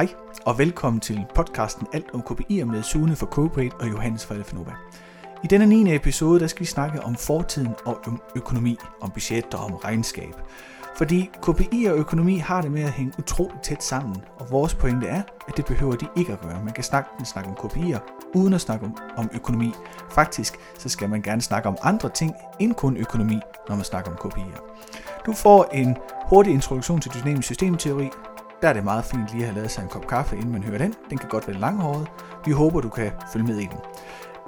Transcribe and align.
Hej, 0.00 0.14
og 0.46 0.58
velkommen 0.58 1.00
til 1.00 1.26
podcasten 1.34 1.86
Alt 1.92 2.10
om 2.14 2.20
KPI'er 2.30 2.64
med 2.64 2.82
Sune 2.82 3.16
for 3.16 3.26
Corporate 3.26 3.76
og 3.80 3.90
Johannes 3.90 4.26
fra 4.26 4.34
Alfanova. 4.34 4.72
I 5.44 5.46
denne 5.46 5.66
9. 5.66 5.94
episode, 5.94 6.40
der 6.40 6.46
skal 6.46 6.60
vi 6.60 6.66
snakke 6.66 7.02
om 7.02 7.14
fortiden 7.14 7.74
og 7.84 8.00
om 8.06 8.22
økonomi, 8.36 8.78
om 9.00 9.10
budget 9.10 9.54
og 9.54 9.64
om 9.64 9.74
regnskab. 9.74 10.34
Fordi 10.96 11.30
KPI 11.42 11.84
og 11.84 11.96
økonomi 11.96 12.36
har 12.36 12.62
det 12.62 12.72
med 12.72 12.82
at 12.82 12.90
hænge 12.90 13.12
utroligt 13.18 13.62
tæt 13.62 13.82
sammen, 13.82 14.16
og 14.38 14.50
vores 14.50 14.74
pointe 14.74 15.06
er, 15.06 15.22
at 15.48 15.56
det 15.56 15.64
behøver 15.64 15.96
de 15.96 16.06
ikke 16.16 16.32
at 16.32 16.40
gøre. 16.40 16.64
Man 16.64 16.74
kan 16.74 16.84
snakke, 16.84 17.10
snakke 17.24 17.50
om 17.50 17.56
KPI'er, 17.56 17.98
uden 18.34 18.54
at 18.54 18.60
snakke 18.60 18.86
om, 18.86 18.96
om 19.16 19.30
økonomi. 19.34 19.72
Faktisk 20.10 20.54
så 20.78 20.88
skal 20.88 21.10
man 21.10 21.22
gerne 21.22 21.42
snakke 21.42 21.68
om 21.68 21.76
andre 21.82 22.08
ting 22.08 22.34
end 22.58 22.74
kun 22.74 22.96
økonomi, 22.96 23.40
når 23.68 23.76
man 23.76 23.84
snakker 23.84 24.10
om 24.10 24.16
KPI'er. 24.16 24.60
Du 25.26 25.32
får 25.32 25.64
en 25.72 25.96
hurtig 26.26 26.52
introduktion 26.52 27.00
til 27.00 27.12
dynamisk 27.14 27.46
systemteori, 27.46 28.10
der 28.62 28.68
er 28.68 28.72
det 28.72 28.84
meget 28.84 29.04
fint 29.04 29.28
lige 29.32 29.42
at 29.42 29.46
have 29.46 29.54
lavet 29.54 29.70
sig 29.70 29.82
en 29.82 29.88
kop 29.88 30.06
kaffe, 30.06 30.36
inden 30.36 30.52
man 30.52 30.62
hører 30.62 30.78
den. 30.78 30.94
Den 31.10 31.18
kan 31.18 31.28
godt 31.28 31.48
være 31.48 31.58
langhåret. 31.58 32.08
Vi 32.44 32.52
håber, 32.52 32.80
du 32.80 32.88
kan 32.88 33.12
følge 33.32 33.46
med 33.46 33.58
i 33.58 33.66
den. 33.66 33.78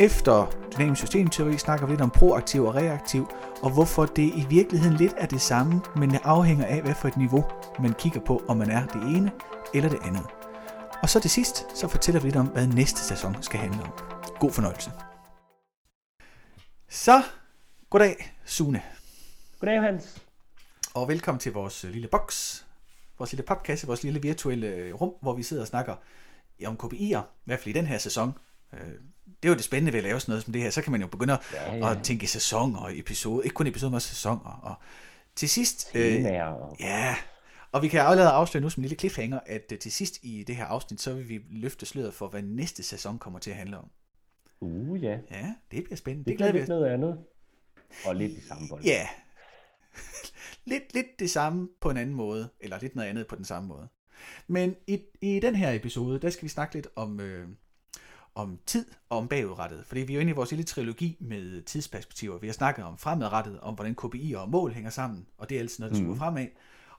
Efter 0.00 0.46
dynamisk 0.76 1.00
systemteori 1.00 1.58
snakker 1.58 1.86
vi 1.86 1.92
lidt 1.92 2.00
om 2.00 2.10
proaktiv 2.10 2.64
og 2.64 2.74
reaktiv, 2.74 3.28
og 3.62 3.70
hvorfor 3.70 4.06
det 4.06 4.22
i 4.22 4.46
virkeligheden 4.48 4.96
lidt 4.96 5.14
er 5.16 5.26
det 5.26 5.40
samme, 5.40 5.80
men 5.96 6.10
det 6.10 6.20
afhænger 6.24 6.66
af, 6.66 6.82
hvad 6.82 6.94
for 6.94 7.08
et 7.08 7.16
niveau 7.16 7.44
man 7.80 7.92
kigger 7.92 8.20
på, 8.20 8.42
om 8.48 8.56
man 8.56 8.70
er 8.70 8.86
det 8.86 9.02
ene 9.16 9.32
eller 9.74 9.88
det 9.88 9.98
andet. 10.04 10.26
Og 11.02 11.08
så 11.08 11.20
til 11.20 11.30
sidst, 11.30 11.78
så 11.78 11.88
fortæller 11.88 12.20
vi 12.20 12.26
lidt 12.26 12.36
om, 12.36 12.46
hvad 12.46 12.66
næste 12.66 13.00
sæson 13.00 13.42
skal 13.42 13.60
handle 13.60 13.82
om. 13.82 13.92
God 14.40 14.50
fornøjelse. 14.50 14.92
Så, 16.88 17.22
goddag 17.90 18.34
Sune. 18.44 18.82
Goddag 19.60 19.82
Hans. 19.82 20.22
Og 20.94 21.08
velkommen 21.08 21.38
til 21.38 21.52
vores 21.52 21.82
lille 21.82 22.08
boks, 22.08 22.66
vores 23.22 23.32
lille 23.32 23.44
podcast, 23.46 23.86
vores 23.86 24.02
lille 24.02 24.22
virtuelle 24.22 24.92
rum, 24.92 25.12
hvor 25.22 25.34
vi 25.34 25.42
sidder 25.42 25.62
og 25.62 25.66
snakker 25.66 25.94
om 26.66 26.78
KPI'er, 26.82 27.20
i 27.20 27.44
hvert 27.44 27.60
fald 27.60 27.76
i 27.76 27.78
den 27.78 27.86
her 27.86 27.98
sæson. 27.98 28.32
Øh, 28.72 28.80
det 29.26 29.48
er 29.48 29.48
jo 29.48 29.54
det 29.54 29.64
spændende 29.64 29.92
ved 29.92 29.98
at 29.98 30.04
lave 30.04 30.20
sådan 30.20 30.32
noget 30.32 30.44
som 30.44 30.52
det 30.52 30.62
her. 30.62 30.70
Så 30.70 30.82
kan 30.82 30.92
man 30.92 31.00
jo 31.00 31.06
begynde 31.06 31.38
ja, 31.52 31.74
ja. 31.74 31.90
at 31.90 31.98
tænke 32.02 32.26
sæson 32.26 32.76
og 32.76 32.98
episode. 32.98 33.44
Ikke 33.44 33.54
kun 33.54 33.66
episode, 33.66 33.90
men 33.90 33.94
også 33.94 34.08
sæsoner. 34.08 34.60
Og 34.62 34.74
til 35.36 35.48
sidst... 35.48 35.90
Øh, 35.94 36.22
ja, 36.80 37.14
og 37.72 37.82
vi 37.82 37.88
kan 37.88 38.00
allerede 38.00 38.30
afsløre 38.30 38.62
nu 38.62 38.70
som 38.70 38.80
en 38.80 38.82
lille 38.82 38.98
cliffhanger, 38.98 39.40
at 39.46 39.72
uh, 39.72 39.78
til 39.78 39.92
sidst 39.92 40.18
i 40.22 40.44
det 40.46 40.56
her 40.56 40.64
afsnit, 40.64 41.00
så 41.00 41.14
vil 41.14 41.28
vi 41.28 41.40
løfte 41.50 41.86
sløret 41.86 42.14
for, 42.14 42.28
hvad 42.28 42.42
næste 42.42 42.82
sæson 42.82 43.18
kommer 43.18 43.38
til 43.38 43.50
at 43.50 43.56
handle 43.56 43.78
om. 43.78 43.90
Uh, 44.60 45.02
ja. 45.02 45.18
Ja, 45.30 45.54
det 45.70 45.84
bliver 45.84 45.96
spændende. 45.96 46.24
Det, 46.24 46.38
det 46.38 46.50
glæder 46.50 46.52
vi 46.52 46.66
noget 46.68 46.86
andet. 46.86 47.18
Og 48.04 48.16
lidt 48.16 48.36
det 48.36 48.44
samme 48.48 48.68
bold. 48.68 48.84
Ja. 48.84 49.08
Lidt, 50.64 50.94
lidt 50.94 51.06
det 51.18 51.30
samme 51.30 51.68
på 51.80 51.90
en 51.90 51.96
anden 51.96 52.14
måde, 52.14 52.48
eller 52.60 52.78
lidt 52.80 52.96
noget 52.96 53.08
andet 53.08 53.26
på 53.26 53.36
den 53.36 53.44
samme 53.44 53.68
måde. 53.68 53.88
Men 54.46 54.76
i, 54.86 55.00
i 55.20 55.40
den 55.40 55.54
her 55.54 55.72
episode, 55.72 56.18
der 56.18 56.30
skal 56.30 56.42
vi 56.42 56.48
snakke 56.48 56.74
lidt 56.74 56.88
om, 56.96 57.20
øh, 57.20 57.48
om 58.34 58.58
tid 58.66 58.86
og 59.08 59.18
om 59.18 59.28
bagudrettet. 59.28 59.86
Fordi 59.86 60.00
vi 60.00 60.12
er 60.12 60.14
jo 60.14 60.20
inde 60.20 60.30
i 60.30 60.34
vores 60.34 60.50
lille 60.50 60.64
trilogi 60.64 61.16
med 61.20 61.62
tidsperspektiver. 61.62 62.38
Vi 62.38 62.46
har 62.46 62.54
snakket 62.54 62.84
om 62.84 62.98
fremadrettet, 62.98 63.60
om 63.60 63.74
hvordan 63.74 63.94
KPI 63.94 64.34
og 64.36 64.50
mål 64.50 64.72
hænger 64.72 64.90
sammen, 64.90 65.26
og 65.38 65.48
det 65.48 65.56
er 65.56 65.60
altid 65.60 65.84
noget, 65.84 65.96
der 65.96 66.08
mm. 66.08 66.16
fremad. 66.16 66.46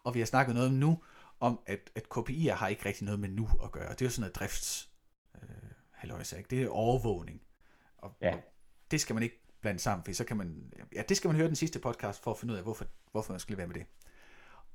Og 0.04 0.14
vi 0.14 0.20
har 0.20 0.26
snakket 0.26 0.56
noget 0.56 0.70
om 0.70 0.76
nu, 0.76 1.00
om 1.40 1.60
at, 1.66 1.92
at 1.96 2.04
KPI'er 2.18 2.54
har 2.54 2.68
ikke 2.68 2.86
rigtig 2.86 3.06
noget 3.06 3.20
med 3.20 3.30
nu 3.30 3.50
at 3.64 3.72
gøre. 3.72 3.90
Det 3.90 4.02
er 4.02 4.06
jo 4.06 4.10
sådan 4.10 4.22
noget 4.22 4.36
drifts 4.36 4.90
øh, 5.36 5.50
halløjsa, 5.92 6.38
ikke? 6.38 6.50
Det 6.50 6.64
er 6.64 6.70
overvågning. 6.70 7.42
Og, 7.98 8.12
ja. 8.22 8.34
og 8.34 8.40
det 8.92 9.02
skal 9.02 9.14
man 9.14 9.24
ikke 9.24 9.43
blande 9.64 9.80
sammen, 9.80 10.06
for 10.06 10.14
så 10.14 10.24
kan 10.24 10.38
man, 10.38 10.74
ja, 10.96 11.02
det 11.10 11.18
skal 11.18 11.28
man 11.28 11.38
høre 11.38 11.48
den 11.48 11.56
sidste 11.56 11.80
podcast 11.80 12.24
for 12.24 12.32
at 12.32 12.38
finde 12.38 12.52
ud 12.52 12.58
af, 12.58 12.64
hvorfor, 12.64 12.86
hvorfor 13.12 13.34
man 13.34 13.40
skal 13.40 13.58
være 13.58 13.68
med 13.68 13.76
det. 13.76 13.86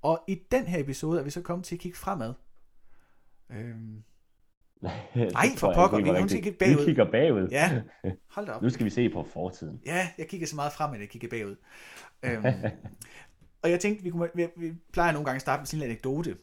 Og 0.02 0.24
i 0.28 0.42
den 0.50 0.66
her 0.66 0.80
episode 0.80 1.20
er 1.20 1.24
vi 1.24 1.30
så 1.30 1.42
kommet 1.42 1.66
til 1.66 1.74
at 1.74 1.80
kigge 1.80 1.98
fremad. 1.98 2.34
Øhm, 3.50 4.02
Nej, 5.32 5.48
for 5.56 5.74
pokker, 5.74 5.96
vi 5.96 6.10
kan 6.18 6.28
kigge 6.28 6.52
bagud. 6.52 6.76
Vi 6.76 6.84
kigger 6.84 7.10
bagud. 7.10 7.48
Ja, 7.50 7.82
hold 8.34 8.46
da 8.46 8.52
op. 8.52 8.62
nu 8.62 8.70
skal 8.70 8.84
vi 8.84 8.90
se 8.90 9.08
på 9.08 9.22
fortiden. 9.32 9.80
Ja, 9.86 10.08
jeg 10.18 10.28
kigger 10.28 10.46
så 10.46 10.56
meget 10.56 10.72
frem, 10.72 10.94
at 10.94 11.00
jeg 11.00 11.08
kigger 11.08 11.28
bagud. 11.28 11.56
øhm, 12.22 12.44
og 13.62 13.70
jeg 13.70 13.80
tænkte, 13.80 14.04
vi, 14.04 14.10
kunne, 14.10 14.28
vi, 14.34 14.48
vi 14.56 14.72
plejer 14.92 15.12
nogle 15.12 15.24
gange 15.24 15.36
at 15.36 15.40
starte 15.40 15.60
med 15.60 15.66
sådan 15.66 15.82
en 15.82 15.90
anekdote. 15.90 16.36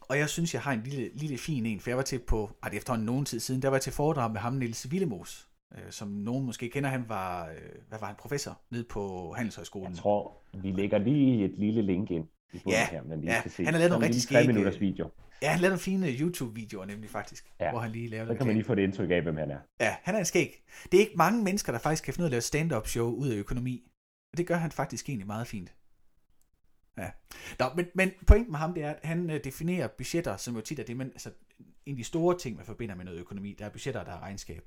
Og 0.00 0.18
jeg 0.18 0.28
synes, 0.28 0.54
jeg 0.54 0.62
har 0.62 0.72
en 0.72 0.82
lille, 0.82 1.10
lille 1.14 1.38
fin 1.38 1.66
en, 1.66 1.80
for 1.80 1.90
jeg 1.90 1.96
var 1.96 2.02
til 2.02 2.18
på, 2.18 2.50
ej, 2.62 2.68
det 2.68 2.76
er 2.76 2.78
efterhånden 2.78 3.06
nogen 3.06 3.24
tid 3.24 3.40
siden, 3.40 3.62
der 3.62 3.68
var 3.68 3.76
jeg 3.76 3.82
til 3.82 3.92
foredrag 3.92 4.32
med 4.32 4.40
ham, 4.40 4.52
Niels 4.52 4.90
Villemos, 4.90 5.48
øh, 5.74 5.90
som 5.90 6.08
nogen 6.08 6.46
måske 6.46 6.70
kender, 6.70 6.90
han 6.90 7.04
var, 7.08 7.48
øh, 7.48 7.54
hvad 7.88 7.98
var 7.98 8.06
han, 8.06 8.16
professor 8.18 8.60
nede 8.70 8.84
på 8.84 9.32
Handelshøjskolen. 9.36 9.90
Jeg 9.90 9.98
tror, 9.98 10.42
vi 10.62 10.70
lægger 10.70 10.98
lige 10.98 11.44
et 11.44 11.58
lille 11.58 11.82
link 11.82 12.10
ind 12.10 12.24
i 12.52 12.60
ja, 12.66 12.86
her, 12.90 13.02
men 13.02 13.20
lige 13.20 13.32
ja, 13.32 13.42
se. 13.48 13.64
han 13.64 13.74
har 13.74 13.78
lavet 13.78 13.90
nogle 13.90 14.06
rigtig 14.06 14.22
skægge... 14.22 14.46
minutters 14.46 14.80
video. 14.80 15.10
Ja, 15.42 15.50
han 15.50 15.60
lavede 15.60 15.72
nogle 15.72 15.80
fine 15.80 16.06
YouTube-videoer 16.06 16.84
nemlig 16.84 17.10
faktisk, 17.10 17.52
ja. 17.60 17.70
hvor 17.70 17.80
han 17.80 17.90
lige 17.90 18.08
lavede 18.08 18.28
Så 18.28 18.34
kan 18.34 18.46
man 18.46 18.56
lige 18.56 18.64
få 18.64 18.74
det 18.74 18.82
indtryk 18.82 19.10
af, 19.10 19.22
hvem 19.22 19.36
han 19.36 19.50
er. 19.50 19.58
Ja, 19.80 19.96
han 20.02 20.14
er 20.14 20.18
en 20.18 20.24
skæg. 20.24 20.64
Det 20.92 20.96
er 20.96 21.00
ikke 21.00 21.16
mange 21.16 21.44
mennesker, 21.44 21.72
der 21.72 21.78
faktisk 21.78 22.04
kan 22.04 22.14
finde 22.14 22.22
ud 22.22 22.26
af 22.26 22.28
at 22.28 22.30
lave 22.30 22.40
stand-up 22.40 22.86
show 22.86 23.10
ud 23.10 23.28
af 23.28 23.36
økonomi. 23.36 23.82
Og 24.32 24.38
det 24.38 24.46
gør 24.46 24.56
han 24.56 24.70
faktisk 24.70 25.08
egentlig 25.08 25.26
meget 25.26 25.46
fint. 25.46 25.74
Ja. 26.98 27.10
Nå, 27.58 27.64
men, 27.76 27.86
men 27.94 28.10
pointen 28.26 28.52
med 28.52 28.58
ham, 28.58 28.74
det 28.74 28.82
er, 28.82 28.90
at 28.90 29.00
han 29.02 29.30
uh, 29.30 29.36
definerer 29.44 29.88
budgetter, 29.88 30.36
som 30.36 30.54
jo 30.54 30.60
tit 30.60 30.78
er 30.78 30.84
det, 30.84 30.96
man, 30.96 31.06
altså, 31.06 31.30
en 31.86 31.92
af 31.92 31.96
de 31.96 32.04
store 32.04 32.38
ting, 32.38 32.56
man 32.56 32.66
forbinder 32.66 32.94
med 32.94 33.04
noget 33.04 33.18
økonomi, 33.18 33.54
der 33.58 33.64
er 33.64 33.68
budgetter, 33.68 34.04
der 34.04 34.12
er 34.12 34.20
regnskab. 34.20 34.64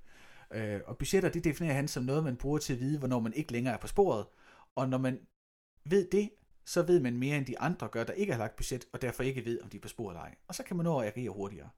Øh, 0.54 0.82
og 0.86 0.98
budgetter, 0.98 1.30
det 1.30 1.44
definerer 1.44 1.74
han 1.74 1.88
som 1.88 2.04
noget, 2.04 2.24
man 2.24 2.38
bruger 2.38 2.58
til 2.58 2.74
at 2.74 2.80
vide, 2.80 3.00
hvornår 3.00 3.20
man 3.20 3.34
ikke 3.34 3.52
længere 3.52 3.74
er 3.74 3.78
på 3.78 3.88
sporet. 3.88 4.26
Og 4.76 4.90
når 4.90 4.98
man 4.98 5.20
ved 5.86 6.08
det, 6.12 6.30
så 6.66 6.82
ved 6.82 7.00
man 7.00 7.18
mere 7.18 7.38
end 7.38 7.46
de 7.46 7.60
andre 7.60 7.88
gør, 7.88 8.04
der 8.04 8.14
ikke 8.14 8.34
har 8.34 8.40
lagt 8.40 8.56
budget, 8.56 8.86
og 8.94 9.02
derfor 9.02 9.24
ikke 9.24 9.46
ved, 9.46 9.62
om 9.62 9.70
de 9.70 9.78
er 9.78 9.82
på 9.82 9.88
sporet 9.88 10.14
eller 10.14 10.22
ej. 10.22 10.36
Og 10.48 10.56
så 10.56 10.64
kan 10.64 10.78
man 10.78 10.84
nå 10.84 11.00
at 11.00 11.08
agere 11.08 11.30
hurtigere. 11.30 11.70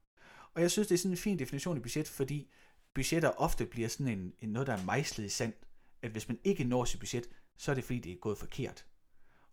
Og 0.53 0.61
jeg 0.61 0.71
synes, 0.71 0.87
det 0.87 0.95
er 0.95 0.99
sådan 0.99 1.11
en 1.11 1.17
fin 1.17 1.39
definition 1.39 1.77
i 1.77 1.79
budget, 1.79 2.07
fordi 2.07 2.51
budgetter 2.93 3.29
ofte 3.29 3.65
bliver 3.65 3.87
sådan 3.87 4.19
en, 4.19 4.33
en 4.39 4.49
noget, 4.49 4.67
der 4.67 4.73
er 4.73 4.83
mejslet 4.83 5.25
i 5.25 5.29
sand. 5.29 5.53
At 6.01 6.11
hvis 6.11 6.27
man 6.27 6.39
ikke 6.43 6.63
når 6.63 6.85
sit 6.85 6.99
budget, 6.99 7.29
så 7.57 7.71
er 7.71 7.75
det 7.75 7.83
fordi, 7.83 7.99
det 7.99 8.11
er 8.11 8.17
gået 8.17 8.37
forkert. 8.37 8.85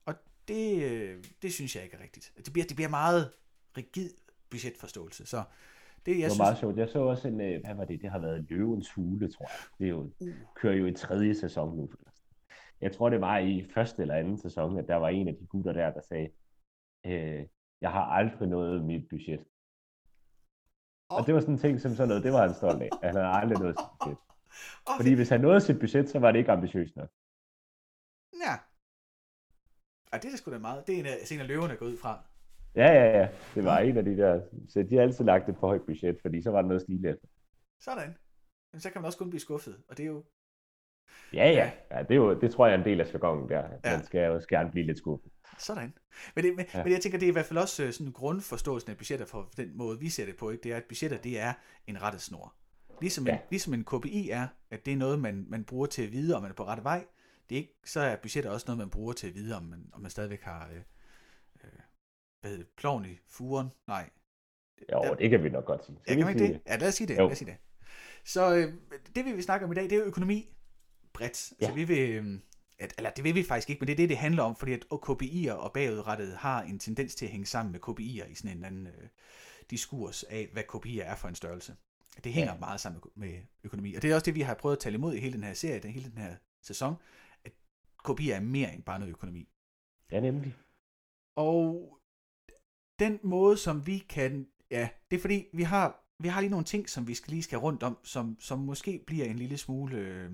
Og 0.05 0.15
det, 0.49 0.83
øh, 0.83 1.25
det 1.43 1.53
synes 1.53 1.77
jeg 1.77 1.85
ikke 1.85 1.97
er 1.97 2.03
rigtigt. 2.03 2.33
Det 2.37 2.53
bliver, 2.53 2.67
det 2.67 2.77
bliver 2.77 2.89
meget 2.89 3.33
rigid 3.77 4.11
budgetforståelse. 4.51 5.27
Så 5.27 5.45
det, 6.07 6.13
jeg 6.13 6.17
det 6.17 6.23
var 6.23 6.29
synes... 6.29 6.39
meget 6.39 6.59
sjovt. 6.59 6.77
Jeg 6.77 6.89
så 6.89 6.99
også 6.99 7.29
en, 7.29 7.41
øh, 7.41 7.61
hvad 7.65 7.75
var 7.75 7.85
det, 7.85 8.03
det 8.03 8.11
har 8.11 8.19
været 8.19 8.47
Løvens 8.51 8.93
Hule, 8.93 9.33
tror 9.33 9.45
jeg. 9.45 9.79
Det 9.79 9.85
er 9.85 9.91
jo, 9.91 10.01
uh. 10.21 10.29
kører 10.55 10.75
jo 10.75 10.87
i 10.87 10.93
tredje 10.93 11.35
sæson 11.35 11.77
nu 11.77 11.89
jeg 12.81 12.93
tror 12.93 13.11
det 13.11 13.21
var 13.21 13.39
i 13.39 13.71
første 13.75 14.03
eller 14.03 14.15
anden 14.15 14.39
sæson, 14.39 14.79
at 14.79 14.89
der 14.89 14.97
var 14.97 15.09
en 15.09 15.29
af 15.29 15.35
de 15.35 15.47
gutter 15.47 15.73
der, 15.73 15.93
der 15.93 16.01
sagde, 16.01 16.31
øh, 17.07 17.47
jeg 17.81 17.93
har 17.93 18.05
aldrig 18.05 18.49
nået 18.49 18.85
mit 18.85 19.09
budget. 19.09 19.41
Oh. 21.09 21.21
Og 21.21 21.27
det 21.27 21.35
var 21.35 21.41
sådan 21.41 21.55
en 21.55 21.61
ting 21.61 21.81
som 21.81 21.95
sådan 21.95 22.09
noget, 22.09 22.25
det 22.25 22.33
var 22.33 22.47
han 22.47 22.55
stolt 22.55 22.83
af. 22.83 22.91
Han 23.03 23.15
havde 23.15 23.27
aldrig 23.27 23.59
nået 23.59 23.79
sit 23.79 23.89
budget. 24.01 24.19
Oh, 24.87 24.97
Fordi 24.97 25.13
hvis 25.15 25.29
han 25.29 25.41
nåede 25.41 25.61
sit 25.61 25.79
budget, 25.79 26.11
så 26.11 26.19
var 26.19 26.33
det 26.33 26.39
ikke 26.39 26.53
ambitiøst 26.53 26.97
nok. 26.97 27.11
Ja. 28.45 28.55
Og 30.13 30.23
det 30.23 30.33
er 30.33 30.37
sgu 30.37 30.51
da 30.51 30.59
meget. 30.59 30.87
Det 30.87 30.95
er 30.95 30.99
en 30.99 31.07
af, 31.07 31.17
en 31.33 31.41
af 31.41 31.49
løverne 31.49 31.77
gået 31.77 31.93
ud 31.93 31.97
fra. 31.97 32.25
Ja, 32.77 32.93
ja, 32.93 33.19
ja. 33.19 33.29
Det 33.55 33.65
var 33.65 33.81
ja. 33.81 33.89
en 33.89 33.97
af 33.97 34.05
de 34.05 34.17
der. 34.17 34.41
Så 34.69 34.83
de 34.83 34.95
har 34.95 35.03
altid 35.03 35.25
lagt 35.25 35.49
et 35.49 35.57
for 35.61 35.67
højt 35.67 35.83
budget, 35.83 36.19
fordi 36.21 36.43
så 36.43 36.51
var 36.51 36.63
der 36.63 36.69
noget 36.69 36.83
stil 36.83 37.07
efter. 37.07 37.27
Sådan. 37.81 38.15
Men 38.73 38.81
så 38.81 38.91
kan 38.91 39.01
man 39.01 39.07
også 39.07 39.19
kun 39.19 39.31
blive 39.31 39.41
skuffet. 39.41 39.77
Og 39.89 39.97
det 39.97 40.03
er 40.03 40.07
jo 40.07 40.25
Ja, 41.33 41.51
ja. 41.51 41.71
ja 41.91 42.03
det, 42.03 42.11
er 42.11 42.15
jo, 42.15 42.41
det 42.41 42.51
tror 42.51 42.67
jeg 42.67 42.75
er 42.75 42.79
en 42.79 42.85
del 42.85 43.01
af 43.01 43.07
sæsonen 43.07 43.49
der. 43.49 43.63
Ja. 43.85 43.97
Man 43.97 44.05
skal 44.05 44.27
jo 44.27 44.41
gerne 44.49 44.71
blive 44.71 44.87
lidt 44.87 44.99
skuffet. 44.99 45.33
Sådan. 45.59 45.95
Men, 46.35 46.45
det, 46.45 46.57
men, 46.57 46.67
ja. 46.75 46.83
men 46.83 46.93
jeg 46.93 47.01
tænker, 47.01 47.19
det 47.19 47.27
er 47.27 47.31
i 47.31 47.33
hvert 47.33 47.45
fald 47.45 47.59
også 47.59 47.85
øh, 47.85 47.93
sådan 47.93 48.13
grundforståelsen 48.13 48.91
af 48.91 48.97
budgetter 48.97 49.27
for 49.27 49.51
den 49.57 49.77
måde, 49.77 50.01
vi 50.01 50.09
ser 50.09 50.27
det 50.27 50.37
på. 50.37 50.51
Ikke? 50.51 50.63
Det 50.63 50.73
er, 50.73 50.77
at 50.77 50.85
budgetter, 50.89 51.19
det 51.19 51.41
er 51.41 51.53
en 51.87 52.03
rettesnor. 52.03 52.55
Ligesom 53.01 53.25
en, 53.25 53.29
ja. 53.29 53.39
ligesom 53.51 53.75
en 53.75 53.85
KPI 53.85 54.31
er, 54.31 54.47
at 54.71 54.87
det 54.87 54.93
er 54.93 54.97
noget, 54.97 55.19
man, 55.19 55.47
man 55.49 55.65
bruger 55.65 55.87
til 55.87 56.03
at 56.03 56.13
vide, 56.13 56.37
om 56.37 56.43
man 56.43 56.51
er 56.51 56.55
på 56.55 56.65
rette 56.65 56.85
vej. 56.85 57.05
Det 57.49 57.55
er 57.55 57.61
ikke, 57.61 57.79
så 57.85 58.01
er 58.01 58.17
budgetter 58.17 58.51
også 58.51 58.65
noget, 58.69 58.79
man 58.79 58.91
bruger 58.91 59.13
til 59.13 59.27
at 59.27 59.35
vide, 59.35 59.57
om 59.57 59.63
man, 59.63 59.91
om 59.93 60.01
man 60.01 60.11
stadigvæk 60.11 60.43
har 60.43 60.69
øh, 60.75 60.83
hvad 62.47 62.57
hedder 62.57 62.71
ploven 62.77 63.05
i 63.05 63.19
furen. 63.29 63.69
Nej. 63.87 64.11
Jo, 64.93 65.03
der, 65.03 65.15
det 65.15 65.31
kan 65.31 65.45
vi 65.45 65.49
nok 65.49 65.65
godt 65.65 65.85
sige. 65.85 65.99
ja, 66.09 66.15
kan 66.15 66.25
man 66.25 66.35
ikke 66.35 66.53
det? 66.53 66.61
Ja, 66.67 66.77
lad 66.77 66.89
os 66.89 66.95
sige 66.95 67.07
det. 67.07 67.17
Lad 67.17 67.27
os 67.27 67.39
sige 67.39 67.51
det. 67.51 67.57
Så 68.25 68.55
øh, 68.55 68.73
det, 69.15 69.25
vi 69.25 69.33
vil 69.33 69.43
snakke 69.43 69.67
om 69.67 69.73
i 69.73 69.75
dag, 69.75 69.85
det 69.85 69.93
er 69.93 70.05
økonomi 70.05 70.57
bredt. 71.13 71.53
Ja. 71.61 71.67
Altså, 71.67 71.75
vi 71.75 71.85
vil, 71.85 72.11
øhm, 72.11 72.43
at, 72.79 72.95
eller 72.99 73.11
det 73.11 73.25
vil 73.25 73.35
vi 73.35 73.43
faktisk 73.43 73.71
ikke, 73.71 73.81
men 73.81 73.87
det 73.87 73.93
er 73.93 73.97
det, 73.97 74.09
det 74.09 74.17
handler 74.17 74.43
om, 74.43 74.57
fordi 74.57 74.73
at 74.73 74.85
KPI'er 74.93 75.53
og 75.53 75.73
bagudrettet 75.73 76.37
har 76.37 76.63
en 76.63 76.79
tendens 76.79 77.15
til 77.15 77.27
at 77.27 77.33
hænge 77.33 77.47
sammen 77.47 77.73
med 77.73 77.81
KPI'er 77.89 78.31
i 78.31 78.35
sådan 78.35 78.57
en 78.57 78.65
anden 78.65 78.87
øh, 78.87 79.09
diskurs 79.71 80.23
af, 80.23 80.49
hvad 80.53 80.63
KPI'er 80.75 81.03
er 81.03 81.17
for 81.17 81.29
en 81.29 81.35
størrelse. 81.35 81.77
Det 82.25 82.33
hænger 82.33 82.53
ja. 82.53 82.59
meget 82.59 82.81
sammen 82.81 83.03
med 83.15 83.39
økonomi. 83.65 83.95
Og 83.95 84.03
det 84.03 84.11
er 84.11 84.15
også 84.15 84.25
det, 84.25 84.35
vi 84.35 84.41
har 84.41 84.55
prøvet 84.55 84.77
at 84.77 84.81
tale 84.81 84.95
imod 84.95 85.15
i 85.15 85.21
hele 85.21 85.33
den 85.33 85.45
her 85.45 85.55
serie, 85.55 85.81
den, 85.81 85.91
hele 85.91 86.11
den 86.11 86.19
her 86.19 86.37
sæson, 86.63 86.95
at 87.45 87.53
KPI'er 88.09 88.33
er 88.33 88.41
mere 88.41 88.75
end 88.75 88.83
bare 88.83 88.99
noget 88.99 89.11
økonomi. 89.11 89.49
Ja, 90.13 90.21
nemlig. 90.21 90.55
Og 91.37 91.96
den 92.99 93.19
måde, 93.23 93.57
som 93.57 93.87
vi 93.87 93.99
kan, 93.99 94.47
ja, 94.71 94.89
det 95.11 95.17
er 95.17 95.21
fordi, 95.21 95.45
vi 95.53 95.63
har, 95.63 96.05
vi 96.23 96.29
har 96.29 96.41
lige 96.41 96.51
nogle 96.51 96.65
ting, 96.65 96.89
som 96.89 97.09
vi 97.09 97.15
skal 97.15 97.31
lige 97.31 97.43
skal 97.43 97.59
rundt 97.59 97.83
om, 97.83 97.99
som, 98.03 98.37
som 98.41 98.59
måske 98.59 99.05
bliver 99.07 99.25
en 99.25 99.37
lille 99.37 99.59
smule 99.59 99.97
øh, 99.97 100.31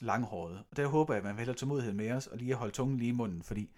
langhåret. 0.00 0.64
Og 0.70 0.76
der 0.76 0.86
håber 0.86 1.14
jeg, 1.14 1.18
at 1.18 1.24
man 1.24 1.36
vil 1.36 1.44
have 1.44 1.54
tålmodighed 1.54 1.92
med 1.92 2.10
os, 2.12 2.26
og 2.26 2.38
lige 2.38 2.54
holde 2.54 2.72
tungen 2.72 2.98
lige 2.98 3.08
i 3.08 3.12
munden, 3.12 3.42
fordi 3.42 3.70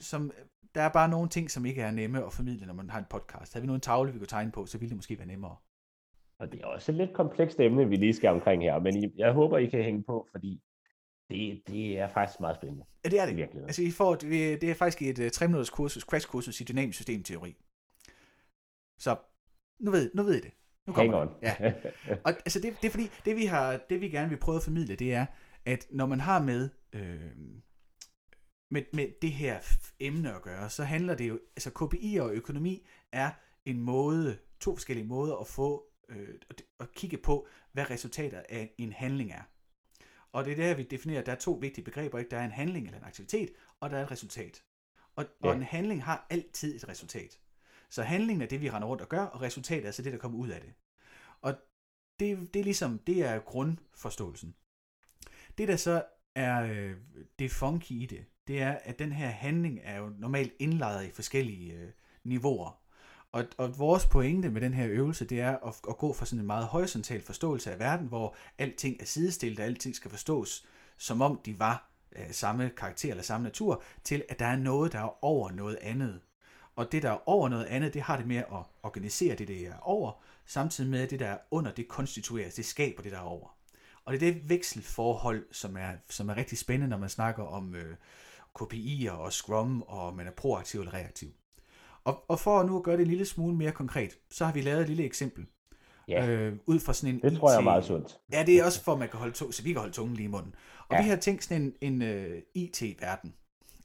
som 0.00 0.30
der 0.74 0.82
er 0.82 0.88
bare 0.88 1.08
nogle 1.08 1.28
ting, 1.28 1.50
som 1.50 1.66
ikke 1.66 1.82
er 1.82 1.90
nemme 1.90 2.26
at 2.26 2.32
formidle, 2.32 2.66
når 2.66 2.74
man 2.74 2.90
har 2.90 2.98
en 2.98 3.04
podcast. 3.10 3.52
Havde 3.52 3.62
vi 3.62 3.66
nu 3.66 3.74
en 3.74 3.80
tavle, 3.80 4.12
vi 4.12 4.18
kunne 4.18 4.26
tegne 4.26 4.52
på, 4.52 4.66
så 4.66 4.78
ville 4.78 4.90
det 4.90 4.96
måske 4.96 5.18
være 5.18 5.26
nemmere. 5.26 5.56
Og 6.40 6.52
det 6.52 6.60
er 6.60 6.66
også 6.66 6.92
et 6.92 6.98
lidt 6.98 7.12
komplekst 7.12 7.60
emne, 7.60 7.88
vi 7.88 7.96
lige 7.96 8.12
skal 8.12 8.30
omkring 8.30 8.62
her, 8.62 8.78
men 8.78 9.12
jeg 9.16 9.32
håber, 9.32 9.58
I 9.58 9.66
kan 9.66 9.82
hænge 9.82 10.02
på, 10.02 10.26
fordi 10.30 10.60
det, 11.30 11.62
det 11.66 11.98
er 11.98 12.08
faktisk 12.08 12.40
meget 12.40 12.56
spændende. 12.56 12.84
Ja, 13.04 13.08
det 13.08 13.20
er 13.20 13.26
det. 13.26 13.36
Virkelig. 13.36 13.62
Altså, 13.62 13.82
I 13.82 13.90
får, 13.90 14.14
det 14.14 14.64
er 14.64 14.74
faktisk 14.74 15.02
et 15.02 15.18
uh, 15.18 15.24
øh, 15.24 15.30
3 15.30 15.46
minutters 15.46 15.70
kursus, 15.70 16.02
crash 16.02 16.28
kursus 16.28 16.60
i 16.60 16.64
dynamisk 16.64 16.96
systemteori. 16.96 17.56
Så 18.98 19.16
nu 19.80 19.90
ved, 19.90 20.10
nu 20.14 20.22
ved 20.22 20.34
I 20.34 20.40
det. 20.40 20.52
Nu 20.86 20.92
Hang 20.92 21.14
on. 21.14 21.28
Ja. 21.42 21.54
Og 22.24 22.30
altså 22.30 22.60
det, 22.60 22.76
det 22.82 22.86
er 22.86 22.90
fordi, 22.90 23.10
det 23.24 23.36
vi, 23.36 23.44
har, 23.44 23.80
det 23.90 24.00
vi 24.00 24.08
gerne 24.08 24.28
vil 24.28 24.36
prøve 24.36 24.56
at 24.56 24.62
formidle, 24.62 24.96
det 24.96 25.14
er, 25.14 25.26
at 25.64 25.86
når 25.90 26.06
man 26.06 26.20
har 26.20 26.42
med, 26.42 26.70
øh, 26.92 27.20
med, 28.70 28.82
med 28.92 29.08
det 29.22 29.32
her 29.32 29.60
emne 30.00 30.34
at 30.34 30.42
gøre, 30.42 30.70
så 30.70 30.84
handler 30.84 31.14
det 31.14 31.28
jo, 31.28 31.40
altså 31.56 31.70
KPI 31.70 32.16
og 32.16 32.32
økonomi 32.32 32.86
er 33.12 33.30
en 33.64 33.80
måde, 33.80 34.38
to 34.60 34.76
forskellige 34.76 35.06
måder 35.06 35.36
at 35.36 35.46
få, 35.46 35.84
øh, 36.08 36.28
at 36.80 36.92
kigge 36.92 37.18
på, 37.18 37.46
hvad 37.72 37.90
resultatet 37.90 38.42
af 38.48 38.74
en 38.78 38.92
handling 38.92 39.32
er. 39.32 39.42
Og 40.38 40.44
det 40.44 40.52
er 40.52 40.56
der, 40.56 40.74
vi 40.74 40.82
definerer, 40.82 41.20
at 41.20 41.26
der 41.26 41.32
er 41.32 41.36
to 41.36 41.52
vigtige 41.52 41.84
begreber. 41.84 42.18
Ikke? 42.18 42.30
Der 42.30 42.38
er 42.38 42.44
en 42.44 42.50
handling 42.50 42.86
eller 42.86 42.98
en 42.98 43.04
aktivitet, 43.04 43.50
og 43.80 43.90
der 43.90 43.98
er 43.98 44.02
et 44.02 44.10
resultat. 44.10 44.62
Og, 45.16 45.24
ja. 45.44 45.48
og 45.48 45.56
en 45.56 45.62
handling 45.62 46.04
har 46.04 46.26
altid 46.30 46.76
et 46.76 46.88
resultat. 46.88 47.40
Så 47.90 48.02
handlingen 48.02 48.42
er 48.42 48.46
det, 48.46 48.60
vi 48.60 48.70
render 48.70 48.88
rundt 48.88 49.02
og 49.02 49.08
gør, 49.08 49.22
og 49.22 49.42
resultatet 49.42 49.86
er 49.86 49.90
så 49.90 50.02
det, 50.02 50.12
der 50.12 50.18
kommer 50.18 50.38
ud 50.38 50.48
af 50.48 50.60
det. 50.60 50.72
Og 51.40 51.54
det, 52.20 52.54
det 52.54 52.60
er 52.60 52.64
ligesom, 52.64 52.98
det 52.98 53.22
er 53.22 53.38
grundforståelsen. 53.38 54.54
Det, 55.58 55.68
der 55.68 55.76
så 55.76 56.04
er 56.34 56.62
øh, 56.62 56.96
det 57.38 57.50
funky 57.50 57.92
i 57.92 58.06
det, 58.06 58.24
det 58.46 58.62
er, 58.62 58.72
at 58.72 58.98
den 58.98 59.12
her 59.12 59.28
handling 59.28 59.80
er 59.82 59.98
jo 59.98 60.08
normalt 60.08 60.52
indlejret 60.58 61.06
i 61.06 61.10
forskellige 61.10 61.74
øh, 61.74 61.90
niveauer. 62.24 62.82
Og, 63.32 63.44
og 63.56 63.78
vores 63.78 64.06
pointe 64.06 64.50
med 64.50 64.60
den 64.60 64.74
her 64.74 64.86
øvelse, 64.88 65.24
det 65.24 65.40
er 65.40 65.56
at, 65.56 65.74
at 65.88 65.98
gå 65.98 66.12
fra 66.12 66.26
sådan 66.26 66.40
en 66.40 66.46
meget 66.46 66.66
horisontal 66.66 67.22
forståelse 67.22 67.72
af 67.72 67.78
verden, 67.78 68.06
hvor 68.06 68.36
alting 68.58 68.96
er 69.00 69.04
sidestillet, 69.04 69.58
og 69.60 69.64
alting 69.64 69.96
skal 69.96 70.10
forstås, 70.10 70.66
som 70.96 71.22
om 71.22 71.40
de 71.44 71.58
var 71.58 71.90
øh, 72.16 72.30
samme 72.30 72.70
karakter 72.76 73.10
eller 73.10 73.22
samme 73.22 73.44
natur, 73.44 73.82
til 74.04 74.24
at 74.28 74.38
der 74.38 74.46
er 74.46 74.56
noget, 74.56 74.92
der 74.92 74.98
er 74.98 75.24
over 75.24 75.50
noget 75.50 75.78
andet. 75.80 76.20
Og 76.76 76.92
det, 76.92 77.02
der 77.02 77.10
er 77.10 77.28
over 77.28 77.48
noget 77.48 77.64
andet, 77.64 77.94
det 77.94 78.02
har 78.02 78.16
det 78.16 78.26
med 78.26 78.36
at 78.36 78.62
organisere 78.82 79.34
det, 79.34 79.48
det 79.48 79.66
er 79.66 79.78
over, 79.80 80.12
samtidig 80.46 80.90
med 80.90 81.00
at 81.00 81.10
det, 81.10 81.20
der 81.20 81.26
er 81.26 81.38
under, 81.50 81.72
det 81.72 81.88
konstitueres, 81.88 82.54
det 82.54 82.64
skaber 82.64 83.02
det, 83.02 83.12
der 83.12 83.18
er 83.18 83.22
over. 83.22 83.48
Og 84.04 84.12
det 84.12 84.28
er 84.28 84.32
det 84.32 84.48
vekselforhold, 84.48 85.46
som 85.52 85.76
er, 85.76 85.92
som 86.10 86.28
er 86.28 86.36
rigtig 86.36 86.58
spændende, 86.58 86.88
når 86.90 86.98
man 86.98 87.08
snakker 87.08 87.44
om 87.44 87.74
øh, 87.74 87.96
KPI'er 88.60 89.10
og 89.10 89.32
Scrum, 89.32 89.82
og 89.82 90.16
man 90.16 90.26
er 90.26 90.30
proaktiv 90.30 90.80
eller 90.80 90.94
reaktiv. 90.94 91.32
Og, 92.08 92.24
og 92.28 92.38
for 92.40 92.62
nu 92.62 92.76
at 92.76 92.82
gøre 92.82 92.96
det 92.96 93.02
en 93.02 93.08
lille 93.08 93.24
smule 93.24 93.56
mere 93.56 93.72
konkret, 93.72 94.18
så 94.30 94.44
har 94.44 94.52
vi 94.52 94.60
lavet 94.60 94.80
et 94.80 94.88
lille 94.88 95.04
eksempel. 95.04 95.46
Ja, 96.08 96.28
øh, 96.28 96.56
ud 96.66 96.80
fra 96.80 96.92
sådan 96.92 97.14
en 97.14 97.20
det 97.22 97.38
tror 97.38 97.50
jeg 97.50 97.58
er 97.58 97.62
meget 97.62 97.84
sundt. 97.84 98.18
Ja, 98.32 98.42
det 98.46 98.58
er 98.58 98.64
også 98.64 98.82
for, 98.84 98.92
at 98.92 98.98
man 98.98 99.08
kan 99.08 99.18
holde 99.18 99.34
to, 99.34 99.52
så 99.52 99.62
vi 99.62 99.72
kan 99.72 99.80
holde 99.80 99.94
tungen 99.94 100.16
lige 100.16 100.24
i 100.24 100.30
munden. 100.30 100.54
Og 100.88 100.96
ja. 100.96 101.02
vi 101.02 101.08
har 101.08 101.16
tænkt 101.16 101.44
sådan 101.44 101.74
en, 101.80 102.02
en 102.02 102.26
uh, 102.32 102.38
IT-verden, 102.54 103.34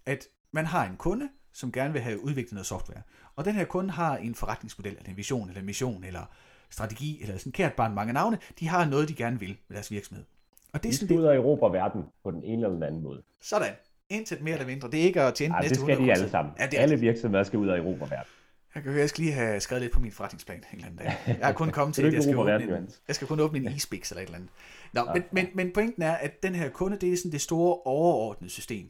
at 0.06 0.28
man 0.52 0.66
har 0.66 0.86
en 0.86 0.96
kunde, 0.98 1.30
som 1.54 1.72
gerne 1.72 1.94
vil 1.94 2.02
have 2.02 2.24
udviklet 2.24 2.54
noget 2.54 2.66
software. 2.66 3.02
Og 3.36 3.46
den 3.46 3.56
her 3.56 3.66
kunde 3.66 3.92
har 3.92 4.18
en 4.18 4.36
forretningsmodel, 4.36 4.96
eller 4.98 5.10
en 5.10 5.18
vision, 5.18 5.48
eller 5.48 5.60
en 5.60 5.66
mission, 5.66 6.04
eller 6.04 6.26
strategi, 6.70 7.22
eller 7.22 7.38
sådan 7.38 7.52
kært 7.52 7.74
barn 7.74 7.94
mange 7.94 8.14
navne. 8.14 8.38
De 8.60 8.68
har 8.68 8.86
noget, 8.86 9.10
de 9.10 9.16
gerne 9.16 9.40
vil 9.40 9.58
med 9.68 9.76
deres 9.76 9.92
virksomhed. 9.92 10.26
Og 10.74 10.84
det 10.84 10.90
er 10.90 10.94
sådan, 10.94 11.18
ud 11.18 11.24
af 11.24 11.36
Europa 11.36 11.66
verden 11.66 12.04
på 12.24 12.32
den 12.32 12.44
ene 12.44 12.54
eller 12.54 12.70
den 12.70 12.84
anden 12.84 13.04
måde. 13.04 13.24
Sådan. 13.42 13.74
Intet 14.14 14.42
mere 14.42 14.54
eller 14.54 14.68
mindre. 14.68 14.92
Det 14.92 15.00
er 15.00 15.04
ikke 15.04 15.22
at 15.22 15.34
tjene 15.36 15.56
ja, 15.56 15.62
næste 15.62 15.76
det 15.76 15.84
skal 15.84 16.06
de 16.06 16.12
alle 16.12 16.30
sammen. 16.30 16.54
Ja, 16.60 16.66
det 16.66 16.78
er... 16.78 16.82
Alle 16.82 17.00
virksomheder 17.00 17.44
skal 17.44 17.60
ud 17.60 17.68
af 17.68 17.78
Europa 17.78 18.06
verden. 18.06 18.32
Jeg 18.76 18.84
kan 18.84 18.98
jeg 18.98 19.10
skal 19.10 19.24
lige 19.24 19.34
have 19.34 19.60
skrevet 19.60 19.82
lidt 19.82 19.94
på 19.94 20.00
min 20.00 20.12
forretningsplan 20.12 20.58
en 20.58 20.64
eller 20.72 20.86
anden 20.86 20.98
dag. 20.98 21.14
Jeg 21.40 21.48
har 21.48 21.54
kun 21.54 21.70
kommet 21.70 21.96
til, 21.96 22.06
at 22.06 22.14
jeg 22.14 22.24
skal, 22.24 22.38
åbne 22.38 22.78
en, 22.78 22.90
jeg 23.08 23.16
skal 23.16 23.28
kun 23.28 23.40
åbne 23.40 23.60
en 23.60 23.68
e-spix 23.68 24.12
eller 24.12 24.22
et 24.22 24.26
eller 24.26 24.36
andet. 24.36 24.50
Nå, 24.94 25.02
ja. 25.02 25.14
men, 25.14 25.24
men, 25.32 25.48
men 25.56 25.72
pointen 25.74 26.04
er, 26.04 26.12
at 26.12 26.44
den 26.44 26.56
her 26.56 26.70
kunde, 26.70 26.98
det 26.98 27.14
er 27.14 27.18
sådan 27.18 27.32
det 27.32 27.42
store 27.42 27.78
overordnede 27.86 28.52
system. 28.52 28.90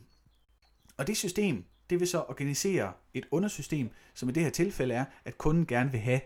Og 0.97 1.07
det 1.07 1.17
system, 1.17 1.63
det 1.89 1.99
vil 1.99 2.07
så 2.07 2.19
organisere 2.19 2.91
et 3.13 3.25
undersystem, 3.31 3.89
som 4.13 4.29
i 4.29 4.31
det 4.31 4.43
her 4.43 4.49
tilfælde 4.49 4.93
er, 4.93 5.05
at 5.25 5.37
kunden 5.37 5.65
gerne 5.65 5.91
vil 5.91 5.99
have 5.99 6.21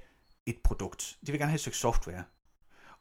et 0.46 0.58
produkt. 0.64 1.18
De 1.28 1.32
vil 1.32 1.40
gerne 1.40 1.50
have 1.50 1.56
et 1.56 1.62
stykke 1.62 1.78
software. 1.78 2.24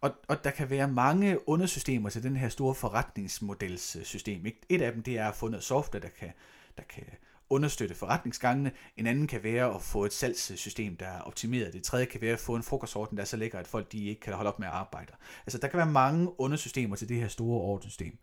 Og, 0.07 0.15
og 0.29 0.45
der 0.45 0.51
kan 0.51 0.71
være 0.71 0.89
mange 0.89 1.49
undersystemer 1.49 2.11
til 2.11 2.23
den 2.23 2.37
her 2.37 2.49
store 2.49 2.75
forretningsmodelssystem. 2.75 4.47
Ikke? 4.47 4.61
Et 4.69 4.83
af 4.83 4.93
dem 4.93 5.03
det 5.03 5.19
er 5.19 5.29
at 5.29 5.37
få 5.37 5.49
noget 5.49 5.65
software, 5.65 6.03
der 6.03 6.09
kan, 6.09 6.33
der 6.77 6.83
kan 6.83 7.05
understøtte 7.51 7.95
forretningsgangene. 7.95 8.73
En 8.97 9.07
anden 9.07 9.27
kan 9.27 9.43
være 9.43 9.75
at 9.75 9.83
få 9.83 10.05
et 10.05 10.13
salgssystem, 10.13 10.97
der 10.97 11.07
er 11.07 11.21
optimeret. 11.21 11.73
Det 11.73 11.83
tredje 11.83 12.07
kan 12.07 12.21
være 12.21 12.33
at 12.33 12.39
få 12.39 12.55
en 12.55 12.63
frokostorden, 12.63 13.17
der 13.17 13.23
er 13.23 13.27
så 13.27 13.37
lækker, 13.37 13.59
at 13.59 13.67
folk 13.67 13.93
de 13.93 14.05
ikke 14.05 14.21
kan 14.21 14.35
holde 14.35 14.49
op 14.49 14.59
med 14.59 14.69
at 14.69 14.75
arbejde. 14.75 15.13
Altså 15.47 15.59
der 15.59 15.69
kan 15.69 15.79
være 15.79 15.91
mange 15.91 16.41
undersystemer 16.41 16.97
til 16.97 17.09
det 17.09 17.17
her 17.17 17.29
store 17.29 17.61
ordenssystem. 17.61 18.19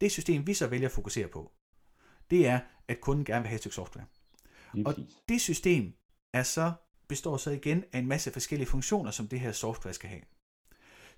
Det 0.00 0.12
system, 0.12 0.46
vi 0.46 0.54
så 0.54 0.66
vælger 0.66 0.88
at 0.88 0.92
fokusere 0.92 1.28
på, 1.28 1.52
det 2.30 2.46
er, 2.46 2.60
at 2.88 3.00
kunden 3.00 3.24
gerne 3.24 3.42
vil 3.42 3.48
have 3.48 3.54
et 3.54 3.60
stykke 3.60 3.74
software. 3.74 4.06
Og 4.86 4.94
det 5.28 5.40
system 5.40 5.92
er 6.32 6.42
så, 6.42 6.72
består 7.08 7.36
så 7.36 7.50
igen 7.50 7.84
af 7.92 7.98
en 7.98 8.06
masse 8.06 8.30
forskellige 8.30 8.68
funktioner, 8.68 9.10
som 9.10 9.28
det 9.28 9.40
her 9.40 9.52
software 9.52 9.94
skal 9.94 10.08
have. 10.10 10.22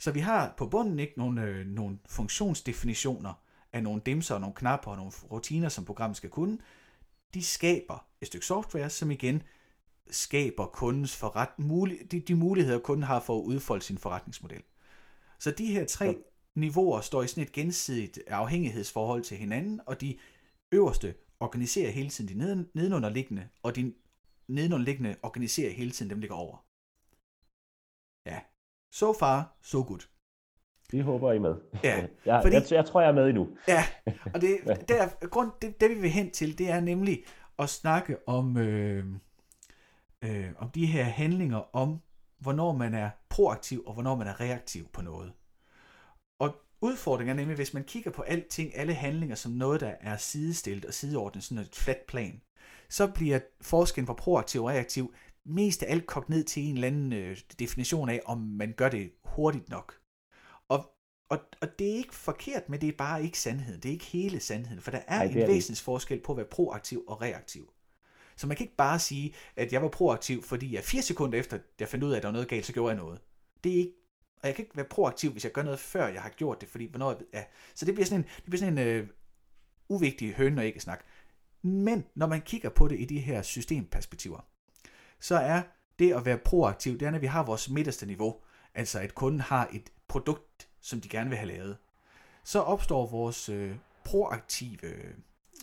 Så 0.00 0.10
vi 0.10 0.20
har 0.20 0.54
på 0.56 0.66
bunden 0.66 0.98
ikke 0.98 1.14
nogle, 1.16 1.42
øh, 1.42 1.66
nogle 1.66 1.98
funktionsdefinitioner 2.06 3.34
af 3.72 3.82
nogle 3.82 4.02
dimser 4.06 4.34
og 4.34 4.40
nogle 4.40 4.54
knapper 4.54 4.90
og 4.90 4.96
nogle 4.96 5.12
rutiner, 5.30 5.68
som 5.68 5.84
programmet 5.84 6.16
skal 6.16 6.30
kunne. 6.30 6.58
De 7.34 7.42
skaber 7.42 8.06
et 8.20 8.26
stykke 8.26 8.46
software, 8.46 8.90
som 8.90 9.10
igen 9.10 9.42
skaber 10.10 10.66
kundens 10.66 11.16
forret, 11.16 11.58
mulig, 11.58 12.12
de, 12.12 12.20
de 12.20 12.34
muligheder, 12.34 12.78
kunden 12.78 13.02
har 13.02 13.20
for 13.20 13.38
at 13.38 13.44
udfolde 13.44 13.84
sin 13.84 13.98
forretningsmodel. 13.98 14.62
Så 15.38 15.50
de 15.50 15.66
her 15.66 15.86
tre 15.86 16.16
niveauer 16.54 17.00
står 17.00 17.22
i 17.22 17.28
sådan 17.28 17.42
et 17.42 17.52
gensidigt 17.52 18.18
afhængighedsforhold 18.26 19.22
til 19.22 19.36
hinanden, 19.36 19.80
og 19.86 20.00
de 20.00 20.18
øverste 20.72 21.14
organiserer 21.40 21.90
hele 21.90 22.10
tiden 22.10 22.38
de 22.38 22.66
nedenunderliggende, 22.74 23.48
og 23.62 23.76
de 23.76 23.94
nedenunderliggende 24.48 25.16
organiserer 25.22 25.72
hele 25.72 25.90
tiden 25.90 26.10
dem, 26.10 26.18
der 26.18 26.20
ligger 26.20 26.36
over. 26.36 26.66
Ja, 28.26 28.40
so 28.92 29.12
far, 29.12 29.56
so 29.62 29.82
good. 29.82 30.00
Vi 30.92 31.00
håber, 31.00 31.32
I 31.32 31.36
er 31.36 31.40
med. 31.40 31.54
Ja, 31.84 31.96
jeg, 32.26 32.40
fordi, 32.42 32.54
jeg, 32.54 32.72
jeg 32.72 32.86
tror, 32.86 33.00
jeg 33.00 33.08
er 33.10 33.14
med 33.14 33.28
endnu. 33.28 33.48
Ja, 33.68 33.84
og 34.34 34.40
det, 34.40 34.58
der, 34.88 35.26
grund, 35.26 35.50
det, 35.62 35.80
det 35.80 35.90
vi 35.90 35.94
vil 35.94 36.10
hen 36.10 36.30
til, 36.30 36.58
det 36.58 36.70
er 36.70 36.80
nemlig 36.80 37.24
at 37.58 37.68
snakke 37.68 38.28
om, 38.28 38.56
øh, 38.56 39.06
øh, 40.24 40.50
om 40.58 40.70
de 40.70 40.86
her 40.86 41.04
handlinger, 41.04 41.76
om 41.76 42.00
hvornår 42.38 42.72
man 42.72 42.94
er 42.94 43.10
proaktiv, 43.28 43.82
og 43.86 43.92
hvornår 43.94 44.16
man 44.16 44.26
er 44.26 44.40
reaktiv 44.40 44.88
på 44.92 45.02
noget. 45.02 45.32
Og 46.38 46.54
udfordringen 46.80 47.36
er 47.36 47.40
nemlig, 47.40 47.56
hvis 47.56 47.74
man 47.74 47.84
kigger 47.84 48.10
på 48.10 48.22
alting, 48.22 48.76
alle 48.76 48.94
handlinger 48.94 49.36
som 49.36 49.52
noget, 49.52 49.80
der 49.80 49.94
er 50.00 50.16
sidestillet 50.16 50.84
og 50.84 50.94
sideordnet, 50.94 51.44
sådan 51.44 51.64
et 51.64 51.76
flat 51.76 52.00
plan, 52.08 52.40
så 52.88 53.06
bliver 53.06 53.40
forskellen 53.60 54.06
på 54.06 54.14
proaktiv 54.14 54.64
og 54.64 54.68
reaktiv 54.68 55.14
mest 55.50 55.82
af 55.82 55.92
alt 55.92 56.06
kogt 56.06 56.28
ned 56.28 56.44
til 56.44 56.62
en 56.62 56.74
eller 56.74 56.88
anden 56.88 57.12
øh, 57.12 57.38
definition 57.58 58.08
af, 58.08 58.20
om 58.24 58.38
man 58.38 58.72
gør 58.76 58.88
det 58.88 59.12
hurtigt 59.24 59.68
nok. 59.68 60.00
Og, 60.68 60.90
og, 61.28 61.38
og 61.60 61.78
det 61.78 61.90
er 61.90 61.96
ikke 61.96 62.14
forkert, 62.14 62.68
men 62.68 62.80
det 62.80 62.88
er 62.88 62.96
bare 62.98 63.24
ikke 63.24 63.38
sandheden. 63.38 63.80
Det 63.80 63.88
er 63.88 63.92
ikke 63.92 64.04
hele 64.04 64.40
sandheden, 64.40 64.82
for 64.82 64.90
der 64.90 65.00
er 65.06 65.18
Ej, 65.18 65.24
en 65.24 65.34
væsentlig 65.34 65.78
forskel 65.78 66.20
på 66.20 66.32
at 66.32 66.36
være 66.36 66.46
proaktiv 66.46 67.04
og 67.08 67.22
reaktiv. 67.22 67.72
Så 68.36 68.46
man 68.46 68.56
kan 68.56 68.64
ikke 68.64 68.76
bare 68.76 68.98
sige, 68.98 69.34
at 69.56 69.72
jeg 69.72 69.82
var 69.82 69.88
proaktiv, 69.88 70.42
fordi 70.42 70.74
jeg 70.74 70.84
fire 70.84 71.02
sekunder 71.02 71.38
efter, 71.38 71.58
jeg 71.80 71.88
fandt 71.88 72.04
ud 72.04 72.12
af, 72.12 72.16
at 72.16 72.22
der 72.22 72.28
var 72.28 72.32
noget 72.32 72.48
galt, 72.48 72.66
så 72.66 72.72
gjorde 72.72 72.94
jeg 72.94 73.02
noget. 73.02 73.20
Det 73.64 73.72
er 73.72 73.76
ikke, 73.76 73.92
og 74.42 74.46
jeg 74.46 74.54
kan 74.54 74.64
ikke 74.64 74.76
være 74.76 74.86
proaktiv, 74.90 75.32
hvis 75.32 75.44
jeg 75.44 75.52
gør 75.52 75.62
noget, 75.62 75.80
før 75.80 76.08
jeg 76.08 76.22
har 76.22 76.30
gjort 76.30 76.60
det, 76.60 76.68
fordi 76.68 76.86
hvornår, 76.86 77.22
ja. 77.34 77.44
Så 77.74 77.84
det 77.84 77.94
bliver 77.94 78.06
sådan 78.06 78.20
en, 78.20 78.26
det 78.36 78.44
bliver 78.44 78.58
sådan 78.58 78.78
en 78.78 78.86
øh, 78.86 79.08
uvigtig 79.88 80.34
høn 80.34 80.58
og 80.58 80.66
ikke 80.66 80.80
snak. 80.80 81.04
Men 81.62 82.04
når 82.14 82.26
man 82.26 82.40
kigger 82.40 82.68
på 82.68 82.88
det 82.88 83.00
i 83.00 83.04
de 83.04 83.18
her 83.18 83.42
systemperspektiver, 83.42 84.49
så 85.20 85.36
er 85.36 85.62
det 85.98 86.12
at 86.12 86.24
være 86.24 86.38
proaktiv, 86.38 86.98
det 86.98 87.06
er, 87.06 87.10
når 87.10 87.18
vi 87.18 87.26
har 87.26 87.44
vores 87.44 87.70
midterste 87.70 88.06
niveau, 88.06 88.36
altså 88.74 89.00
at 89.00 89.14
kunden 89.14 89.40
har 89.40 89.68
et 89.72 89.90
produkt, 90.08 90.68
som 90.80 91.00
de 91.00 91.08
gerne 91.08 91.30
vil 91.30 91.38
have 91.38 91.48
lavet, 91.48 91.76
så 92.44 92.60
opstår 92.60 93.06
vores 93.06 93.48
øh, 93.48 93.76
proaktive 94.04 94.84
øh, 94.84 95.14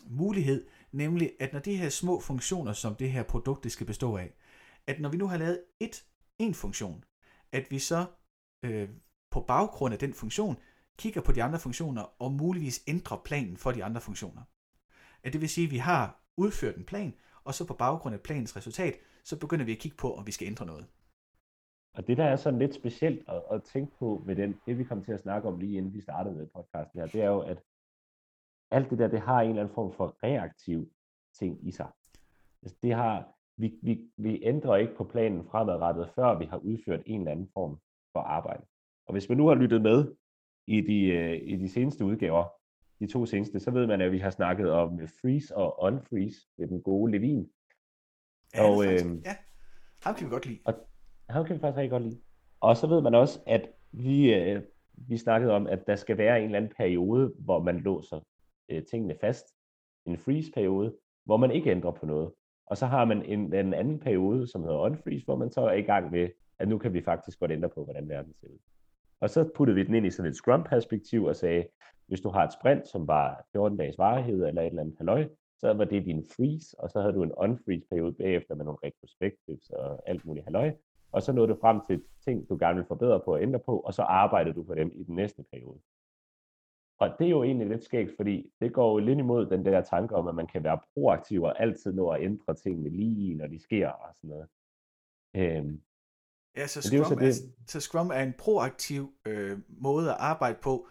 mulighed, 0.06 0.68
nemlig 0.92 1.32
at 1.40 1.54
når 1.54 1.60
de 1.60 1.76
her 1.76 1.90
små 1.90 2.20
funktioner, 2.20 2.74
som 2.74 2.96
det 2.96 3.12
her 3.12 3.24
produkt 3.24 3.64
det 3.64 3.72
skal 3.72 3.88
bestå 3.88 4.18
af, 4.18 4.34
at 4.88 5.00
når 5.00 5.10
vi 5.10 5.18
nu 5.18 5.28
har 5.28 5.38
lavet 5.38 5.64
et, 5.80 6.06
en 6.40 6.54
funktion, 6.54 7.04
at 7.52 7.72
vi 7.72 7.80
så 7.80 8.06
øh, 8.64 8.90
på 9.32 9.42
baggrund 9.42 9.94
af 9.94 10.00
den 10.00 10.14
funktion, 10.14 10.58
kigger 10.98 11.22
på 11.22 11.32
de 11.32 11.44
andre 11.44 11.60
funktioner 11.60 12.22
og 12.22 12.32
muligvis 12.32 12.84
ændrer 12.88 13.18
planen 13.26 13.58
for 13.58 13.72
de 13.72 13.84
andre 13.84 14.02
funktioner. 14.02 14.42
At 15.24 15.34
det 15.34 15.42
vil 15.42 15.50
sige, 15.50 15.66
at 15.66 15.72
vi 15.72 15.78
har 15.78 16.24
udført 16.38 16.76
en 16.76 16.84
plan, 16.84 17.14
og 17.44 17.54
så 17.54 17.66
på 17.66 17.74
baggrund 17.74 18.16
af 18.16 18.22
planens 18.22 18.56
resultat, 18.56 18.96
så 19.30 19.40
begynder 19.40 19.66
vi 19.66 19.72
at 19.72 19.84
kigge 19.84 19.98
på, 19.98 20.14
om 20.14 20.28
vi 20.28 20.32
skal 20.32 20.48
ændre 20.48 20.66
noget. 20.66 20.86
Og 21.94 22.08
det, 22.08 22.18
der 22.18 22.24
er 22.24 22.36
sådan 22.36 22.60
lidt 22.60 22.76
specielt 22.76 23.30
at, 23.30 23.42
at 23.52 23.64
tænke 23.64 23.98
på 24.00 24.24
med 24.26 24.36
den, 24.36 24.56
det 24.66 24.78
vi 24.78 24.84
kom 24.84 25.04
til 25.04 25.12
at 25.12 25.20
snakke 25.20 25.48
om 25.48 25.60
lige 25.60 25.78
inden 25.78 25.94
vi 25.94 26.02
startede 26.02 26.36
med 26.36 26.48
podcasten 26.56 27.00
her, 27.00 27.08
det 27.08 27.22
er 27.22 27.30
jo, 27.30 27.40
at 27.40 27.64
alt 28.72 28.90
det 28.90 29.00
der, 29.00 29.08
det 29.08 29.20
har 29.20 29.42
en 29.42 29.50
eller 29.50 29.62
anden 29.62 29.76
form 29.76 29.94
for 29.94 30.18
reaktiv 30.24 30.92
ting 31.40 31.68
i 31.68 31.72
sig. 31.72 31.92
Altså, 32.62 32.78
det 32.84 32.94
har, 32.94 33.28
vi, 33.58 33.80
vi, 33.82 34.12
vi 34.18 34.44
ændrer 34.44 34.76
ikke 34.76 34.96
på 34.96 35.04
planen 35.04 35.46
fremadrettet, 35.46 36.10
før 36.16 36.40
vi 36.40 36.46
har 36.46 36.58
udført 36.58 37.04
en 37.06 37.20
eller 37.20 37.32
anden 37.32 37.50
form 37.54 37.80
for 38.14 38.20
arbejde. 38.20 38.66
Og 39.06 39.12
hvis 39.12 39.30
man 39.30 39.38
nu 39.38 39.48
har 39.48 39.56
lyttet 39.56 39.82
med 39.82 40.16
i 40.68 40.82
de, 40.82 41.06
øh, 41.06 41.42
i 41.44 41.56
de 41.56 41.70
seneste 41.70 42.06
udgaver, 42.06 42.46
de 43.00 43.08
to 43.08 43.26
seneste, 43.26 43.60
så 43.60 43.72
ved 43.72 43.88
man, 43.88 44.02
at 44.02 44.12
vi 44.12 44.20
har 44.20 44.30
snakket 44.30 44.72
om 44.72 45.00
freeze 45.22 45.58
og 45.58 45.84
unfreeze 45.84 46.40
med 46.58 46.68
den 46.68 46.82
gode 46.82 47.12
Levin. 47.12 47.50
Ja, 48.56 48.70
og, 48.70 48.84
faktisk, 48.84 49.06
øh, 49.06 49.12
ja, 49.26 49.36
ham 50.04 50.16
kan 50.16 50.26
vi 50.26 50.32
godt 50.32 50.46
lide. 50.46 50.60
Og 50.66 50.74
ham 51.30 51.46
kan 51.46 51.56
vi 51.56 51.60
faktisk 51.60 51.78
rigtig 51.78 51.92
godt 51.92 52.04
lide. 52.04 52.22
Og 52.60 52.78
så 52.78 52.88
ved 52.88 53.02
man 53.02 53.16
også, 53.16 53.40
at 53.46 53.70
vi, 53.92 54.34
øh, 54.34 54.62
vi 54.98 55.18
snakkede 55.18 55.54
om, 55.54 55.68
at 55.68 55.88
der 55.88 55.96
skal 55.96 56.18
være 56.18 56.40
en 56.40 56.46
eller 56.46 56.58
anden 56.58 56.74
periode, 56.78 57.34
hvor 57.40 57.60
man 57.64 57.80
låser 57.80 58.20
øh, 58.70 58.84
tingene 58.84 59.16
fast. 59.22 59.46
En 60.06 60.18
freeze-periode, 60.18 60.96
hvor 61.26 61.38
man 61.38 61.52
ikke 61.52 61.72
ændrer 61.72 61.92
på 61.92 62.06
noget. 62.06 62.32
Og 62.66 62.78
så 62.78 62.86
har 62.86 63.06
man 63.06 63.26
en, 63.26 63.54
en 63.54 63.74
anden 63.74 64.00
periode, 64.00 64.48
som 64.48 64.62
hedder 64.62 64.78
unfreeze, 64.78 65.26
hvor 65.26 65.36
man 65.36 65.52
så 65.52 65.62
er 65.62 65.74
i 65.74 65.82
gang 65.82 66.12
med, 66.12 66.30
at 66.60 66.68
nu 66.68 66.78
kan 66.78 66.94
vi 66.94 67.02
faktisk 67.02 67.40
godt 67.40 67.52
ændre 67.52 67.70
på, 67.70 67.84
hvordan 67.84 68.10
verden 68.10 68.34
ser 68.34 68.48
ud. 68.48 68.58
Og 69.20 69.30
så 69.30 69.50
puttede 69.56 69.76
vi 69.76 69.84
den 69.84 69.96
ind 69.96 70.06
i 70.06 70.12
sådan 70.12 70.30
et 70.30 70.36
Scrum-perspektiv 70.36 71.24
og 71.24 71.36
sagde, 71.36 71.68
hvis 72.08 72.22
du 72.22 72.30
har 72.30 72.44
et 72.44 72.54
sprint, 72.54 72.88
som 72.88 73.08
var 73.08 73.46
14 73.52 73.78
dages 73.78 73.98
varighed 73.98 74.46
eller 74.46 74.62
et 74.62 74.68
eller 74.68 74.82
andet 74.82 74.96
halløj, 74.98 75.28
så 75.60 75.74
var 75.74 75.86
det 75.86 76.06
din 76.06 76.24
freeze, 76.36 76.80
og 76.80 76.90
så 76.90 77.02
havde 77.02 77.14
du 77.14 77.24
en 77.24 77.32
unfreeze-periode 77.32 78.14
bagefter 78.14 78.56
med 78.56 78.66
nogle 78.66 78.80
retrospectives 78.84 79.70
og 79.70 80.10
alt 80.10 80.26
muligt 80.26 80.46
halløj. 80.46 80.72
Og 81.12 81.24
så 81.24 81.32
nåede 81.32 81.50
du 81.54 81.58
frem 81.62 81.82
til 81.88 82.04
ting, 82.24 82.50
du 82.50 82.58
gerne 82.60 82.76
vil 82.76 82.86
forbedre 82.88 83.22
på 83.26 83.34
og 83.34 83.42
ændre 83.42 83.60
på, 83.60 83.80
og 83.80 83.94
så 83.94 84.02
arbejdede 84.02 84.56
du 84.56 84.64
på 84.64 84.76
dem 84.76 84.92
i 84.96 85.04
den 85.04 85.16
næste 85.16 85.44
periode. 85.52 85.80
Og 87.00 87.10
det 87.20 87.26
er 87.26 87.30
jo 87.30 87.44
egentlig 87.44 87.68
lidt 87.68 87.84
skægt, 87.84 88.12
fordi 88.16 88.52
det 88.62 88.74
går 88.74 88.92
jo 88.92 89.06
lidt 89.06 89.20
imod 89.20 89.50
den 89.50 89.66
der 89.66 89.82
tanke 89.82 90.16
om, 90.16 90.28
at 90.28 90.36
man 90.36 90.48
kan 90.48 90.64
være 90.64 90.80
proaktiv 90.94 91.44
og 91.44 91.62
altid 91.62 91.94
nå 91.94 92.10
at 92.10 92.24
ændre 92.24 92.56
tingene 92.56 92.90
lige, 92.90 93.36
når 93.36 93.48
de 93.48 93.60
sker 93.60 93.90
og 93.90 94.16
sådan 94.16 94.30
noget. 94.30 94.48
Øhm, 95.36 95.82
ja, 96.58 96.68
så 96.68 96.82
Scrum, 96.82 97.00
er, 97.00 97.04
så, 97.04 97.16
det... 97.16 97.28
er, 97.28 97.34
så 97.68 97.80
Scrum 97.80 98.10
er 98.10 98.22
en 98.22 98.34
proaktiv 98.34 99.14
øh, 99.26 99.60
måde 99.68 100.10
at 100.10 100.18
arbejde 100.20 100.58
på, 100.62 100.88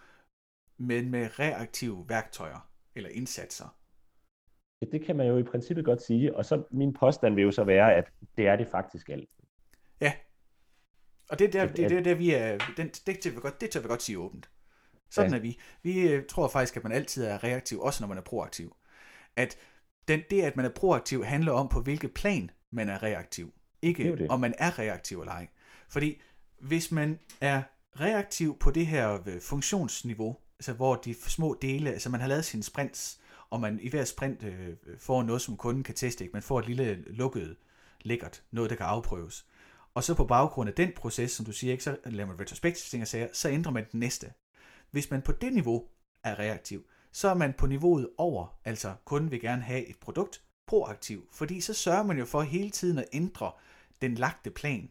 men 0.77 1.11
med 1.11 1.39
reaktive 1.39 2.05
værktøjer 2.09 2.69
eller 2.95 3.09
indsatser. 3.09 3.77
Ja, 4.81 4.85
det 4.91 5.05
kan 5.05 5.15
man 5.15 5.27
jo 5.27 5.37
i 5.37 5.43
princippet 5.43 5.85
godt 5.85 6.01
sige, 6.01 6.35
og 6.35 6.45
så 6.45 6.63
min 6.71 6.93
påstand 6.93 7.35
vil 7.35 7.43
jo 7.43 7.51
så 7.51 7.63
være, 7.63 7.95
at 7.95 8.11
det 8.37 8.47
er 8.47 8.55
det 8.55 8.67
faktisk 8.67 9.09
altid. 9.09 9.43
Ja, 10.01 10.13
og 11.29 11.39
det 11.39 11.47
er 11.47 11.51
der, 11.51 11.73
det, 11.73 11.85
er 11.85 11.89
der, 11.89 12.01
der 12.01 12.15
vi 12.15 12.33
er, 12.33 12.57
den, 12.77 12.87
det, 12.87 13.19
tør 13.19 13.29
vi 13.29 13.39
godt, 13.41 13.61
det 13.61 13.69
tør 13.69 13.79
vi 13.79 13.87
godt 13.87 14.01
sige 14.01 14.19
åbent. 14.19 14.49
Sådan 15.09 15.31
ja. 15.31 15.37
er 15.37 15.41
vi. 15.41 15.59
Vi 15.83 16.09
øh, 16.09 16.25
tror 16.25 16.47
faktisk, 16.47 16.77
at 16.77 16.83
man 16.83 16.91
altid 16.91 17.25
er 17.25 17.43
reaktiv, 17.43 17.79
også 17.79 18.03
når 18.03 18.07
man 18.07 18.17
er 18.17 18.21
proaktiv. 18.21 18.75
At 19.35 19.57
den, 20.07 20.21
det, 20.29 20.41
at 20.41 20.55
man 20.55 20.65
er 20.65 20.69
proaktiv, 20.69 21.23
handler 21.23 21.51
om, 21.51 21.69
på 21.69 21.81
hvilket 21.81 22.13
plan 22.13 22.51
man 22.71 22.89
er 22.89 23.03
reaktiv. 23.03 23.53
Ikke 23.81 24.11
det 24.11 24.19
det. 24.19 24.29
om 24.29 24.39
man 24.39 24.53
er 24.57 24.79
reaktiv 24.79 25.19
eller 25.19 25.33
ej. 25.33 25.47
Fordi 25.89 26.21
hvis 26.59 26.91
man 26.91 27.19
er 27.41 27.61
reaktiv 27.99 28.59
på 28.59 28.71
det 28.71 28.87
her 28.87 29.19
øh, 29.27 29.41
funktionsniveau, 29.41 30.37
altså 30.59 30.73
hvor 30.73 30.95
de 30.95 31.13
små 31.13 31.57
dele, 31.61 31.91
altså 31.91 32.09
man 32.09 32.21
har 32.21 32.27
lavet 32.27 32.45
sine 32.45 32.63
sprints, 32.63 33.21
og 33.49 33.61
man 33.61 33.79
i 33.79 33.89
hver 33.89 34.05
sprint 34.05 34.43
øh, 34.43 34.75
får 34.99 35.23
noget, 35.23 35.41
som 35.41 35.57
kunden 35.57 35.83
kan 35.83 35.95
teste. 35.95 36.23
Ikke? 36.23 36.33
Man 36.33 36.43
får 36.43 36.59
et 36.59 36.67
lille 36.67 37.03
lukket, 37.07 37.55
lækkert, 38.01 38.43
noget, 38.51 38.69
der 38.69 38.75
kan 38.75 38.85
afprøves. 38.85 39.45
Og 39.93 40.03
så 40.03 40.13
på 40.13 40.25
baggrund 40.25 40.69
af 40.69 40.75
den 40.75 40.91
proces, 40.95 41.31
som 41.31 41.45
du 41.45 41.51
siger, 41.51 41.71
ikke, 41.71 41.83
så 41.83 41.97
laver 42.05 42.27
man 42.27 42.39
retrospektive 42.39 42.89
ting 42.89 43.01
og 43.01 43.07
sager, 43.07 43.27
så 43.33 43.49
ændrer 43.49 43.71
man 43.71 43.85
den 43.91 43.99
næste. 43.99 44.33
Hvis 44.91 45.11
man 45.11 45.21
på 45.21 45.31
det 45.31 45.53
niveau 45.53 45.85
er 46.23 46.39
reaktiv, 46.39 46.85
så 47.11 47.27
er 47.27 47.33
man 47.33 47.53
på 47.53 47.67
niveauet 47.67 48.09
over, 48.17 48.59
altså 48.65 48.93
kunden 49.05 49.31
vil 49.31 49.41
gerne 49.41 49.61
have 49.61 49.85
et 49.85 49.99
produkt, 49.99 50.41
proaktiv, 50.67 51.27
fordi 51.31 51.61
så 51.61 51.73
sørger 51.73 52.03
man 52.03 52.17
jo 52.17 52.25
for 52.25 52.41
hele 52.41 52.69
tiden 52.69 52.97
at 52.97 53.05
ændre 53.13 53.51
den 54.01 54.15
lagte 54.15 54.51
plan, 54.51 54.89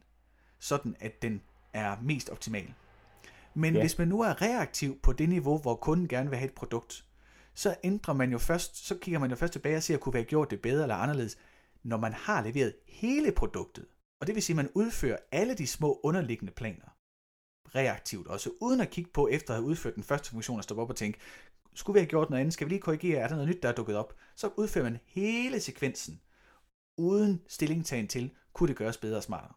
sådan 0.58 0.96
at 1.00 1.22
den 1.22 1.42
er 1.72 1.96
mest 2.02 2.30
optimal. 2.30 2.74
Men 3.54 3.74
ja. 3.74 3.80
hvis 3.80 3.98
man 3.98 4.08
nu 4.08 4.20
er 4.20 4.42
reaktiv 4.42 5.00
på 5.00 5.12
det 5.12 5.28
niveau, 5.28 5.58
hvor 5.58 5.74
kunden 5.74 6.08
gerne 6.08 6.30
vil 6.30 6.38
have 6.38 6.48
et 6.48 6.54
produkt, 6.54 7.04
så 7.56 7.76
ændrer 7.84 8.14
man 8.14 8.32
jo 8.32 8.38
først, 8.38 8.86
så 8.86 8.98
kigger 8.98 9.18
man 9.18 9.30
jo 9.30 9.36
først 9.36 9.52
tilbage 9.52 9.76
og 9.76 9.82
ser, 9.82 9.96
kunne 9.96 10.12
vi 10.12 10.18
have 10.18 10.24
gjort 10.24 10.50
det 10.50 10.62
bedre 10.62 10.82
eller 10.82 10.94
anderledes, 10.94 11.38
når 11.82 11.96
man 11.96 12.12
har 12.12 12.42
leveret 12.42 12.74
hele 12.88 13.32
produktet. 13.32 13.86
Og 14.20 14.26
det 14.26 14.34
vil 14.34 14.42
sige, 14.42 14.54
at 14.54 14.56
man 14.56 14.70
udfører 14.74 15.18
alle 15.32 15.54
de 15.54 15.66
små 15.66 16.00
underliggende 16.02 16.52
planer 16.52 16.96
reaktivt 17.74 18.26
også, 18.26 18.50
uden 18.60 18.80
at 18.80 18.90
kigge 18.90 19.10
på, 19.10 19.28
efter 19.28 19.50
at 19.54 19.60
have 19.60 19.66
udført 19.66 19.94
den 19.94 20.02
første 20.02 20.30
funktion, 20.30 20.58
at 20.58 20.64
stoppe 20.64 20.82
op 20.82 20.90
og 20.90 20.96
tænke, 20.96 21.18
skulle 21.74 21.94
vi 21.94 22.00
have 22.00 22.08
gjort 22.08 22.30
noget 22.30 22.40
andet, 22.40 22.54
skal 22.54 22.66
vi 22.66 22.70
lige 22.70 22.80
korrigere, 22.80 23.20
er 23.20 23.28
der 23.28 23.34
noget 23.34 23.48
nyt, 23.48 23.62
der 23.62 23.68
er 23.68 23.72
dukket 23.72 23.96
op? 23.96 24.14
Så 24.36 24.50
udfører 24.56 24.84
man 24.84 24.98
hele 25.06 25.60
sekvensen, 25.60 26.20
uden 26.96 27.42
stillingtagen 27.48 28.08
til, 28.08 28.30
kunne 28.52 28.68
det 28.68 28.76
gøres 28.76 28.96
bedre 28.96 29.16
og 29.16 29.22
smartere. 29.22 29.52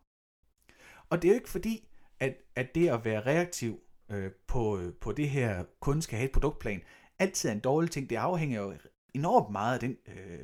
Og 1.10 1.22
det 1.22 1.28
er 1.28 1.32
jo 1.32 1.38
ikke 1.38 1.50
fordi, 1.50 1.88
at, 2.20 2.38
at 2.56 2.76
det 2.76 2.90
at 2.90 3.06
være 3.06 3.26
reaktiv 3.26 3.80
øh, 4.10 4.32
på, 4.48 4.80
øh, 4.80 4.94
på 4.94 5.12
det 5.12 5.30
her, 5.30 5.64
kun 5.80 6.02
skal 6.02 6.18
have 6.18 6.28
et 6.28 6.34
produktplan, 6.34 6.82
altid 7.20 7.50
er 7.50 7.54
en 7.54 7.60
dårlig 7.60 7.92
ting. 7.92 8.10
Det 8.10 8.16
afhænger 8.16 8.62
jo 8.62 8.74
enormt 9.14 9.52
meget 9.52 9.74
af 9.74 9.80
den 9.80 9.98
øh, 10.08 10.40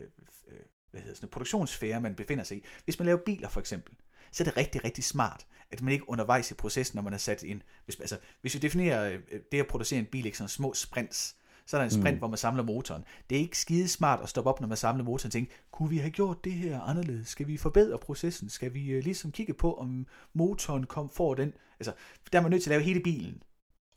øh, 0.48 0.60
hvad 0.91 1.01
hedder 1.01 1.15
sådan, 1.15 1.29
produktionssfære, 1.29 2.01
man 2.01 2.15
befinder 2.15 2.44
sig 2.44 2.58
i. 2.58 2.65
Hvis 2.84 3.00
man 3.00 3.05
laver 3.05 3.20
biler 3.25 3.50
for 3.50 3.60
eksempel, 3.60 3.96
så 4.32 4.44
er 4.44 4.46
det 4.46 4.58
rigtig, 4.58 4.84
rigtig 4.84 5.03
smart, 5.03 5.46
at 5.72 5.82
man 5.82 5.94
ikke 5.94 6.10
undervejs 6.10 6.51
i 6.51 6.53
processen, 6.53 6.98
når 6.98 7.01
man 7.01 7.13
har 7.13 7.17
sat 7.17 7.44
ind, 7.44 7.62
hvis, 7.86 8.00
altså, 8.00 8.17
hvis 8.41 8.53
vi 8.53 8.60
definerer 8.60 9.12
øh, 9.12 9.39
det 9.51 9.60
at 9.60 9.67
producere 9.67 10.00
en 10.00 10.05
bil 10.05 10.25
ikke 10.25 10.38
sådan 10.38 10.50
små 10.50 10.74
sprints, 10.74 11.36
så 11.65 11.77
er 11.77 11.82
der 11.82 11.86
en 11.86 11.91
sprint, 11.91 12.15
mm. 12.15 12.17
hvor 12.17 12.27
man 12.27 12.38
samler 12.38 12.63
motoren. 12.63 13.03
Det 13.29 13.36
er 13.36 13.39
ikke 13.39 13.60
skide 13.60 13.88
smart 13.88 14.20
at 14.24 14.29
stoppe 14.29 14.50
op, 14.50 14.62
når 14.62 14.67
man 14.67 14.77
samler 14.77 15.03
motoren 15.03 15.27
og 15.27 15.32
tænke, 15.32 15.51
kunne 15.72 15.89
vi 15.89 15.98
have 15.98 16.12
gjort 16.12 16.44
det 16.44 16.53
her 16.53 16.82
anderledes? 16.82 17.27
Skal 17.27 17.48
vi 17.48 17.58
forbedre 17.58 17.98
processen? 17.98 18.50
Skal 18.50 18.74
vi 18.74 18.98
uh, 18.98 19.03
ligesom 19.03 19.32
kigge 19.32 19.53
på, 19.53 19.74
om 19.74 20.08
motoren 20.34 20.86
kom 20.86 21.10
for 21.10 21.34
den? 21.34 21.53
Altså, 21.79 21.94
der 22.32 22.38
er 22.38 22.41
man 22.41 22.51
nødt 22.51 22.63
til 22.63 22.70
at 22.70 22.72
lave 22.72 22.84
hele 22.84 23.00
bilen, 23.00 23.44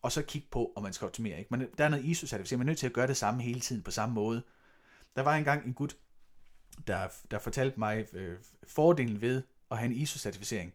og 0.03 0.13
så 0.13 0.23
kigge 0.23 0.49
på, 0.51 0.73
om 0.77 0.83
man 0.83 0.93
skal 0.93 1.07
optimere. 1.07 1.39
Ikke? 1.39 1.49
Men 1.51 1.67
der 1.79 1.85
er 1.85 1.89
noget 1.89 2.05
ISO-certificering, 2.05 2.59
man 2.59 2.67
er 2.67 2.71
nødt 2.71 2.79
til 2.79 2.87
at 2.87 2.93
gøre 2.93 3.07
det 3.07 3.17
samme 3.17 3.43
hele 3.43 3.61
tiden 3.61 3.83
på 3.83 3.91
samme 3.91 4.15
måde. 4.15 4.43
Der 5.17 5.23
var 5.23 5.37
engang 5.37 5.67
en 5.67 5.75
gut, 5.75 5.97
der, 6.87 7.09
der 7.31 7.39
fortalte 7.39 7.79
mig 7.79 8.07
øh, 8.13 8.39
fordelen 8.67 9.21
ved 9.21 9.43
at 9.71 9.79
have 9.79 9.91
en 9.91 9.97
ISO-certificering. 9.97 10.75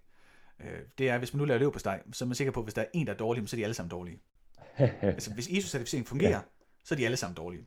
Øh, 0.60 0.80
det 0.98 1.10
er, 1.10 1.18
hvis 1.18 1.34
man 1.34 1.38
nu 1.38 1.46
laver 1.46 1.60
løb 1.60 1.74
på 1.74 1.80
steg, 1.80 2.02
så 2.12 2.26
er 2.26 2.28
man 2.28 2.36
sikker 2.36 2.52
på, 2.52 2.60
at 2.60 2.66
hvis 2.66 2.74
der 2.74 2.82
er 2.82 2.86
en, 2.94 3.08
der 3.08 3.14
er 3.14 3.18
dårlig, 3.18 3.50
så 3.50 3.56
er 3.56 3.58
de 3.58 3.64
alle 3.64 3.74
sammen 3.74 3.90
dårlige. 3.90 4.20
altså, 5.02 5.34
hvis 5.34 5.48
ISO-certificering 5.48 6.08
fungerer, 6.08 6.32
ja. 6.32 6.42
så 6.84 6.96
er 6.96 6.98
de 6.98 7.06
alle 7.06 7.18
sammen 7.18 7.36
dårlige. 7.36 7.66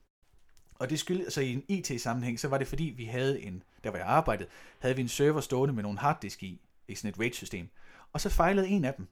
Og 0.75 0.90
det 0.90 0.98
skyld, 0.98 1.20
altså 1.20 1.40
i 1.40 1.52
en 1.52 1.64
IT-sammenhæng, 1.68 2.40
så 2.40 2.48
var 2.48 2.58
det 2.58 2.66
fordi, 2.66 2.84
vi 2.84 3.04
havde 3.04 3.42
en, 3.42 3.62
der 3.84 3.90
var 3.90 3.98
jeg 3.98 4.06
arbejdede, 4.06 4.48
havde 4.78 4.96
vi 4.96 5.02
en 5.02 5.08
server 5.08 5.40
stående 5.40 5.75
med 5.75 5.82
nogle 5.82 5.98
harddisk 5.98 6.42
i, 6.42 6.60
i 6.88 6.94
sådan 6.94 7.10
et 7.10 7.20
RAID-system. 7.20 7.68
Og 8.12 8.20
så 8.20 8.30
fejlede 8.30 8.68
en 8.68 8.84
af 8.84 8.94
dem. 8.94 9.08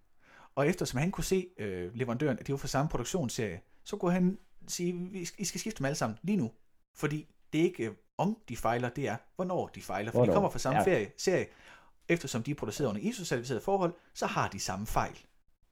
Og 0.55 0.69
eftersom 0.69 1.01
han 1.01 1.11
kunne 1.11 1.25
se 1.25 1.49
øh, 1.59 1.95
leverandøren, 1.95 2.39
at 2.39 2.47
det 2.47 2.53
var 2.53 2.57
fra 2.57 2.69
samme 2.69 2.89
produktionsserie, 2.89 3.61
så 3.85 3.97
kunne 3.97 4.13
han 4.13 4.39
sige, 4.69 5.11
I 5.39 5.45
skal 5.45 5.61
skifte 5.61 5.79
dem 5.79 5.85
alle 5.85 5.97
sammen 5.97 6.19
lige 6.23 6.37
nu. 6.37 6.53
Fordi 6.95 7.27
det 7.53 7.61
er 7.61 7.65
ikke, 7.65 7.85
øh, 7.85 7.95
om 8.19 8.39
de 8.49 8.57
fejler, 8.57 8.89
det 8.89 9.09
er, 9.09 9.17
hvornår 9.37 9.69
de 9.69 9.83
fejler. 9.83 10.11
For 10.11 10.19
hvornår? 10.19 10.33
de 10.33 10.37
kommer 10.37 10.51
fra 10.51 10.59
samme 10.59 10.79
ja. 10.79 10.85
ferie, 10.87 11.13
serie, 11.17 11.47
eftersom 12.09 12.43
de 12.43 12.51
er 12.51 12.55
produceret 12.55 12.89
under 12.89 13.01
ISO-certificerede 13.03 13.61
forhold, 13.61 13.95
så 14.15 14.27
har 14.27 14.49
de 14.49 14.61
samme 14.61 14.87
fejl. 14.87 15.19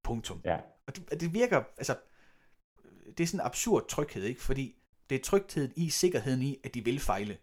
Punktum. 0.03 0.41
Ja. 0.45 0.59
Og 0.87 0.97
det, 0.97 1.21
det 1.21 1.35
virker, 1.35 1.63
altså, 1.77 1.97
det 3.19 3.21
er 3.21 3.27
sådan 3.27 3.41
en 3.41 3.47
absurd 3.47 3.89
tryghed, 3.89 4.23
ikke? 4.23 4.43
Fordi 4.43 4.77
det 5.11 5.19
er 5.19 5.23
trygheden 5.23 5.73
i, 5.77 5.91
sikkerheden 5.91 6.43
i, 6.43 6.59
at 6.65 6.75
de 6.75 6.85
vil 6.85 7.01
fejle. 7.01 7.39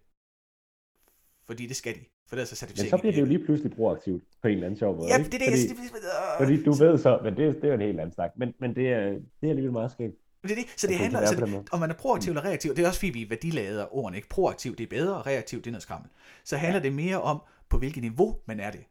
Fordi 1.45 1.67
det 1.67 1.75
skal 1.75 1.95
de. 1.95 2.05
For 2.29 2.35
det 2.35 2.41
er 2.41 2.45
så 2.45 2.55
certificering. 2.55 2.91
Men 2.91 2.97
så 2.97 3.01
bliver 3.01 3.13
det 3.13 3.21
jo 3.21 3.25
lige 3.25 3.45
pludselig 3.45 3.71
proaktivt 3.75 4.23
på 4.41 4.47
en 4.47 4.53
eller 4.53 4.65
anden 4.65 4.79
sjov 4.79 4.95
måde. 4.95 5.07
Ja, 5.07 5.17
det 5.17 5.25
er 5.25 5.29
det, 5.29 5.47
fordi, 5.47 5.67
det, 5.67 5.77
det, 5.77 6.01
fordi 6.37 6.63
du 6.63 6.71
ved 6.71 6.97
så, 6.97 7.19
men 7.23 7.37
det, 7.37 7.55
det 7.55 7.63
er 7.63 7.67
jo 7.67 7.73
en 7.73 7.81
helt 7.81 7.99
anden 7.99 8.13
snak. 8.13 8.31
Men, 8.37 8.53
men 8.59 8.75
det, 8.75 8.89
er, 8.89 9.01
det 9.39 9.43
er 9.43 9.49
alligevel 9.49 9.71
meget 9.71 9.91
skægt. 9.91 10.15
Det 10.43 10.51
er 10.51 10.55
det. 10.55 10.65
Så 10.77 10.87
det 10.87 10.95
handler 10.95 11.19
altså, 11.19 11.45
det, 11.45 11.69
om 11.71 11.79
man 11.79 11.89
er 11.89 11.93
proaktiv 11.93 12.29
eller 12.31 12.45
reaktiv. 12.45 12.75
Det 12.75 12.83
er 12.83 12.87
også 12.87 12.99
fordi, 12.99 13.11
vi 13.11 13.29
værdilader 13.29 13.95
ordene. 13.95 14.17
Ikke? 14.17 14.29
Proaktiv, 14.29 14.75
det 14.75 14.83
er 14.83 14.87
bedre, 14.87 15.17
og 15.17 15.27
reaktiv, 15.27 15.59
det 15.59 15.67
er 15.67 15.71
noget 15.71 15.83
skrammel. 15.83 16.09
Så 16.43 16.57
handler 16.57 16.79
ja. 16.79 16.83
det 16.83 16.93
mere 16.93 17.21
om, 17.21 17.41
på 17.69 17.77
hvilket 17.77 18.03
niveau 18.03 18.39
man 18.45 18.59
er 18.59 18.71
det 18.71 18.83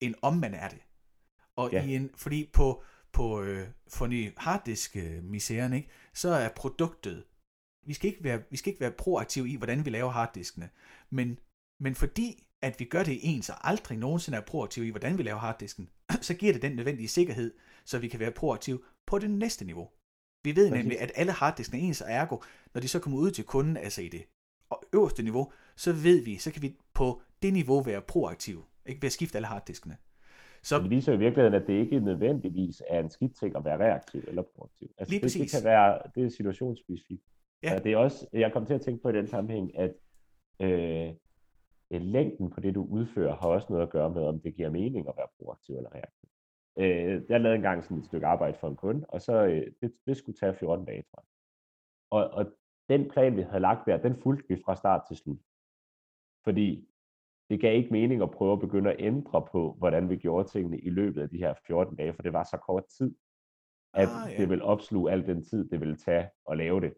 end 0.00 0.14
om 0.22 0.36
man 0.36 0.54
er 0.54 0.68
det. 0.68 0.78
Og 1.56 1.72
ja. 1.72 1.84
i 1.84 1.94
en, 1.94 2.10
fordi 2.16 2.50
på, 2.52 2.82
på 3.12 3.42
øh, 3.42 3.66
for 3.88 4.40
harddisk 4.40 4.96
misæren, 5.22 5.72
ikke, 5.72 5.88
så 6.14 6.28
er 6.28 6.48
produktet, 6.56 7.24
vi 7.86 7.94
skal, 7.94 8.10
ikke 8.10 8.24
være, 8.24 8.42
vi 8.50 8.56
skal 8.56 8.70
ikke 8.70 8.80
være 8.80 8.90
proaktive 8.90 9.48
i, 9.48 9.56
hvordan 9.56 9.84
vi 9.84 9.90
laver 9.90 10.10
harddiskene, 10.10 10.68
men, 11.10 11.38
men 11.80 11.94
fordi 11.94 12.46
at 12.62 12.80
vi 12.80 12.84
gør 12.84 13.02
det 13.02 13.18
ens, 13.22 13.48
og 13.48 13.68
aldrig 13.68 13.98
nogensinde 13.98 14.38
er 14.38 14.42
proaktive 14.42 14.86
i, 14.86 14.90
hvordan 14.90 15.18
vi 15.18 15.22
laver 15.22 15.38
harddisken, 15.38 15.88
så 16.28 16.34
giver 16.34 16.52
det 16.52 16.62
den 16.62 16.72
nødvendige 16.72 17.08
sikkerhed, 17.08 17.52
så 17.84 17.98
vi 17.98 18.08
kan 18.08 18.20
være 18.20 18.30
proaktive 18.30 18.78
på 19.06 19.18
det 19.18 19.30
næste 19.30 19.64
niveau. 19.64 19.88
Vi 20.44 20.56
ved 20.56 20.70
nemlig, 20.70 21.00
at 21.00 21.12
alle 21.14 21.32
harddiskene 21.32 21.82
er 21.82 21.86
ens, 21.86 22.00
og 22.00 22.10
ergo, 22.10 22.36
når 22.74 22.80
de 22.80 22.88
så 22.88 22.98
kommer 22.98 23.18
ud 23.18 23.30
til 23.30 23.44
kunden, 23.44 23.76
altså 23.76 24.02
i 24.02 24.08
det 24.08 24.22
øverste 24.92 25.22
niveau, 25.22 25.52
så 25.76 25.92
ved 25.92 26.24
vi, 26.24 26.36
så 26.36 26.52
kan 26.52 26.62
vi 26.62 26.76
på 26.94 27.22
det 27.42 27.52
niveau 27.52 27.80
være 27.80 28.00
proaktive. 28.00 28.62
Ikke 28.86 29.02
ved 29.02 29.06
at 29.06 29.12
skifte 29.12 29.38
alle 29.38 29.48
harddiskene. 29.48 29.96
Så, 30.62 30.78
det 30.78 30.90
viser 30.90 31.12
i 31.12 31.18
virkeligheden, 31.18 31.54
at 31.54 31.66
det 31.66 31.72
ikke 31.72 32.00
nødvendigvis 32.00 32.82
er 32.88 33.00
en 33.00 33.10
skidt 33.10 33.36
ting 33.36 33.56
at 33.56 33.64
være 33.64 33.78
reaktiv 33.78 34.24
eller 34.28 34.42
proaktiv. 34.56 34.90
Altså, 34.98 35.12
Lige 35.12 35.22
det, 35.22 35.34
det 35.34 35.50
kan 35.50 35.64
være, 35.64 35.98
det 36.14 36.24
er 36.24 36.28
situationsspecifikt. 36.28 37.22
Ja. 37.62 37.78
Det 37.78 37.92
er 37.92 37.96
også, 37.96 38.26
jeg 38.32 38.52
kom 38.52 38.66
til 38.66 38.74
at 38.74 38.80
tænke 38.80 39.02
på 39.02 39.08
i 39.08 39.12
den 39.12 39.28
sammenhæng, 39.28 39.78
at 39.78 39.94
øh, 40.60 41.14
længden 41.98 42.50
på 42.50 42.60
det, 42.60 42.74
du 42.74 42.86
udfører, 42.90 43.36
har 43.36 43.48
også 43.48 43.66
noget 43.70 43.82
at 43.82 43.90
gøre 43.90 44.10
med, 44.10 44.22
om 44.22 44.40
det 44.40 44.54
giver 44.54 44.70
mening 44.70 45.08
at 45.08 45.14
være 45.16 45.26
proaktiv 45.38 45.76
eller 45.76 45.94
reaktiv. 45.94 46.28
Øh, 46.78 47.22
jeg 47.28 47.40
lavede 47.40 47.56
engang 47.56 47.84
sådan 47.84 47.98
et 47.98 48.04
stykke 48.04 48.26
arbejde 48.26 48.58
for 48.58 48.68
en 48.68 48.76
kunde, 48.76 49.06
og 49.08 49.20
så 49.20 49.32
øh, 49.32 49.72
det, 49.82 49.94
det 50.06 50.16
skulle 50.16 50.36
tage 50.36 50.54
14 50.54 50.86
dage, 50.86 51.02
tror 51.02 51.20
jeg. 51.20 51.26
Og, 52.10 52.30
og 52.30 52.52
den 52.88 53.10
plan, 53.10 53.36
vi 53.36 53.42
havde 53.42 53.60
lagt 53.60 53.86
der, 53.86 53.96
den 53.96 54.16
fulgte 54.16 54.48
vi 54.48 54.62
fra 54.64 54.76
start 54.76 55.02
til 55.08 55.16
slut. 55.16 55.38
Fordi 56.44 56.88
det 57.50 57.60
gav 57.60 57.76
ikke 57.76 57.92
mening 57.92 58.22
at 58.22 58.30
prøve 58.30 58.52
at 58.52 58.60
begynde 58.60 58.90
at 58.92 58.96
ændre 58.98 59.46
på, 59.52 59.72
hvordan 59.78 60.08
vi 60.08 60.16
gjorde 60.16 60.48
tingene 60.48 60.78
i 60.78 60.90
løbet 60.90 61.22
af 61.22 61.28
de 61.28 61.38
her 61.38 61.54
14 61.66 61.96
dage, 61.96 62.14
for 62.14 62.22
det 62.22 62.32
var 62.32 62.44
så 62.44 62.56
kort 62.56 62.84
tid, 62.86 63.14
at 63.94 64.08
ah, 64.08 64.32
ja. 64.32 64.36
det 64.36 64.48
ville 64.50 64.64
opsluge 64.64 65.12
al 65.12 65.26
den 65.26 65.44
tid, 65.44 65.68
det 65.68 65.80
ville 65.80 65.96
tage 65.96 66.30
at 66.50 66.56
lave 66.56 66.80
det. 66.80 66.94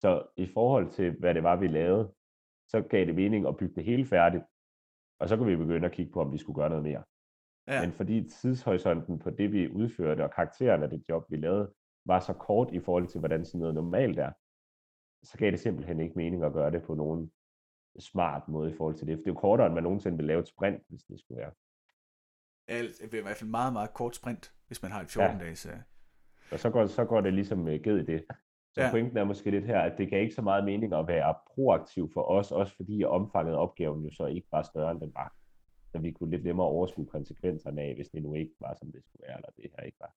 Så 0.00 0.26
i 0.36 0.46
forhold 0.46 0.90
til, 0.90 1.10
hvad 1.18 1.34
det 1.34 1.42
var, 1.42 1.56
vi 1.56 1.68
lavede, 1.68 2.12
så 2.68 2.80
gav 2.80 3.06
det 3.06 3.14
mening 3.14 3.46
at 3.46 3.56
bygge 3.56 3.74
det 3.74 3.84
hele 3.84 4.06
færdigt, 4.06 4.44
og 5.20 5.28
så 5.28 5.36
kunne 5.36 5.50
vi 5.50 5.56
begynde 5.56 5.86
at 5.86 5.92
kigge 5.92 6.12
på, 6.12 6.20
om 6.20 6.32
vi 6.32 6.38
skulle 6.38 6.56
gøre 6.56 6.68
noget 6.68 6.84
mere. 6.84 7.02
Ja. 7.68 7.80
Men 7.80 7.92
fordi 7.92 8.28
tidshorisonten 8.28 9.18
på 9.18 9.30
det, 9.30 9.52
vi 9.52 9.68
udførte, 9.68 10.24
og 10.24 10.30
karakteren 10.30 10.82
af 10.82 10.90
det 10.90 11.04
job, 11.08 11.30
vi 11.30 11.36
lavede, 11.36 11.72
var 12.04 12.20
så 12.20 12.32
kort 12.32 12.72
i 12.72 12.80
forhold 12.80 13.06
til, 13.06 13.18
hvordan 13.18 13.44
sådan 13.44 13.60
noget 13.60 13.74
normalt 13.74 14.18
er, 14.18 14.32
så 15.22 15.38
gav 15.38 15.50
det 15.50 15.60
simpelthen 15.60 16.00
ikke 16.00 16.14
mening 16.16 16.44
at 16.44 16.52
gøre 16.52 16.70
det 16.70 16.82
på 16.82 16.94
nogen 16.94 17.32
smart 17.98 18.48
måde 18.48 18.70
i 18.70 18.74
forhold 18.76 18.94
til 18.94 19.06
det. 19.06 19.16
For 19.16 19.22
det 19.22 19.26
er 19.26 19.34
jo 19.34 19.40
kortere, 19.40 19.66
end 19.66 19.74
man 19.74 19.82
nogensinde 19.82 20.16
vil 20.16 20.26
lave 20.26 20.40
et 20.40 20.48
sprint, 20.48 20.82
hvis 20.88 21.02
det 21.02 21.20
skulle 21.20 21.40
være. 21.40 21.52
Alt, 22.68 22.98
det 22.98 23.14
er 23.14 23.18
i 23.18 23.22
hvert 23.22 23.36
fald 23.36 23.50
meget, 23.50 23.72
meget 23.72 23.94
kort 23.94 24.16
sprint, 24.16 24.54
hvis 24.66 24.82
man 24.82 24.92
har 24.92 25.00
et 25.00 25.16
14-dages... 25.16 25.66
Ja. 25.66 25.78
Og 26.52 26.58
så 26.58 26.70
går, 26.70 26.86
så 26.86 27.04
går 27.04 27.20
det 27.20 27.34
ligesom 27.34 27.60
uh, 27.60 27.66
ged 27.66 27.98
i 27.98 28.04
det. 28.04 28.24
Så 28.76 28.82
ja. 28.82 28.90
pointen 28.90 29.16
er 29.16 29.24
måske 29.24 29.50
lidt 29.50 29.66
her, 29.66 29.80
at 29.80 29.98
det 29.98 30.08
kan 30.08 30.18
ikke 30.18 30.34
så 30.34 30.42
meget 30.42 30.64
mening 30.64 30.92
at 30.92 31.08
være 31.08 31.34
proaktiv 31.54 32.10
for 32.14 32.22
os, 32.30 32.52
også 32.52 32.76
fordi 32.76 33.04
omfanget 33.04 33.54
af 33.54 33.58
opgaven 33.58 34.04
jo 34.04 34.10
så 34.12 34.26
ikke 34.26 34.48
var 34.52 34.62
større, 34.62 34.90
end 34.90 35.00
den 35.00 35.12
var. 35.14 35.34
Så 35.92 35.98
vi 35.98 36.10
kunne 36.10 36.30
lidt 36.30 36.44
nemmere 36.44 36.66
overskue 36.66 37.06
konsekvenserne 37.06 37.82
af, 37.82 37.94
hvis 37.94 38.08
det 38.08 38.22
nu 38.22 38.34
ikke 38.34 38.52
var, 38.60 38.76
som 38.78 38.92
det 38.92 39.02
skulle 39.04 39.22
være, 39.28 39.36
eller 39.36 39.48
det 39.56 39.70
her 39.76 39.84
ikke 39.84 39.98
var. 40.00 40.14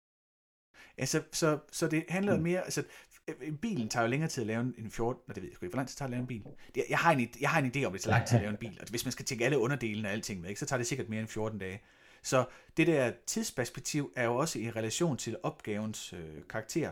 Ja, 0.97 1.05
så, 1.05 1.59
så, 1.71 1.87
det 1.87 2.05
handler 2.09 2.37
mm. 2.37 2.43
mere, 2.43 2.61
altså 2.61 2.83
bilen 3.61 3.89
tager 3.89 4.03
jo 4.03 4.09
længere 4.09 4.29
tid 4.29 4.43
at 4.43 4.47
lave 4.47 4.61
en 4.61 4.91
14, 4.91 5.23
og 5.29 5.35
det 5.35 5.43
ved 5.43 5.49
jeg 5.49 5.55
sgu 5.55 5.65
ikke, 5.65 5.71
hvor 5.71 5.79
lang 5.79 5.89
tid 5.89 5.97
tager 5.97 6.07
at 6.07 6.11
lave 6.11 6.21
en 6.21 6.27
bil? 6.27 6.43
Jeg 6.89 6.97
har 6.97 7.11
en, 7.11 7.29
jeg 7.41 7.49
har 7.49 7.59
en 7.59 7.71
idé 7.75 7.83
om, 7.83 7.93
at 7.93 7.93
det 7.93 8.01
tager 8.01 8.17
lang 8.17 8.27
tid 8.27 8.35
at 8.35 8.41
lave 8.41 8.51
en 8.51 8.57
bil, 8.57 8.77
og 8.81 8.89
hvis 8.89 9.05
man 9.05 9.11
skal 9.11 9.25
tænke 9.25 9.45
alle 9.45 9.59
underdelene 9.59 10.07
og 10.07 10.11
alting 10.11 10.41
med, 10.41 10.49
ikke, 10.49 10.59
så 10.59 10.65
tager 10.65 10.77
det 10.77 10.87
sikkert 10.87 11.09
mere 11.09 11.19
end 11.19 11.27
14 11.27 11.59
dage. 11.59 11.81
Så 12.23 12.45
det 12.77 12.87
der 12.87 13.11
tidsperspektiv 13.27 14.11
er 14.15 14.23
jo 14.23 14.35
også 14.35 14.59
i 14.59 14.71
relation 14.71 15.17
til 15.17 15.37
opgavens 15.43 16.13
øh, 16.13 16.47
karakter. 16.49 16.91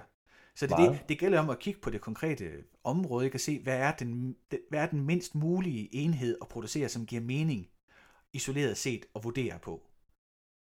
Så 0.58 0.68
det, 0.68 0.78
det, 0.78 1.10
det 1.10 1.20
gælder 1.20 1.40
om 1.40 1.50
at 1.50 1.60
kigge 1.60 1.80
på 1.80 1.90
det 1.90 2.02
konkrete 2.02 2.64
område, 2.84 3.26
ikke? 3.26 3.36
at 3.36 3.42
se, 3.42 3.60
hvad 3.60 3.78
er, 3.78 3.92
den, 3.92 4.36
hvad 4.70 4.80
er 4.80 4.86
den 4.88 5.06
mindst 5.06 5.36
mulige 5.36 5.96
enhed 5.96 6.38
at 6.42 6.48
producere, 6.48 6.90
som 6.90 7.06
giver 7.06 7.22
mening 7.22 7.70
isoleret 8.34 8.78
set 8.78 9.06
at 9.16 9.24
vurdere 9.24 9.60
på. 9.60 9.84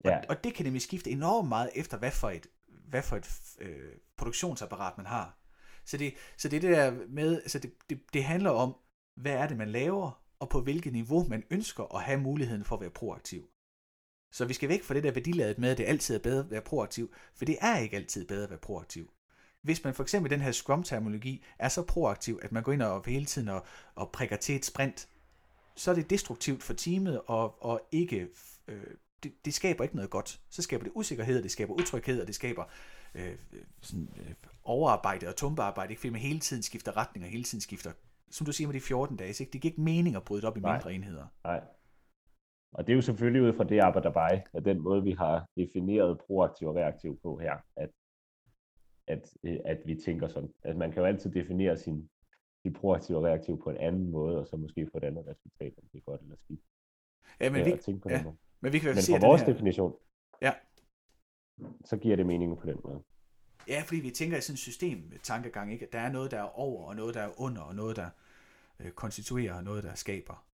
Ja. 0.05 0.17
Og, 0.17 0.23
og 0.29 0.43
det 0.43 0.53
kan 0.53 0.65
nemlig 0.65 0.81
skifte 0.81 1.09
enormt 1.09 1.49
meget 1.49 1.69
efter, 1.75 1.97
hvad 1.97 2.11
for 2.11 2.29
et, 2.29 2.47
hvad 2.67 3.01
for 3.01 3.15
et 3.15 3.57
øh, 3.59 3.91
produktionsapparat 4.17 4.97
man 4.97 5.05
har. 5.05 5.37
Så 5.85 5.97
det, 5.97 6.13
så 6.37 6.49
det 6.49 6.61
der 6.61 6.91
med, 7.07 7.35
altså 7.35 7.59
det, 7.59 7.73
det, 7.89 8.01
det 8.13 8.23
handler 8.23 8.49
om, 8.49 8.75
hvad 9.15 9.33
er 9.33 9.47
det, 9.47 9.57
man 9.57 9.69
laver, 9.69 10.23
og 10.39 10.49
på 10.49 10.61
hvilket 10.61 10.93
niveau 10.93 11.27
man 11.27 11.43
ønsker 11.49 11.95
at 11.95 12.03
have 12.03 12.19
muligheden 12.19 12.63
for 12.63 12.75
at 12.75 12.81
være 12.81 12.89
proaktiv. 12.89 13.49
Så 14.31 14.45
vi 14.45 14.53
skal 14.53 14.69
væk 14.69 14.83
fra 14.83 14.93
det 14.93 15.03
der 15.03 15.11
værdiladet 15.11 15.57
med, 15.57 15.71
at 15.71 15.77
det 15.77 15.85
altid 15.85 16.15
er 16.15 16.19
bedre 16.19 16.43
at 16.43 16.51
være 16.51 16.61
proaktiv, 16.61 17.13
for 17.35 17.45
det 17.45 17.57
er 17.61 17.77
ikke 17.77 17.95
altid 17.95 18.27
bedre 18.27 18.43
at 18.43 18.49
være 18.49 18.59
proaktiv. 18.59 19.11
Hvis 19.61 19.83
man 19.83 19.93
for 19.93 20.03
eksempel 20.03 20.31
den 20.31 20.41
her 20.41 20.51
Scrum-terminologi 20.51 21.43
er 21.59 21.69
så 21.69 21.83
proaktiv, 21.83 22.39
at 22.41 22.51
man 22.51 22.63
går 22.63 22.71
ind 22.71 22.81
og 22.81 23.03
hele 23.05 23.25
tiden 23.25 23.49
og, 23.49 23.65
og 23.95 24.11
prikker 24.11 24.35
til 24.35 24.55
et 24.55 24.65
sprint, 24.65 25.07
så 25.75 25.91
er 25.91 25.95
det 25.95 26.09
destruktivt 26.09 26.63
for 26.63 26.73
teamet, 26.73 27.21
og, 27.27 27.63
og 27.63 27.81
ikke, 27.91 28.27
øh, 28.67 28.83
det, 29.23 29.45
det 29.45 29.53
skaber 29.53 29.83
ikke 29.83 29.95
noget 29.95 30.11
godt. 30.11 30.39
Så 30.49 30.61
skaber 30.61 30.83
det 30.83 30.91
usikkerhed, 30.95 31.43
det 31.43 31.51
skaber 31.51 31.73
utryghed, 31.73 32.21
og 32.21 32.27
det 32.27 32.35
skaber 32.35 32.63
øh, 33.15 33.35
sådan, 33.81 34.09
øh, 34.17 34.33
overarbejde 34.63 35.27
og 35.27 35.35
tumpearbejde, 35.35 35.91
ikke? 35.91 35.99
fordi 35.99 36.11
man 36.11 36.21
hele 36.21 36.39
tiden 36.39 36.63
skifter 36.63 36.97
retning, 36.97 37.25
og 37.25 37.31
hele 37.31 37.43
tiden 37.43 37.61
skifter, 37.61 37.91
som 38.31 38.45
du 38.45 38.51
siger 38.51 38.67
med 38.67 38.75
de 38.75 38.81
14 38.81 39.17
dage, 39.17 39.29
ikke? 39.39 39.53
det 39.53 39.61
giver 39.61 39.71
ikke 39.71 39.81
mening 39.81 40.15
at 40.15 40.23
bryde 40.23 40.41
det 40.41 40.49
op 40.49 40.57
i 40.57 40.59
Nej. 40.59 40.73
mindre 40.73 40.93
enheder. 40.93 41.25
Nej. 41.43 41.61
Og 42.73 42.87
det 42.87 42.93
er 42.93 42.95
jo 42.95 43.01
selvfølgelig 43.01 43.41
ud 43.41 43.53
fra 43.53 43.63
det 43.63 43.79
arbejde 43.79 44.43
at 44.53 44.65
den 44.65 44.79
måde, 44.79 45.03
vi 45.03 45.11
har 45.11 45.45
defineret 45.57 46.19
proaktiv 46.27 46.67
og 46.67 46.75
reaktiv 46.75 47.19
på 47.23 47.37
her, 47.37 47.57
at, 47.75 47.89
at, 49.09 49.33
øh, 49.43 49.57
at 49.65 49.81
vi 49.85 49.95
tænker 49.95 50.27
sådan. 50.27 50.53
at 50.63 50.77
man 50.77 50.91
kan 50.91 51.01
jo 51.01 51.05
altid 51.05 51.31
definere 51.31 51.77
sin, 51.77 52.09
sin 52.61 52.73
proaktiv 52.73 53.15
og 53.15 53.23
reaktiv 53.23 53.61
på 53.63 53.69
en 53.69 53.77
anden 53.77 54.11
måde, 54.11 54.39
og 54.39 54.47
så 54.47 54.57
måske 54.57 54.89
få 54.91 54.97
et 54.97 55.03
andet 55.03 55.27
resultat, 55.27 55.73
om 55.77 55.83
det 55.91 55.97
er 55.97 56.01
godt 56.01 56.21
eller 56.21 56.35
skidt. 56.35 56.61
Ja, 57.39 57.49
men, 57.49 57.65
vi, 57.65 57.69
ja, 58.09 58.23
men 58.61 58.73
vi 58.73 58.79
kan 58.79 58.95
men 58.95 59.03
for 59.09 59.27
vores 59.27 59.41
her... 59.41 59.53
definition, 59.53 59.93
ja. 60.41 60.53
så 61.85 61.97
giver 61.97 62.15
det 62.15 62.25
mening 62.25 62.57
på 62.57 62.65
den 62.65 62.79
måde. 62.83 63.03
Ja, 63.67 63.83
fordi 63.85 63.99
vi 63.99 64.11
tænker 64.11 64.37
i 64.37 64.41
sådan 64.41 64.53
en 64.53 64.57
system 64.57 65.11
tankegang, 65.23 65.73
ikke? 65.73 65.85
at 65.85 65.93
der 65.93 65.99
er 65.99 66.11
noget, 66.11 66.31
der 66.31 66.39
er 66.39 66.59
over, 66.59 66.87
og 66.87 66.95
noget, 66.95 67.15
der 67.15 67.21
er 67.21 67.41
under, 67.41 67.61
og 67.61 67.75
noget, 67.75 67.95
der 67.95 68.09
øh, 68.79 68.91
konstituerer, 68.91 69.53
og 69.53 69.63
noget, 69.63 69.83
der 69.83 69.93
skaber. 69.93 70.45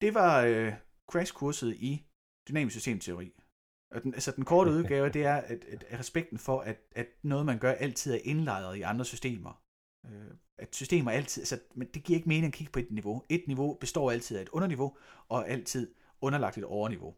Det 0.00 0.14
var 0.14 0.42
øh, 0.42 0.72
crashkurset 1.06 1.74
i 1.74 2.06
dynamisk 2.48 2.74
systemteori. 2.74 3.32
Og 3.90 4.02
den, 4.02 4.14
altså 4.14 4.32
den 4.36 4.44
korte 4.44 4.70
udgave, 4.70 5.08
det 5.08 5.24
er 5.24 5.34
at, 5.34 5.64
at, 5.64 5.84
at 5.88 5.98
respekten 5.98 6.38
for, 6.38 6.60
at, 6.60 6.76
at 6.96 7.06
noget, 7.22 7.46
man 7.46 7.58
gør, 7.58 7.72
altid 7.72 8.14
er 8.14 8.18
indlejret 8.24 8.76
i 8.76 8.82
andre 8.82 9.04
systemer. 9.04 9.62
Øh, 10.06 10.30
at 10.58 10.74
systemer 10.74 11.10
altid, 11.10 11.42
altså, 11.42 11.58
men 11.74 11.88
det 11.94 12.04
giver 12.04 12.16
ikke 12.16 12.28
mening 12.28 12.46
at 12.46 12.52
kigge 12.52 12.72
på 12.72 12.78
et 12.78 12.90
niveau. 12.90 13.22
Et 13.28 13.44
niveau 13.46 13.74
består 13.74 14.10
altid 14.10 14.36
af 14.36 14.42
et 14.42 14.48
underniveau, 14.48 14.96
og 15.28 15.48
altid 15.48 15.94
underlagt 16.20 16.58
et 16.58 16.64
overniveau. 16.64 17.14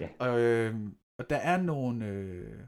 Ja. 0.00 0.08
Og, 0.18 0.40
øh, 0.40 0.76
og 1.18 1.30
der 1.30 1.36
er 1.36 1.62
nogle, 1.62 2.06
øh, 2.06 2.60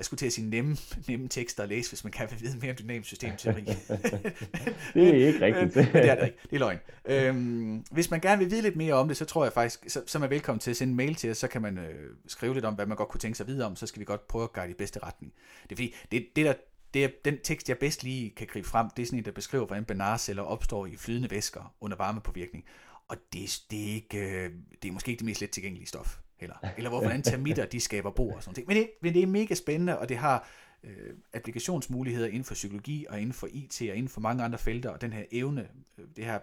jeg 0.00 0.04
skulle 0.04 0.18
til 0.18 0.26
at 0.26 0.32
sige 0.32 0.50
nemme, 0.50 0.76
nemme 1.08 1.28
tekster 1.28 1.62
at 1.62 1.68
læse, 1.68 1.90
hvis 1.90 2.04
man 2.04 2.12
kan 2.12 2.28
vide 2.40 2.58
mere 2.58 2.70
om 2.70 2.76
dynamisk 2.76 3.08
systemteori. 3.08 3.60
det 4.94 5.08
er 5.08 5.26
ikke 5.26 5.40
rigtigt. 5.40 5.76
men 5.76 5.86
det 5.86 6.10
er 6.10 6.14
det 6.14 6.24
ikke. 6.24 6.38
Det 6.42 6.52
er 6.52 6.58
løgn. 6.58 6.78
Øhm, 7.04 7.84
hvis 7.90 8.10
man 8.10 8.20
gerne 8.20 8.38
vil 8.38 8.50
vide 8.50 8.62
lidt 8.62 8.76
mere 8.76 8.94
om 8.94 9.08
det, 9.08 9.16
så 9.16 9.24
tror 9.24 9.44
jeg 9.44 9.52
faktisk, 9.52 9.84
så, 9.88 10.02
så 10.06 10.18
er 10.18 10.20
man 10.20 10.30
velkommen 10.30 10.60
til 10.60 10.70
at 10.70 10.76
sende 10.76 10.90
en 10.90 10.96
mail 10.96 11.14
til 11.14 11.30
os, 11.30 11.38
så 11.38 11.48
kan 11.48 11.62
man 11.62 11.78
øh, 11.78 12.10
skrive 12.26 12.54
lidt 12.54 12.64
om, 12.64 12.74
hvad 12.74 12.86
man 12.86 12.96
godt 12.96 13.08
kunne 13.08 13.20
tænke 13.20 13.36
sig 13.36 13.46
videre 13.46 13.66
om, 13.66 13.76
så 13.76 13.86
skal 13.86 14.00
vi 14.00 14.04
godt 14.04 14.28
prøve 14.28 14.44
at 14.44 14.52
guide 14.52 14.70
i 14.70 14.74
bedste 14.74 15.00
retning. 15.02 15.32
Det 15.62 15.72
er 15.72 15.76
fordi, 15.76 15.94
det, 16.10 16.26
det 16.36 16.46
der 16.46 16.54
det 16.94 17.04
er 17.04 17.08
den 17.24 17.38
tekst, 17.44 17.68
jeg 17.68 17.78
bedst 17.78 18.02
lige 18.02 18.30
kan 18.30 18.46
gribe 18.46 18.68
frem, 18.68 18.90
det 18.96 19.02
er 19.02 19.06
sådan 19.06 19.18
en, 19.18 19.24
der 19.24 19.32
beskriver, 19.32 19.66
hvordan 19.66 19.84
banarceller 19.84 20.42
opstår 20.42 20.86
i 20.86 20.96
flydende 20.96 21.30
væsker 21.30 21.74
under 21.80 21.96
varmepåvirkning. 21.96 22.64
Og 23.08 23.16
det, 23.32 23.60
det, 23.70 23.90
er, 23.90 23.94
ikke, 23.94 24.18
øh, 24.18 24.50
det 24.82 24.88
er 24.88 24.92
måske 24.92 25.10
ikke 25.10 25.18
det 25.18 25.26
mest 25.26 25.40
let 25.40 25.50
tilgængelige 25.50 25.86
stof 25.86 26.18
eller, 26.42 26.56
eller 26.76 26.90
hvor, 26.90 27.00
hvordan 27.00 27.22
termitter 27.22 27.66
de 27.66 27.80
skaber 27.80 28.10
bo 28.10 28.28
og 28.28 28.42
sådan 28.42 28.54
ting. 28.54 28.68
Men 28.68 28.76
det, 28.76 28.90
men 29.02 29.14
det 29.14 29.22
er 29.22 29.26
mega 29.26 29.54
spændende, 29.54 29.98
og 29.98 30.08
det 30.08 30.16
har 30.16 30.48
øh, 30.84 31.14
applikationsmuligheder 31.34 32.28
inden 32.28 32.44
for 32.44 32.54
psykologi 32.54 33.06
og 33.08 33.20
inden 33.20 33.32
for 33.32 33.48
IT 33.52 33.80
og 33.80 33.96
inden 33.96 34.08
for 34.08 34.20
mange 34.20 34.44
andre 34.44 34.58
felter, 34.58 34.90
og 34.90 35.00
den 35.00 35.12
her 35.12 35.24
evne, 35.32 35.68
øh, 35.98 36.04
det 36.16 36.24
her 36.24 36.38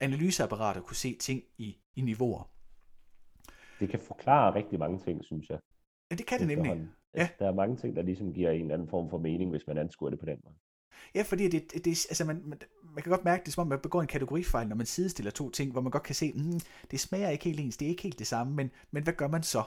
analyseapparat 0.00 0.76
at 0.76 0.82
kunne 0.82 0.96
se 0.96 1.14
ting 1.14 1.42
i, 1.58 1.76
i 1.96 2.00
niveauer. 2.00 2.50
Det 3.80 3.88
kan 3.88 4.00
forklare 4.00 4.54
rigtig 4.54 4.78
mange 4.78 5.00
ting, 5.00 5.24
synes 5.24 5.50
jeg. 5.50 5.58
Ja, 6.10 6.16
det 6.16 6.26
kan 6.26 6.38
det 6.38 6.46
nemlig. 6.46 6.88
Ja. 7.14 7.28
Der 7.38 7.46
er 7.46 7.54
mange 7.54 7.76
ting, 7.76 7.96
der 7.96 8.02
ligesom 8.02 8.32
giver 8.32 8.50
en 8.50 8.70
anden 8.70 8.88
form 8.88 9.10
for 9.10 9.18
mening, 9.18 9.50
hvis 9.50 9.66
man 9.66 9.78
anskuer 9.78 10.10
det 10.10 10.18
på 10.18 10.26
den 10.26 10.38
måde. 10.44 10.54
Ja, 11.14 11.22
fordi 11.22 11.48
det, 11.48 11.72
det, 11.72 11.84
det, 11.84 12.06
altså 12.10 12.24
man, 12.24 12.42
man, 12.44 12.58
man 12.96 13.02
kan 13.02 13.10
godt 13.10 13.24
mærke, 13.24 13.40
det 13.40 13.48
er 13.48 13.52
som 13.52 13.62
om, 13.62 13.68
man 13.68 13.80
begår 13.80 14.00
en 14.00 14.06
kategorifejl, 14.06 14.68
når 14.68 14.76
man 14.76 14.86
sidestiller 14.86 15.30
to 15.30 15.50
ting, 15.50 15.72
hvor 15.72 15.80
man 15.80 15.90
godt 15.90 16.02
kan 16.02 16.14
se, 16.14 16.32
mm, 16.32 16.60
det 16.90 17.00
smager 17.00 17.28
ikke 17.28 17.44
helt 17.44 17.60
ens, 17.60 17.76
det 17.76 17.86
er 17.86 17.90
ikke 17.90 18.02
helt 18.02 18.18
det 18.18 18.26
samme, 18.26 18.54
men, 18.54 18.70
men 18.90 19.02
hvad 19.02 19.12
gør 19.12 19.28
man 19.28 19.42
så? 19.42 19.64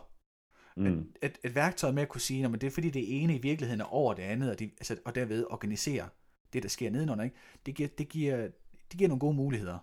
Mm. 0.77 1.13
Et, 1.21 1.37
et 1.43 1.55
værktøj 1.55 1.91
med 1.91 2.01
at 2.01 2.09
kunne 2.09 2.21
sige, 2.21 2.45
at 2.45 2.51
det 2.51 2.63
er 2.63 2.71
fordi 2.71 2.89
det 2.89 3.23
ene 3.23 3.35
i 3.35 3.41
virkeligheden 3.41 3.81
er 3.81 3.93
over 3.93 4.13
det 4.13 4.23
andet, 4.23 4.51
og, 4.51 4.59
de, 4.59 4.65
altså, 4.65 4.97
og 5.05 5.15
derved 5.15 5.45
organisere 5.49 6.09
det, 6.53 6.63
der 6.63 6.69
sker 6.69 6.89
nedenunder, 6.89 7.23
ikke? 7.23 7.35
Det, 7.65 7.75
giver, 7.75 7.89
det, 7.97 8.09
giver, 8.09 8.37
det 8.91 8.97
giver 8.97 9.07
nogle 9.07 9.19
gode 9.19 9.35
muligheder 9.35 9.77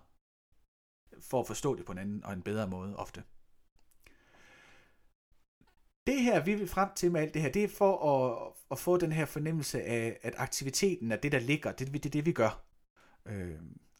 for 1.19 1.39
at 1.39 1.47
forstå 1.47 1.75
det 1.75 1.85
på 1.85 1.91
en 1.91 1.97
anden 1.97 2.25
og 2.25 2.33
en 2.33 2.41
bedre 2.41 2.67
måde 2.67 2.95
ofte 2.95 3.23
det 6.07 6.21
her, 6.21 6.43
vi 6.43 6.55
vil 6.55 6.67
frem 6.67 6.89
til 6.95 7.11
med 7.11 7.21
alt 7.21 7.33
det 7.33 7.41
her, 7.41 7.49
det 7.49 7.63
er 7.63 7.67
for 7.67 7.93
at, 8.13 8.53
at 8.71 8.79
få 8.79 8.97
den 8.97 9.11
her 9.11 9.25
fornemmelse 9.25 9.83
af, 9.83 10.19
at 10.21 10.33
aktiviteten 10.37 11.11
er 11.11 11.15
det, 11.15 11.31
der 11.31 11.39
ligger. 11.39 11.71
Det 11.71 11.87
er 11.87 11.99
det, 11.99 12.13
det, 12.13 12.25
vi 12.25 12.31
gør. 12.31 12.66
Øh, 13.29 13.59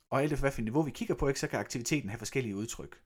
og 0.10 0.22
alt 0.22 0.34
efter 0.34 0.42
hvilket 0.42 0.63
niveau 0.63 0.82
vi 0.82 0.92
kigger 0.92 1.16
på, 1.16 1.28
ikke, 1.28 1.40
så 1.40 1.48
kan 1.48 1.60
aktiviteten 1.60 2.10
have 2.10 2.18
forskellige 2.18 2.56
udtryk. 2.56 3.02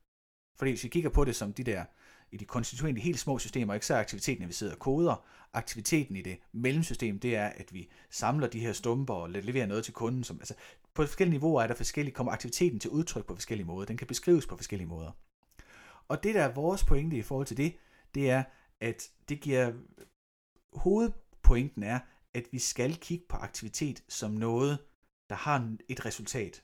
Fordi 0.56 0.70
hvis 0.70 0.84
vi 0.84 0.88
kigger 0.88 1.10
på 1.10 1.24
det 1.24 1.36
som 1.36 1.52
de 1.52 1.64
der, 1.64 1.84
i 2.30 2.36
de 2.36 2.44
konstituerende 2.44 3.00
helt 3.00 3.18
små 3.18 3.38
systemer, 3.38 3.74
ikke, 3.74 3.86
så 3.86 3.94
er 3.94 4.00
aktiviteten, 4.00 4.42
at 4.42 4.48
vi 4.48 4.54
sidder 4.54 4.72
og 4.72 4.78
koder. 4.78 5.26
Aktiviteten 5.52 6.16
i 6.16 6.22
det 6.22 6.38
mellemsystem, 6.52 7.18
det 7.18 7.36
er, 7.36 7.46
at 7.46 7.72
vi 7.72 7.90
samler 8.10 8.46
de 8.46 8.60
her 8.60 8.72
stumper 8.72 9.14
og 9.14 9.30
leverer 9.30 9.66
noget 9.66 9.84
til 9.84 9.94
kunden. 9.94 10.24
Som, 10.24 10.36
altså, 10.40 10.54
på 10.94 11.06
forskellige 11.06 11.34
niveauer 11.34 11.62
er 11.62 11.66
der 11.66 11.74
forskellige, 11.74 12.14
kommer 12.14 12.32
aktiviteten 12.32 12.80
til 12.80 12.90
udtryk 12.90 13.26
på 13.26 13.34
forskellige 13.34 13.66
måder. 13.66 13.86
Den 13.86 13.96
kan 13.96 14.06
beskrives 14.06 14.46
på 14.46 14.56
forskellige 14.56 14.88
måder. 14.88 15.10
Og 16.08 16.22
det, 16.22 16.34
der 16.34 16.42
er 16.42 16.54
vores 16.54 16.84
pointe 16.84 17.16
i 17.16 17.22
forhold 17.22 17.46
til 17.46 17.56
det, 17.56 17.76
det 18.14 18.30
er, 18.30 18.44
at 18.80 19.10
det 19.28 19.40
giver 19.40 19.72
hovedpointen 20.72 21.82
er, 21.82 21.98
at 22.34 22.44
vi 22.52 22.58
skal 22.58 22.96
kigge 22.96 23.24
på 23.28 23.36
aktivitet 23.36 24.04
som 24.08 24.30
noget, 24.30 24.78
der 25.32 25.38
har 25.38 25.76
et 25.88 26.06
resultat. 26.06 26.62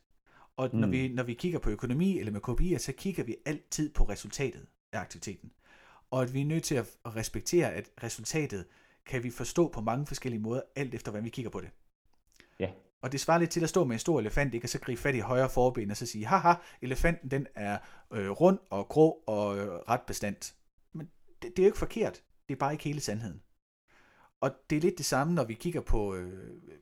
Og 0.57 0.70
når, 0.72 0.87
mm. 0.87 0.92
vi, 0.92 1.09
når 1.09 1.22
vi 1.22 1.35
kigger 1.35 1.59
på 1.59 1.70
økonomi 1.70 2.18
eller 2.18 2.33
med 2.33 2.40
KPI'er, 2.48 2.78
så 2.78 2.92
kigger 2.92 3.24
vi 3.24 3.37
altid 3.46 3.92
på 3.94 4.04
resultatet 4.04 4.66
af 4.92 5.00
aktiviteten. 5.00 5.52
Og 6.11 6.22
at 6.22 6.35
vi 6.35 6.40
er 6.40 6.44
nødt 6.44 6.64
til 6.64 6.74
at 6.74 6.87
respektere, 7.07 7.72
at 7.72 7.90
resultatet 8.02 8.66
kan 9.07 9.22
vi 9.22 9.31
forstå 9.31 9.68
på 9.68 9.81
mange 9.81 10.07
forskellige 10.07 10.40
måder, 10.40 10.62
alt 10.76 10.94
efter 10.94 11.11
hvordan 11.11 11.24
vi 11.24 11.31
kigger 11.31 11.50
på 11.50 11.61
det. 11.61 11.70
Ja. 12.59 12.70
Og 13.02 13.12
det 13.12 13.20
svarer 13.20 13.38
lidt 13.38 13.50
til 13.50 13.62
at 13.62 13.68
stå 13.68 13.85
med 13.85 13.96
en 13.96 14.00
stor 14.00 14.20
elefant, 14.20 14.54
ikke? 14.54 14.64
og 14.64 14.68
så 14.68 14.81
gribe 14.81 15.00
fat 15.00 15.14
i 15.14 15.18
højre 15.18 15.50
forben 15.50 15.90
og 15.90 15.96
så 15.96 16.07
sige, 16.07 16.26
haha, 16.26 16.54
elefanten 16.83 17.31
den 17.31 17.46
er 17.54 17.78
øh, 18.12 18.31
rund 18.31 18.59
og 18.70 18.88
grå 18.88 19.22
og 19.26 19.59
øh, 19.59 19.68
ret 19.68 20.02
bestandt. 20.07 20.54
Men 20.92 21.11
det, 21.42 21.50
det 21.57 21.59
er 21.59 21.62
jo 21.62 21.68
ikke 21.68 21.78
forkert. 21.78 22.22
Det 22.48 22.54
er 22.54 22.59
bare 22.59 22.72
ikke 22.72 22.85
hele 22.85 23.00
sandheden. 23.00 23.42
Og 24.40 24.50
det 24.70 24.76
er 24.76 24.81
lidt 24.81 24.98
det 24.98 25.07
samme, 25.07 25.35
når 25.35 25.44
vi 25.44 25.54
kigger 25.54 25.81
på, 25.81 26.14
øh, 26.14 26.52
på 26.62 26.78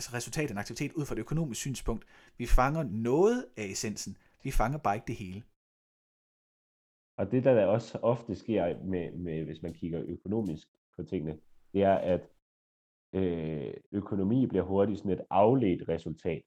altså 0.00 0.16
resultatet 0.16 0.50
af 0.50 0.54
en 0.54 0.58
aktivitet 0.64 0.92
ud 0.92 1.04
fra 1.06 1.14
et 1.14 1.18
økonomisk 1.18 1.60
synspunkt. 1.60 2.04
Vi 2.38 2.46
fanger 2.46 2.82
noget 2.82 3.46
af 3.56 3.64
essensen. 3.64 4.16
Vi 4.44 4.50
fanger 4.50 4.78
bare 4.78 4.94
ikke 4.94 5.06
det 5.06 5.16
hele. 5.16 5.42
Og 7.18 7.30
det, 7.32 7.44
der 7.44 7.66
også 7.66 7.98
ofte 8.02 8.34
sker, 8.34 8.84
med, 8.84 9.12
med, 9.12 9.44
hvis 9.44 9.62
man 9.62 9.74
kigger 9.74 10.02
økonomisk 10.06 10.68
på 10.96 11.02
tingene, 11.02 11.38
det 11.72 11.82
er, 11.82 11.94
at 11.94 12.22
øh, 13.12 13.74
økonomi 13.92 14.46
bliver 14.46 14.64
hurtigt 14.64 14.98
sådan 14.98 15.12
et 15.12 15.24
afledt 15.30 15.88
resultat. 15.88 16.42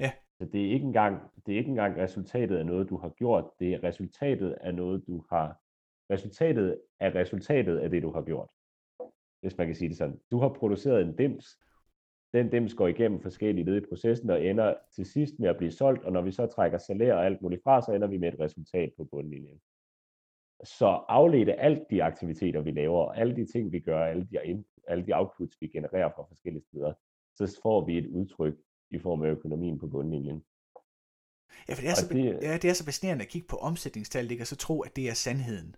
Ja. 0.00 0.12
Så 0.38 0.44
det 0.52 0.60
er, 0.66 0.72
ikke 0.72 0.86
engang, 0.86 1.20
det 1.46 1.54
er 1.54 1.58
ikke 1.58 1.70
engang 1.70 1.96
resultatet 1.96 2.56
af 2.56 2.66
noget, 2.66 2.88
du 2.88 2.96
har 2.96 3.08
gjort. 3.08 3.50
Det 3.58 3.74
er 3.74 3.84
resultatet 3.84 4.52
af 4.52 4.74
noget, 4.74 5.06
du 5.06 5.24
har... 5.30 5.58
Resultatet 6.10 6.80
af 7.00 7.14
resultatet 7.14 7.78
af 7.78 7.90
det, 7.90 8.02
du 8.02 8.12
har 8.12 8.22
gjort. 8.22 8.48
Hvis 9.40 9.58
man 9.58 9.66
kan 9.66 9.76
sige 9.76 9.88
det 9.88 9.96
sådan. 9.96 10.20
Du 10.30 10.38
har 10.38 10.48
produceret 10.48 11.02
en 11.02 11.16
dims. 11.16 11.58
Den 12.32 12.50
dims 12.50 12.74
går 12.74 12.88
igennem 12.88 13.20
forskellige 13.20 13.64
led 13.64 13.76
i 13.76 13.86
processen 13.88 14.30
og 14.30 14.44
ender 14.44 14.74
til 14.94 15.06
sidst 15.06 15.38
med 15.38 15.48
at 15.48 15.56
blive 15.56 15.70
solgt, 15.70 16.04
og 16.04 16.12
når 16.12 16.22
vi 16.22 16.32
så 16.32 16.46
trækker 16.46 16.78
salær 16.78 17.14
og 17.14 17.26
alt 17.26 17.42
muligt 17.42 17.62
fra, 17.62 17.82
så 17.82 17.92
ender 17.92 18.08
vi 18.08 18.16
med 18.16 18.32
et 18.32 18.40
resultat 18.40 18.92
på 18.96 19.04
bundlinjen. 19.04 19.60
Så 20.64 20.86
afledte 21.08 21.60
alt 21.60 21.90
de 21.90 22.02
aktiviteter, 22.02 22.60
vi 22.60 22.70
laver, 22.70 23.12
alle 23.12 23.36
de 23.36 23.46
ting, 23.46 23.72
vi 23.72 23.80
gør, 23.80 24.04
alle 24.04 24.28
de, 24.30 24.64
alle 24.88 25.06
de 25.06 25.12
outputs, 25.14 25.56
vi 25.60 25.66
genererer 25.66 26.10
fra 26.16 26.24
forskellige 26.28 26.62
steder, 26.62 26.92
så 27.36 27.58
får 27.62 27.84
vi 27.84 27.98
et 27.98 28.06
udtryk 28.06 28.54
i 28.90 28.98
form 28.98 29.22
af 29.22 29.30
økonomien 29.30 29.78
på 29.78 29.86
bundlinjen. 29.86 30.44
Ja, 31.68 31.74
for 31.74 31.80
det 31.80 31.90
er, 31.90 31.94
så, 31.94 32.08
det, 32.08 32.38
ja, 32.42 32.56
det 32.56 32.70
er 32.70 32.72
så 32.72 32.84
fascinerende 32.84 33.24
at 33.24 33.30
kigge 33.30 33.48
på 33.48 33.56
omsætningstal, 33.56 34.30
ikke? 34.30 34.42
og 34.42 34.46
så 34.46 34.56
tro, 34.56 34.80
at 34.80 34.96
det 34.96 35.08
er 35.08 35.14
sandheden. 35.14 35.76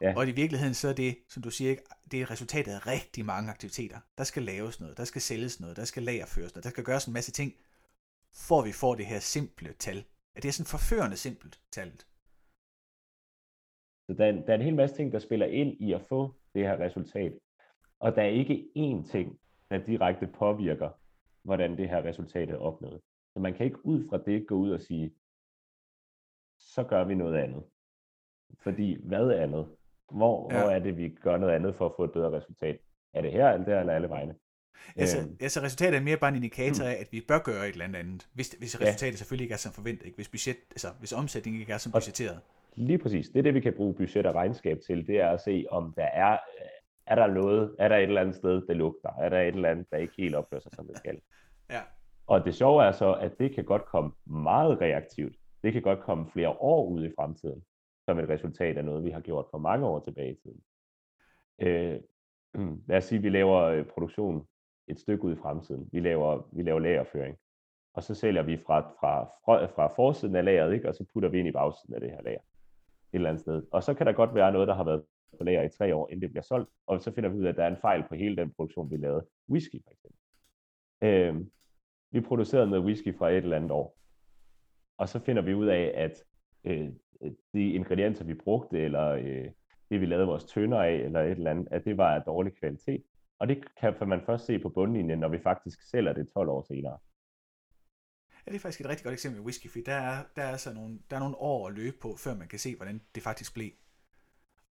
Ja. 0.00 0.16
Og 0.16 0.28
i 0.28 0.32
virkeligheden 0.32 0.74
så 0.74 0.88
er 0.88 0.92
det, 0.92 1.18
som 1.28 1.42
du 1.42 1.50
siger, 1.50 1.76
det 2.10 2.22
er 2.22 2.30
resultatet 2.30 2.72
af 2.72 2.86
rigtig 2.86 3.24
mange 3.24 3.50
aktiviteter. 3.50 4.00
Der 4.18 4.24
skal 4.24 4.42
laves 4.42 4.80
noget, 4.80 4.96
der 4.96 5.04
skal 5.04 5.22
sælges 5.22 5.60
noget, 5.60 5.76
der 5.76 5.84
skal 5.84 6.02
lagerføres 6.02 6.54
noget, 6.54 6.64
der 6.64 6.70
skal 6.70 6.84
gøres 6.84 7.06
en 7.06 7.12
masse 7.12 7.32
ting, 7.32 7.52
for 8.48 8.62
vi 8.62 8.72
får 8.72 8.94
det 8.94 9.06
her 9.06 9.18
simple 9.18 9.72
tal. 9.72 10.04
At 10.34 10.42
det 10.42 10.48
er 10.48 10.52
sådan 10.52 10.70
forførende 10.76 11.16
simpelt 11.16 11.60
tallet. 11.70 12.06
Så 14.06 14.14
der 14.18 14.26
er, 14.26 14.32
der 14.32 14.52
er 14.52 14.54
en 14.54 14.62
hel 14.62 14.74
masse 14.74 14.96
ting, 14.96 15.12
der 15.12 15.18
spiller 15.18 15.46
ind 15.46 15.80
i 15.80 15.92
at 15.92 16.02
få 16.02 16.34
det 16.54 16.62
her 16.62 16.80
resultat. 16.80 17.32
Og 18.00 18.16
der 18.16 18.22
er 18.22 18.26
ikke 18.26 18.68
én 18.76 19.10
ting, 19.10 19.40
der 19.70 19.78
direkte 19.78 20.26
påvirker, 20.26 20.90
hvordan 21.42 21.76
det 21.76 21.88
her 21.88 22.04
resultat 22.04 22.50
er 22.50 22.56
opnået. 22.56 23.00
Så 23.32 23.40
man 23.40 23.54
kan 23.54 23.66
ikke 23.66 23.86
ud 23.86 24.08
fra 24.08 24.18
det 24.18 24.46
gå 24.46 24.54
ud 24.54 24.70
og 24.70 24.80
sige, 24.80 25.14
så 26.58 26.84
gør 26.84 27.04
vi 27.04 27.14
noget 27.14 27.36
andet. 27.36 27.64
Fordi 28.62 29.06
hvad 29.06 29.30
andet? 29.30 29.76
Hvor, 30.10 30.52
ja. 30.52 30.60
hvor 30.60 30.70
er 30.70 30.78
det, 30.78 30.96
vi 30.96 31.08
gør 31.08 31.36
noget 31.36 31.54
andet 31.54 31.74
for 31.74 31.86
at 31.86 31.92
få 31.96 32.04
et 32.04 32.12
bedre 32.12 32.32
resultat? 32.32 32.78
Er 33.14 33.22
det 33.22 33.32
her, 33.32 33.48
eller 33.48 33.64
der, 33.64 33.80
eller 33.80 33.92
alle 33.92 34.08
vegne? 34.08 34.34
Altså, 34.96 35.18
øhm. 35.18 35.36
altså 35.40 35.60
resultatet 35.60 35.96
er 35.96 36.02
mere 36.02 36.16
bare 36.16 36.28
en 36.28 36.36
indikator 36.36 36.84
af, 36.84 36.96
at 37.00 37.08
vi 37.12 37.24
bør 37.28 37.38
gøre 37.38 37.68
et 37.68 37.72
eller 37.72 37.84
andet 37.84 38.28
Hvis, 38.34 38.48
hvis 38.48 38.80
resultatet 38.80 39.12
ja. 39.12 39.16
selvfølgelig 39.16 39.44
ikke 39.44 39.52
er 39.52 39.58
som 39.58 39.72
forventet. 39.72 40.06
Ikke? 40.06 40.16
Hvis, 40.16 40.28
budget, 40.28 40.56
altså, 40.70 40.88
hvis 40.98 41.12
omsætningen 41.12 41.60
ikke 41.60 41.72
er 41.72 41.78
som 41.78 41.92
budgetteret. 41.92 42.40
Lige 42.76 42.98
præcis. 42.98 43.28
Det 43.28 43.38
er 43.38 43.42
det, 43.42 43.54
vi 43.54 43.60
kan 43.60 43.72
bruge 43.76 43.94
budget 43.94 44.26
og 44.26 44.34
regnskab 44.34 44.78
til. 44.86 45.06
Det 45.06 45.20
er 45.20 45.30
at 45.30 45.40
se, 45.40 45.66
om 45.70 45.92
der 45.96 46.04
er, 46.04 46.38
er 47.06 47.14
der 47.14 47.26
noget, 47.26 47.76
er 47.78 47.88
der 47.88 47.96
et 47.96 48.02
eller 48.02 48.20
andet 48.20 48.36
sted, 48.36 48.66
der 48.66 48.74
lugter? 48.74 49.10
Er 49.20 49.28
der 49.28 49.40
et 49.40 49.54
eller 49.54 49.70
andet, 49.70 49.86
der 49.90 49.96
ikke 49.96 50.14
helt 50.18 50.34
opfører 50.34 50.60
sig, 50.60 50.72
som 50.72 50.86
det 50.86 50.98
skal? 50.98 51.20
Ja. 51.70 51.80
Og 52.26 52.44
det 52.44 52.54
sjove 52.54 52.84
er 52.84 52.92
så, 52.92 53.12
at 53.12 53.32
det 53.38 53.54
kan 53.54 53.64
godt 53.64 53.84
komme 53.84 54.12
meget 54.26 54.80
reaktivt. 54.80 55.34
Det 55.62 55.72
kan 55.72 55.82
godt 55.82 56.00
komme 56.00 56.26
flere 56.32 56.48
år 56.48 56.86
ud 56.86 57.06
i 57.06 57.12
fremtiden, 57.18 57.62
som 58.10 58.18
et 58.18 58.28
resultat 58.28 58.78
af 58.78 58.84
noget, 58.84 59.04
vi 59.04 59.10
har 59.10 59.20
gjort 59.20 59.46
for 59.50 59.58
mange 59.58 59.86
år 59.86 60.00
tilbage 60.00 60.32
i 60.32 60.34
tiden. 60.34 60.60
Øh, 61.58 62.00
hmm, 62.54 62.82
lad 62.88 62.96
os 62.96 63.04
sige, 63.04 63.16
at 63.16 63.22
vi 63.22 63.28
laver 63.28 63.58
øh, 63.62 63.84
produktion 63.84 64.46
et 64.88 65.00
stykke 65.00 65.24
ud 65.24 65.32
i 65.32 65.36
fremtiden. 65.36 65.88
Vi 65.92 66.00
laver, 66.00 66.48
vi 66.52 66.62
laver 66.62 66.78
lagerføring. 66.78 67.36
Og 67.94 68.02
så 68.02 68.14
sælger 68.14 68.42
vi 68.42 68.56
fra, 68.56 68.80
fra, 68.80 69.24
fra, 69.44 69.66
fra 69.66 69.94
forsiden 69.96 70.36
af 70.36 70.44
lageret, 70.44 70.74
ikke? 70.74 70.88
og 70.88 70.94
så 70.94 71.04
putter 71.12 71.28
vi 71.28 71.38
ind 71.38 71.48
i 71.48 71.52
bagsiden 71.52 71.94
af 71.94 72.00
det 72.00 72.10
her 72.10 72.22
lager 72.22 72.38
et 72.38 72.44
eller 73.12 73.28
andet 73.28 73.40
sted. 73.40 73.62
Og 73.72 73.82
så 73.82 73.94
kan 73.94 74.06
der 74.06 74.12
godt 74.12 74.34
være 74.34 74.52
noget, 74.52 74.68
der 74.68 74.74
har 74.74 74.84
været 74.84 75.04
på 75.38 75.44
lager 75.44 75.62
i 75.62 75.68
tre 75.68 75.94
år, 75.94 76.08
inden 76.08 76.22
det 76.22 76.30
bliver 76.30 76.42
solgt, 76.42 76.70
og 76.86 77.00
så 77.00 77.12
finder 77.12 77.30
vi 77.30 77.38
ud 77.38 77.44
af, 77.44 77.48
at 77.48 77.56
der 77.56 77.64
er 77.64 77.68
en 77.68 77.76
fejl 77.76 78.04
på 78.08 78.14
hele 78.14 78.36
den 78.36 78.52
produktion, 78.52 78.90
vi 78.90 78.96
lavede. 78.96 79.26
Whisky 79.50 79.82
for 79.84 79.90
eksempel. 79.90 80.18
Øh, 81.02 81.46
vi 82.10 82.20
producerede 82.20 82.70
noget 82.70 82.84
whisky 82.84 83.18
fra 83.18 83.30
et 83.30 83.36
eller 83.36 83.56
andet 83.56 83.70
år, 83.70 83.96
og 84.98 85.08
så 85.08 85.18
finder 85.18 85.42
vi 85.42 85.54
ud 85.54 85.66
af, 85.66 85.92
at 85.94 86.24
øh, 86.64 86.88
de 87.52 87.72
ingredienser, 87.72 88.24
vi 88.24 88.34
brugte, 88.34 88.78
eller 88.78 89.08
øh, 89.08 89.50
det, 89.90 90.00
vi 90.00 90.06
lavede 90.06 90.26
vores 90.26 90.44
tønder 90.44 90.82
af, 90.82 90.92
eller 90.92 91.20
et 91.20 91.30
eller 91.30 91.50
andet, 91.50 91.68
at 91.70 91.84
det 91.84 91.96
var 91.96 92.14
af 92.14 92.22
dårlig 92.22 92.52
kvalitet. 92.58 93.02
Og 93.38 93.48
det 93.48 93.64
kan 93.80 94.08
man 94.08 94.22
først 94.26 94.46
se 94.46 94.58
på 94.58 94.68
bundlinjen, 94.68 95.18
når 95.18 95.28
vi 95.28 95.38
faktisk 95.38 95.90
sælger 95.90 96.12
det 96.12 96.28
12 96.34 96.48
år 96.48 96.62
senere. 96.62 96.98
Ja, 98.46 98.50
det 98.50 98.56
er 98.56 98.60
faktisk 98.60 98.80
et 98.80 98.88
rigtig 98.88 99.04
godt 99.04 99.12
eksempel 99.12 99.40
med 99.40 99.44
whisky, 99.44 99.70
for 99.70 99.78
der 99.86 99.94
er, 99.94 100.24
der 100.36 100.42
er, 100.42 100.50
altså 100.50 100.74
nogle, 100.74 100.98
der 101.10 101.16
er 101.16 101.20
nogle 101.20 101.36
år 101.36 101.68
at 101.68 101.74
løbe 101.74 101.96
på, 102.02 102.16
før 102.16 102.34
man 102.34 102.48
kan 102.48 102.58
se, 102.58 102.76
hvordan 102.76 103.00
det 103.14 103.22
faktisk 103.22 103.54
blev. 103.54 103.70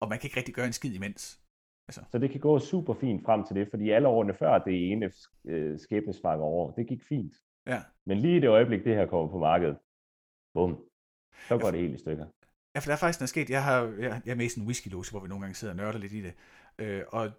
Og 0.00 0.08
man 0.08 0.18
kan 0.18 0.26
ikke 0.26 0.36
rigtig 0.36 0.54
gøre 0.54 0.66
en 0.66 0.72
skid 0.72 0.94
imens. 0.94 1.40
Altså. 1.88 2.04
Så 2.12 2.18
det 2.18 2.30
kan 2.30 2.40
gå 2.40 2.58
super 2.58 2.94
fint 2.94 3.24
frem 3.24 3.44
til 3.44 3.56
det, 3.56 3.68
fordi 3.70 3.90
alle 3.90 4.08
årene 4.08 4.34
før 4.34 4.58
det 4.58 4.92
ene 4.92 5.12
øh, 5.44 5.78
skæbnesvanger 5.78 6.44
år, 6.44 6.70
det 6.70 6.88
gik 6.88 7.02
fint. 7.08 7.34
Ja. 7.66 7.82
Men 8.06 8.18
lige 8.18 8.36
i 8.36 8.40
det 8.40 8.48
øjeblik, 8.48 8.84
det 8.84 8.94
her 8.94 9.06
kommer 9.06 9.30
på 9.30 9.38
markedet, 9.38 9.78
bum, 10.54 10.84
så 11.48 11.58
går 11.58 11.66
ja, 11.66 11.72
det 11.72 11.80
helt 11.80 11.94
i 11.94 11.98
stykker. 11.98 12.26
Ja, 12.74 12.80
for 12.80 12.86
der 12.86 12.92
er 12.92 12.96
faktisk 12.96 13.20
noget 13.20 13.28
sket. 13.28 13.50
Jeg, 13.50 13.64
har, 13.64 13.82
jeg, 13.82 14.20
jeg 14.24 14.32
er 14.32 14.36
med 14.36 14.46
i 14.46 14.48
sådan 14.48 14.62
en 14.62 14.66
whisky 14.66 14.88
hvor 14.88 15.20
vi 15.20 15.28
nogle 15.28 15.42
gange 15.42 15.54
sidder 15.54 15.72
og 15.72 15.76
nørder 15.76 15.98
lidt 15.98 16.12
i 16.12 16.22
det. 16.22 16.34
Øh, 16.78 17.02
og 17.08 17.30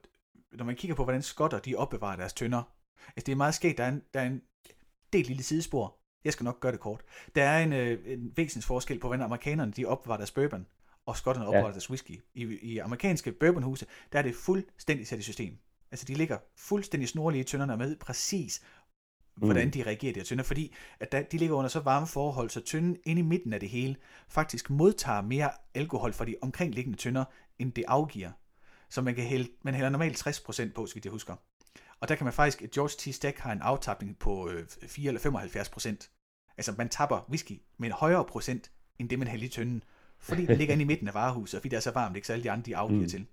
når 0.52 0.66
man 0.66 0.76
kigger 0.76 0.96
på, 0.96 1.04
hvordan 1.04 1.22
skotter 1.22 1.60
de 1.60 1.76
opbevarer 1.76 2.16
deres 2.16 2.34
tønder, 2.34 2.64
altså 3.08 3.26
det 3.26 3.32
er 3.32 3.36
meget 3.36 3.56
sket, 3.56 3.78
der 3.78 3.84
er 3.84 3.90
en, 3.90 4.02
der 4.14 4.20
er 4.20 4.26
en 4.26 4.42
del 5.14 5.26
lille 5.26 5.44
sidespor. 5.44 5.98
Jeg 6.24 6.34
skal 6.34 6.44
nok 6.44 6.60
gøre 6.60 6.72
det 6.72 6.80
kort. 6.80 7.02
Der 7.36 7.44
er 7.44 7.64
en, 7.64 7.74
øh, 7.74 8.00
en 8.06 8.34
væsentlig 8.36 8.64
forskel 8.64 9.00
på, 9.00 9.08
hvordan 9.08 9.26
amerikanerne 9.26 9.72
de 9.72 9.86
opbevarer 9.86 10.18
deres 10.18 10.32
bourbon, 10.32 10.68
og 11.06 11.18
skotterne 11.18 11.48
opbevarer 11.48 11.68
ja. 11.68 11.72
deres 11.72 11.90
whisky. 11.90 12.22
I, 12.34 12.44
I 12.62 12.78
amerikanske 12.78 13.32
bourbonhuse, 13.32 13.86
der 14.12 14.20
er 14.20 14.24
det 14.24 14.36
fuldstændig 14.36 15.08
sat 15.08 15.20
i 15.20 15.22
system. 15.22 15.58
Altså 15.92 16.06
de 16.06 16.14
ligger 16.14 16.38
fuldstændig 16.58 17.10
snorlige 17.10 17.42
i 17.42 17.44
tønderne 17.44 17.78
med 17.78 17.96
præcis, 17.96 18.62
hvordan 19.36 19.66
mm. 19.66 19.72
de 19.72 19.84
reagerer 19.84 20.14
de 20.14 20.20
her 20.20 20.26
tønder, 20.26 20.44
fordi 20.44 20.74
at 21.00 21.12
der, 21.12 21.22
de 21.22 21.38
ligger 21.38 21.56
under 21.56 21.70
så 21.70 21.80
varme 21.80 22.08
forhold, 22.08 22.50
så 22.50 22.62
tynden 22.62 22.98
inde 23.06 23.20
i 23.20 23.24
midten 23.24 23.54
af 23.54 23.60
det 23.60 23.70
hele 23.70 23.96
faktisk 24.30 24.70
modtager 24.70 25.22
mere 25.22 25.50
alkohol 25.74 26.14
fra 26.14 26.26
de 26.26 26.36
omkringliggende 26.42 26.98
tønder, 26.98 27.26
end 27.60 27.72
det 27.72 27.84
afgiver. 27.88 28.32
Så 28.90 29.02
man, 29.02 29.16
kan 29.16 29.24
hælde, 29.24 29.50
man 29.62 29.74
hælder 29.74 29.90
normalt 29.90 30.28
60% 30.28 30.74
på, 30.74 30.86
så 30.86 30.94
vidt 30.94 31.06
jeg 31.06 31.12
husker. 31.12 31.36
Og 32.00 32.10
der 32.10 32.16
kan 32.16 32.24
man 32.24 32.34
faktisk, 32.34 32.64
George 32.74 33.12
T. 33.12 33.16
Stack 33.16 33.40
har 33.40 33.52
en 33.52 33.62
aftapning 33.62 34.20
på 34.20 34.50
øh, 34.50 34.68
4 34.88 35.08
eller 35.08 35.22
75 35.22 35.70
procent. 35.70 36.12
Altså 36.58 36.74
man 36.78 36.90
tapper 36.90 37.26
whisky 37.30 37.62
med 37.78 37.90
en 37.90 37.94
højere 37.94 38.26
procent, 38.26 38.72
end 39.00 39.10
det 39.10 39.20
man 39.20 39.28
hælder 39.28 39.46
i 39.46 39.50
tønden. 39.50 39.84
Fordi 40.20 40.46
den 40.46 40.58
ligger 40.58 40.74
inde 40.74 40.84
i 40.84 40.88
midten 40.88 41.08
af 41.08 41.14
varehuset, 41.14 41.58
og 41.58 41.62
fordi 41.62 41.70
det 41.70 41.78
er 41.78 41.82
så 41.82 41.92
varmt, 41.92 42.16
ikke, 42.16 42.28
så 42.28 42.34
alle 42.34 42.44
de 42.44 42.52
andre 42.52 42.66
de 42.66 42.78
afgiver 42.78 43.02
mm. 43.02 43.10
til. 43.10 43.26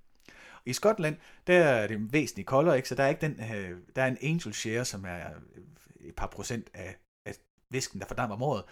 I 0.66 0.72
Skotland, 0.72 1.16
der 1.46 1.58
er 1.58 1.86
det 1.86 2.12
væsentligt 2.12 2.48
koldere, 2.48 2.76
ikke? 2.76 2.88
så 2.88 2.94
der 2.94 3.04
er 3.04 3.08
ikke 3.08 3.20
den, 3.20 3.40
øh, 3.54 3.78
der 3.96 4.02
er 4.02 4.06
en 4.06 4.18
angel 4.22 4.54
share, 4.54 4.84
som 4.84 5.04
er 5.04 5.26
øh, 5.56 6.08
et 6.08 6.16
par 6.16 6.26
procent 6.26 6.70
af, 6.74 6.96
af 7.26 7.34
væsken, 7.70 8.00
der 8.00 8.06
fordamper 8.06 8.36
om 8.36 8.42
året. 8.42 8.64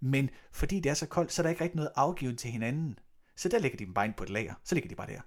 Men 0.00 0.30
fordi 0.52 0.80
det 0.80 0.90
er 0.90 0.94
så 0.94 1.06
koldt, 1.06 1.32
så 1.32 1.42
er 1.42 1.44
der 1.44 1.50
ikke 1.50 1.64
rigtig 1.64 1.76
noget 1.76 1.90
afgivet 1.96 2.38
til 2.38 2.50
hinanden. 2.50 2.98
Så 3.36 3.48
der 3.48 3.58
ligger 3.58 3.78
de 3.78 3.84
dem 3.84 3.94
bare 3.94 4.04
ind 4.04 4.14
på 4.14 4.22
et 4.22 4.30
lager. 4.30 4.54
Så 4.64 4.74
ligger 4.74 4.88
de 4.88 4.94
bare 4.94 5.06
der. 5.06 5.20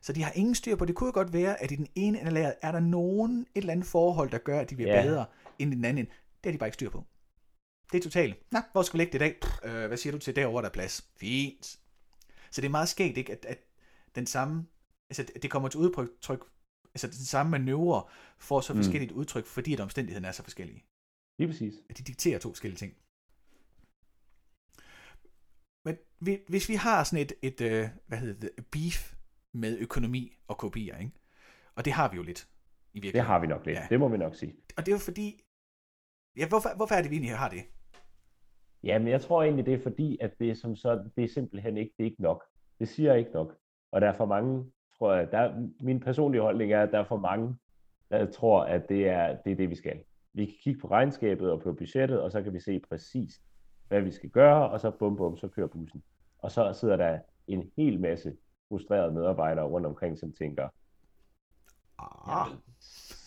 Så 0.00 0.12
de 0.12 0.22
har 0.22 0.32
ingen 0.32 0.54
styr 0.54 0.76
på, 0.76 0.84
det 0.84 0.94
kunne 0.94 1.06
jo 1.06 1.12
godt 1.14 1.32
være, 1.32 1.62
at 1.62 1.72
i 1.72 1.76
den 1.76 1.86
ene 1.94 2.18
ende 2.18 2.28
af 2.28 2.34
lageret 2.34 2.54
er 2.62 2.72
der 2.72 2.80
nogen, 2.80 3.40
et 3.40 3.46
eller 3.54 3.72
andet 3.72 3.86
forhold, 3.86 4.30
der 4.30 4.38
gør, 4.38 4.60
at 4.60 4.70
de 4.70 4.74
bliver 4.74 4.94
yeah. 4.94 5.04
bedre 5.04 5.24
end 5.58 5.72
i 5.72 5.76
den 5.76 5.84
anden. 5.84 6.06
Det 6.06 6.44
har 6.44 6.52
de 6.52 6.58
bare 6.58 6.68
ikke 6.68 6.74
styr 6.74 6.90
på. 6.90 7.04
Det 7.92 7.98
er 7.98 8.02
totalt. 8.02 8.52
Nå, 8.52 8.58
hvor 8.72 8.82
skal 8.82 8.98
vi 8.98 8.98
lægge 8.98 9.12
det 9.12 9.18
i 9.18 9.28
dag? 9.28 9.36
Pff, 9.42 9.58
øh, 9.64 9.86
hvad 9.86 9.96
siger 9.96 10.12
du 10.12 10.18
til 10.18 10.36
derovre, 10.36 10.62
der 10.62 10.68
er 10.68 10.72
plads? 10.72 11.04
Fint. 11.16 11.78
Så 12.50 12.60
det 12.60 12.64
er 12.64 12.70
meget 12.70 12.88
skægt, 12.88 13.18
ikke? 13.18 13.32
At, 13.32 13.44
at 13.48 13.58
den 14.14 14.26
samme, 14.26 14.66
altså 15.12 15.38
det 15.42 15.50
kommer 15.50 15.68
til 15.68 15.80
udtryk, 15.80 16.40
altså 16.94 17.06
den 17.06 17.26
samme 17.34 17.50
manøvre 17.50 18.02
får 18.38 18.60
så 18.60 18.72
mm. 18.72 18.78
forskelligt 18.78 19.12
udtryk, 19.12 19.46
fordi 19.46 19.74
at 19.74 19.80
omstændighederne 19.80 20.28
er 20.28 20.32
så 20.32 20.42
forskellige. 20.42 20.84
Lige 21.38 21.48
præcis. 21.48 21.74
At 21.90 21.98
de 21.98 22.02
dikterer 22.02 22.38
to 22.38 22.48
forskellige 22.48 22.78
ting. 22.78 22.92
Men 25.84 25.96
hvis 26.48 26.68
vi 26.68 26.74
har 26.74 27.04
sådan 27.04 27.22
et, 27.24 27.32
et 27.42 27.60
øh, 27.60 27.88
hvad 28.06 28.18
hedder 28.18 28.40
det, 28.40 28.66
beef 28.72 29.14
med 29.52 29.78
økonomi 29.78 30.36
og 30.48 30.58
kopier, 30.58 30.98
ikke? 30.98 31.12
Og 31.74 31.84
det 31.84 31.92
har 31.92 32.10
vi 32.10 32.16
jo 32.16 32.22
lidt 32.22 32.48
i 32.94 33.00
virkeligheden. 33.00 33.14
Det 33.14 33.26
har 33.26 33.38
vi 33.38 33.46
nok 33.46 33.66
lidt, 33.66 33.78
ja. 33.78 33.86
det 33.90 34.00
må 34.00 34.08
vi 34.08 34.16
nok 34.16 34.34
sige. 34.34 34.54
Og 34.76 34.86
det 34.86 34.92
er 34.92 34.96
jo 34.96 34.98
fordi, 34.98 35.40
ja, 36.36 36.48
hvorfor, 36.48 36.76
hvorfor 36.76 36.94
er 36.94 37.02
det, 37.02 37.10
vi 37.10 37.16
egentlig 37.16 37.38
har 37.38 37.48
det? 37.48 37.62
Jamen, 38.82 39.08
jeg 39.08 39.20
tror 39.20 39.42
egentlig, 39.42 39.66
det 39.66 39.74
er 39.74 39.82
fordi, 39.82 40.18
at 40.20 40.38
det 40.38 40.50
er, 40.50 40.54
som 40.54 40.76
så, 40.76 41.10
det 41.16 41.24
er 41.24 41.28
simpelthen 41.28 41.76
ikke, 41.76 41.94
det 41.96 42.04
er 42.04 42.10
ikke 42.10 42.22
nok. 42.22 42.44
Det 42.78 42.88
siger 42.88 43.14
ikke 43.14 43.30
nok. 43.30 43.58
Og 43.92 44.00
der 44.00 44.08
er 44.08 44.16
for 44.16 44.26
mange, 44.26 44.72
tror 45.02 45.14
jeg, 45.14 45.32
der, 45.32 45.68
min 45.80 46.00
personlige 46.00 46.42
holdning 46.42 46.72
er, 46.72 46.82
at 46.82 46.92
der 46.92 46.98
er 46.98 47.04
for 47.04 47.16
mange, 47.16 47.56
der 48.10 48.30
tror, 48.30 48.64
at 48.64 48.88
det 48.88 49.08
er, 49.08 49.36
det 49.44 49.52
er 49.52 49.56
det, 49.56 49.70
vi 49.70 49.74
skal. 49.74 50.00
Vi 50.32 50.44
kan 50.44 50.54
kigge 50.62 50.80
på 50.80 50.88
regnskabet 50.88 51.50
og 51.50 51.60
på 51.60 51.72
budgettet, 51.72 52.20
og 52.20 52.32
så 52.32 52.42
kan 52.42 52.52
vi 52.54 52.60
se 52.60 52.80
præcis, 52.88 53.40
hvad 53.88 54.00
vi 54.00 54.10
skal 54.10 54.30
gøre, 54.30 54.70
og 54.70 54.80
så 54.80 54.90
bum 54.90 55.16
bum, 55.16 55.36
så 55.36 55.48
kører 55.48 55.66
bussen. 55.66 56.02
Og 56.38 56.50
så 56.50 56.72
sidder 56.72 56.96
der 56.96 57.18
en 57.46 57.70
hel 57.76 58.00
masse 58.00 58.32
frustrerede 58.68 59.12
medarbejdere 59.12 59.64
rundt 59.64 59.86
omkring, 59.86 60.18
som 60.18 60.32
tænker, 60.32 60.68
Ah, 61.98 62.50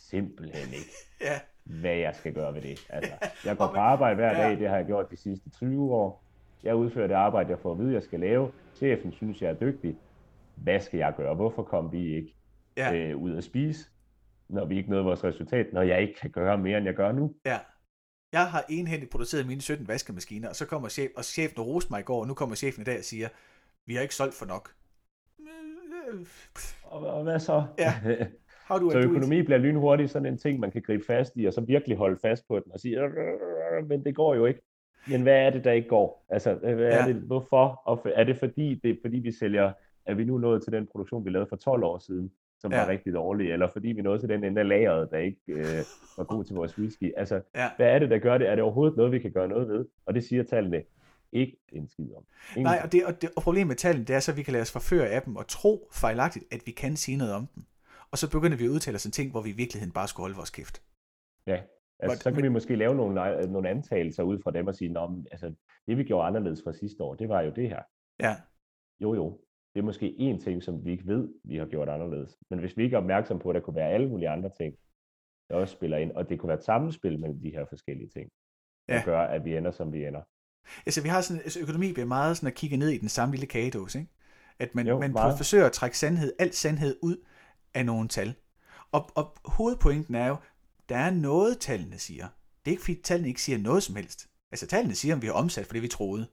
simpelthen 0.10 0.74
ikke, 0.74 0.92
ja. 1.28 1.40
hvad 1.64 1.96
jeg 1.96 2.16
skal 2.16 2.34
gøre 2.34 2.54
ved 2.54 2.62
det. 2.62 2.88
Altså, 2.90 3.14
jeg 3.46 3.58
går 3.58 3.68
på 3.68 3.78
arbejde 3.78 4.16
hver 4.16 4.34
dag, 4.34 4.60
det 4.60 4.70
har 4.70 4.76
jeg 4.76 4.86
gjort 4.86 5.12
de 5.12 5.18
sidste 5.18 5.50
20 5.50 5.94
år. 5.94 6.24
Jeg 6.64 6.76
udfører 6.76 7.08
det 7.08 7.16
arbejde, 7.16 7.50
jeg 7.50 7.60
får 7.60 7.72
at 7.72 7.80
vide, 7.80 7.94
jeg 7.94 8.04
skal 8.04 8.20
lave. 8.20 8.52
Chefen 8.76 9.12
synes, 9.12 9.42
jeg 9.42 9.50
er 9.50 9.56
dygtig. 9.56 9.98
Hvad 10.58 10.80
skal 10.80 10.98
jeg 10.98 11.13
gøre? 11.18 11.36
Hvorfor 11.36 11.63
kom 11.63 11.91
vi 11.91 12.15
ikke 12.15 12.36
Ja. 12.78 12.94
øh, 12.96 13.18
ud 13.18 13.38
at 13.38 13.44
spise, 13.44 13.89
når 14.50 14.65
vi 14.65 14.78
ikke 14.78 14.89
nåede 14.89 15.04
vores 15.06 15.24
resultat, 15.24 15.74
når 15.74 15.82
jeg 15.82 16.02
ikke 16.02 16.13
kan 16.22 16.30
gøre 16.32 16.58
mere, 16.58 16.78
end 16.78 16.86
jeg 16.86 16.96
gør 16.96 17.12
nu? 17.12 17.34
Ja. 17.46 17.58
Jeg 18.34 18.46
har 18.48 18.65
enhændigt 18.70 19.12
produceret 19.12 19.48
mine 19.48 19.62
17 19.62 19.88
vaskemaskiner, 19.88 20.50
og 20.50 20.56
så 20.56 20.65
kommer 20.65 20.89
chef, 20.89 21.10
og 21.18 21.24
chefen 21.26 21.62
roste 21.63 21.94
mig 21.94 22.00
i 22.00 22.04
går, 22.04 22.22
og 22.22 22.28
nu 22.28 22.34
kommer 22.34 22.56
chefen 22.56 22.82
i 22.82 22.86
dag 22.86 22.98
og 22.98 23.04
siger, 23.04 23.28
vi 23.86 23.96
har 23.96 24.02
ikke 24.02 24.15
solgt 24.15 24.34
for 24.34 24.46
nok. 24.46 24.70
Og, 26.84 27.08
og 27.08 27.24
hvad 27.24 27.39
så? 27.39 27.63
Ja. 27.80 27.94
How 28.68 28.80
do 28.80 28.88
I 28.89 28.91
så 28.91 29.00
økonomi 29.00 29.41
bliver 29.41 29.58
lynhurtigt 29.58 30.12
sådan 30.12 30.26
en 30.26 30.38
ting, 30.38 30.60
man 30.60 30.72
kan 30.72 30.82
gribe 30.82 31.06
fast 31.06 31.34
i, 31.36 31.46
og 31.46 31.54
så 31.54 31.62
virkelig 31.62 31.98
holde 31.98 32.20
fast 32.22 32.48
på 32.48 32.60
den 32.60 32.72
og 32.72 32.80
sige, 32.80 33.00
"Øh, 33.04 33.88
men 33.88 34.06
det 34.06 34.15
går 34.15 34.36
jo 34.36 34.46
ikke. 34.46 34.60
Men 35.08 35.22
hvad 35.22 35.34
er 35.46 35.50
det, 35.50 35.63
der 35.63 35.72
ikke 35.72 35.88
går? 35.89 36.26
Altså, 36.30 36.54
hvad 36.54 36.74
er 36.74 36.78
Ja. 36.78 37.08
det, 37.08 37.15
hvorfor? 37.15 37.82
Og 37.86 38.06
er 38.15 38.24
det 38.24 38.38
fordi, 38.38 38.80
det 38.84 38.89
er 38.91 38.96
fordi, 39.02 39.18
vi 39.20 39.32
sælger, 39.32 39.74
er 40.06 40.13
vi 40.13 40.24
nu 40.24 40.38
nået 40.38 40.63
til 40.63 40.72
den 40.74 40.88
produktion, 40.88 41.26
vi 41.26 41.30
lavede 41.30 41.50
for 41.50 41.56
12 41.56 41.84
år 41.84 41.98
siden, 41.98 42.32
som 42.60 42.72
Ja. 42.72 42.80
var 42.80 42.88
rigtig 42.88 43.13
dårlig, 43.13 43.52
eller 43.52 43.68
fordi 43.70 43.88
vi 43.88 44.02
nåede 44.02 44.20
til 44.20 44.30
den 44.30 44.44
ende 44.44 44.62
af 44.62 44.68
lageret, 44.68 45.12
der 45.12 45.18
ikke 45.18 45.39
øh, 45.48 45.63
var 46.18 46.24
god 46.24 46.44
til 46.44 46.56
vores 46.56 46.78
whisky. 46.78 47.13
Altså, 47.18 47.41
Ja. 47.56 47.70
hvad 47.78 47.88
er 47.88 48.00
det, 48.00 48.10
der 48.10 48.20
gør 48.20 48.38
det? 48.38 48.50
Er 48.50 48.56
det 48.56 48.63
overhovedet 48.63 48.98
noget, 48.98 49.12
vi 49.12 49.20
kan 49.20 49.32
gøre 49.32 49.48
noget 49.48 49.68
ved? 49.70 49.86
Og 50.06 50.13
det 50.13 50.24
siger 50.24 50.44
tallene 50.44 50.84
ikke 51.32 51.58
en 51.72 51.88
skid 51.88 52.13
om. 52.18 52.24
Ingen 52.56 52.63
Nej, 52.63 52.80
og, 52.84 52.91
det, 52.91 53.06
og, 53.06 53.22
det, 53.22 53.30
og 53.36 53.44
problemet 53.44 53.68
med 53.68 53.76
tallene, 53.76 54.06
det 54.06 54.15
er 54.15 54.20
så, 54.20 54.32
at 54.32 54.38
vi 54.38 54.44
kan 54.44 54.52
lade 54.52 54.62
os 54.62 54.72
forføre 54.72 55.08
af 55.08 55.22
dem 55.22 55.36
og 55.36 55.48
tro 55.48 55.89
fejlagtigt, 55.94 56.46
at 56.54 56.62
vi 56.65 56.72
kan 56.72 56.96
sige 56.96 57.18
noget 57.18 57.34
om 57.34 57.48
dem. 57.56 57.63
Og 58.12 58.18
så 58.18 58.32
begynder 58.32 58.58
vi 58.58 58.65
at 58.65 58.70
udtale 58.70 58.96
os 58.96 59.06
en 59.06 59.12
ting, 59.12 59.32
hvor 59.32 59.41
vi 59.41 59.50
i 59.50 59.54
virkeligheden 59.56 59.94
bare 59.94 60.08
skulle 60.08 60.24
holde 60.24 60.36
vores 60.36 60.50
kæft. 60.50 60.82
Ja, 61.48 61.60
altså, 62.00 62.20
så 62.20 62.32
kan 62.32 62.44
vi 62.44 62.48
måske 62.50 62.76
lave 62.76 62.96
nogle, 62.96 63.38
øh, 63.44 63.50
nogle 63.50 63.70
antagelser 63.70 64.24
ud 64.24 64.39
fra 64.44 64.52
dem 64.52 64.68
og 64.68 64.76
sige, 64.76 64.89
Nå, 64.89 65.08
men, 65.08 65.28
altså, 65.32 65.54
det 65.88 65.98
vi 65.98 66.04
gjorde 66.04 66.28
anderledes 66.28 66.62
fra 66.63 66.74
sidste 66.74 67.04
år, 67.04 67.15
det 67.15 67.30
var 67.30 67.41
jo 67.41 67.52
det 67.56 67.70
her. 67.70 67.82
Ja, 68.20 68.36
Jo, 69.02 69.15
jo, 69.15 69.39
det 69.76 69.82
er 69.82 69.86
måske 69.86 70.16
én 70.20 70.44
ting, 70.44 70.64
som 70.64 70.86
vi 70.86 70.92
ikke 70.92 71.08
ved, 71.08 71.28
vi 71.44 71.58
har 71.58 71.66
gjort 71.66 71.90
anderledes. 71.90 72.38
Men 72.50 72.60
hvis 72.60 72.78
vi 72.78 72.84
ikke 72.84 72.94
er 72.94 72.98
opmærksom 73.00 73.40
på, 73.40 73.50
at 73.50 73.56
der 73.56 73.62
kunne 73.62 73.76
være 73.76 73.90
alle 73.90 74.10
mulige 74.10 74.30
andre 74.30 74.50
ting, 74.50 74.76
der 75.50 75.56
også 75.56 75.72
spiller 75.74 75.98
ind, 75.98 76.12
og 76.12 76.30
det 76.30 76.40
kunne 76.40 76.48
være 76.48 76.58
et 76.58 76.64
sammenspil 76.64 77.20
mellem 77.20 77.40
de 77.42 77.50
her 77.50 77.66
forskellige 77.70 78.10
ting, 78.10 78.30
der 78.88 78.96
Ja. 78.96 79.02
gør, 79.06 79.20
at 79.22 79.46
vi 79.46 79.58
ender, 79.58 79.72
som 79.72 79.94
vi 79.94 80.06
ender. 80.06 80.22
altså 80.86 81.02
vi 81.02 81.10
har 81.10 81.22
sådan, 81.22 81.42
altså, 81.42 81.60
økonomi 81.60 81.94
bliver 81.94 82.06
meget 82.08 82.38
sådan 82.38 82.48
at 82.48 82.54
kigge 82.54 82.78
ned 82.78 82.90
i 82.90 82.98
den 82.98 83.10
samme 83.10 83.34
lille 83.36 83.48
kagedåse, 83.48 84.00
ikke? 84.00 84.12
At 84.60 84.76
man, 84.76 84.88
Jo, 84.88 85.00
man 85.00 85.12
meget. 85.12 85.38
forsøger 85.38 85.66
at 85.66 85.72
trække 85.72 85.98
sandhed, 85.98 86.34
alt 86.40 86.56
sandhed 86.56 86.96
ud 87.02 87.18
af 87.74 87.86
nogle 87.86 88.08
tal. 88.08 88.34
Og, 88.92 89.10
og 89.16 89.38
hovedpointen 89.46 90.16
er 90.16 90.28
jo, 90.28 90.36
der 90.90 90.98
er 90.98 91.12
noget, 91.12 91.58
tallene 91.60 91.98
siger. 91.98 92.28
Det 92.66 92.72
er 92.72 92.74
ikke 92.74 92.84
fordi, 92.84 93.02
tallene 93.02 93.28
ikke 93.28 93.42
siger 93.42 93.58
noget 93.58 93.84
som 93.84 93.96
helst. 93.96 94.30
Altså 94.52 94.68
tallene 94.68 94.96
siger, 94.96 95.16
om 95.16 95.22
vi 95.22 95.28
har 95.28 95.34
omsat 95.34 95.66
for 95.66 95.74
det, 95.74 95.82
vi 95.82 95.88
troede. 95.88 96.28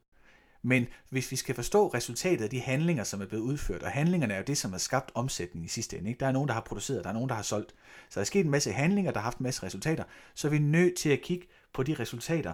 Men 0.62 0.86
hvis 1.08 1.30
vi 1.30 1.36
skal 1.36 1.54
forstå 1.54 1.86
resultatet 1.86 2.44
af 2.44 2.50
de 2.50 2.60
handlinger, 2.60 3.04
som 3.04 3.20
er 3.20 3.26
blevet 3.26 3.42
udført, 3.42 3.82
og 3.82 3.90
handlingerne 3.90 4.34
er 4.34 4.38
jo 4.38 4.44
det, 4.46 4.58
som 4.58 4.70
har 4.70 4.78
skabt 4.78 5.12
omsætning 5.14 5.64
i 5.64 5.68
sidste 5.68 5.98
ende. 5.98 6.08
Ikke? 6.10 6.20
Der 6.20 6.26
er 6.26 6.32
nogen, 6.32 6.48
der 6.48 6.54
har 6.54 6.60
produceret, 6.60 7.04
der 7.04 7.10
er 7.10 7.14
nogen, 7.14 7.28
der 7.28 7.34
har 7.34 7.42
solgt. 7.42 7.74
Så 8.10 8.14
der 8.14 8.20
er 8.20 8.24
sket 8.24 8.44
en 8.44 8.50
masse 8.50 8.72
handlinger, 8.72 9.12
der 9.12 9.20
har 9.20 9.24
haft 9.24 9.38
en 9.38 9.42
masse 9.42 9.62
resultater. 9.62 10.04
Så 10.34 10.48
er 10.48 10.50
vi 10.50 10.58
nødt 10.58 10.96
til 10.96 11.10
at 11.10 11.20
kigge 11.20 11.46
på 11.72 11.82
de 11.82 11.94
resultater 11.94 12.52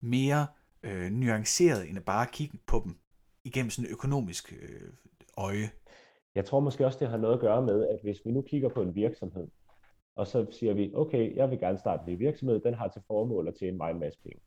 mere 0.00 0.46
øh, 0.82 1.10
nuanceret, 1.10 1.88
end 1.88 1.98
at 1.98 2.04
bare 2.04 2.26
kigge 2.32 2.58
på 2.66 2.80
dem 2.84 2.94
igennem 3.44 3.70
sådan 3.70 3.88
en 3.88 3.92
økonomisk 3.92 4.52
øh, 4.52 4.92
øje. 5.36 5.70
Jeg 6.34 6.44
tror 6.44 6.60
måske 6.60 6.86
også, 6.86 6.98
det 6.98 7.08
har 7.08 7.16
noget 7.16 7.34
at 7.34 7.40
gøre 7.40 7.62
med, 7.62 7.88
at 7.88 7.98
hvis 8.02 8.20
vi 8.24 8.30
nu 8.30 8.42
kigger 8.42 8.68
på 8.68 8.82
en 8.82 8.94
virksomhed, 8.94 9.48
og 10.16 10.26
så 10.26 10.46
siger 10.50 10.74
vi, 10.74 10.92
okay, 10.94 11.36
jeg 11.36 11.50
vil 11.50 11.58
gerne 11.58 11.78
starte 11.78 12.02
en 12.06 12.12
ny 12.12 12.18
virksomhed, 12.18 12.60
den 12.60 12.74
har 12.74 12.88
til 12.88 13.02
formål 13.06 13.48
at 13.48 13.54
tjene 13.54 13.76
mig 13.76 13.90
en 13.90 14.00
masse 14.00 14.20
penge. 14.22 14.40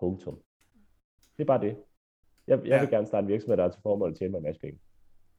Punktum. 0.00 0.38
Det 1.38 1.44
er 1.44 1.46
bare 1.46 1.60
det. 1.60 1.76
Jeg, 2.46 2.58
jeg 2.58 2.66
Ja. 2.66 2.80
vil 2.80 2.90
gerne 2.90 3.06
starte 3.06 3.24
en 3.24 3.28
virksomhed, 3.28 3.56
der 3.56 3.62
har 3.62 3.70
til 3.70 3.82
formål 3.82 4.10
at 4.10 4.16
tjene 4.16 4.30
mig 4.30 4.38
en 4.38 4.42
masse 4.44 4.60
penge. 4.60 4.80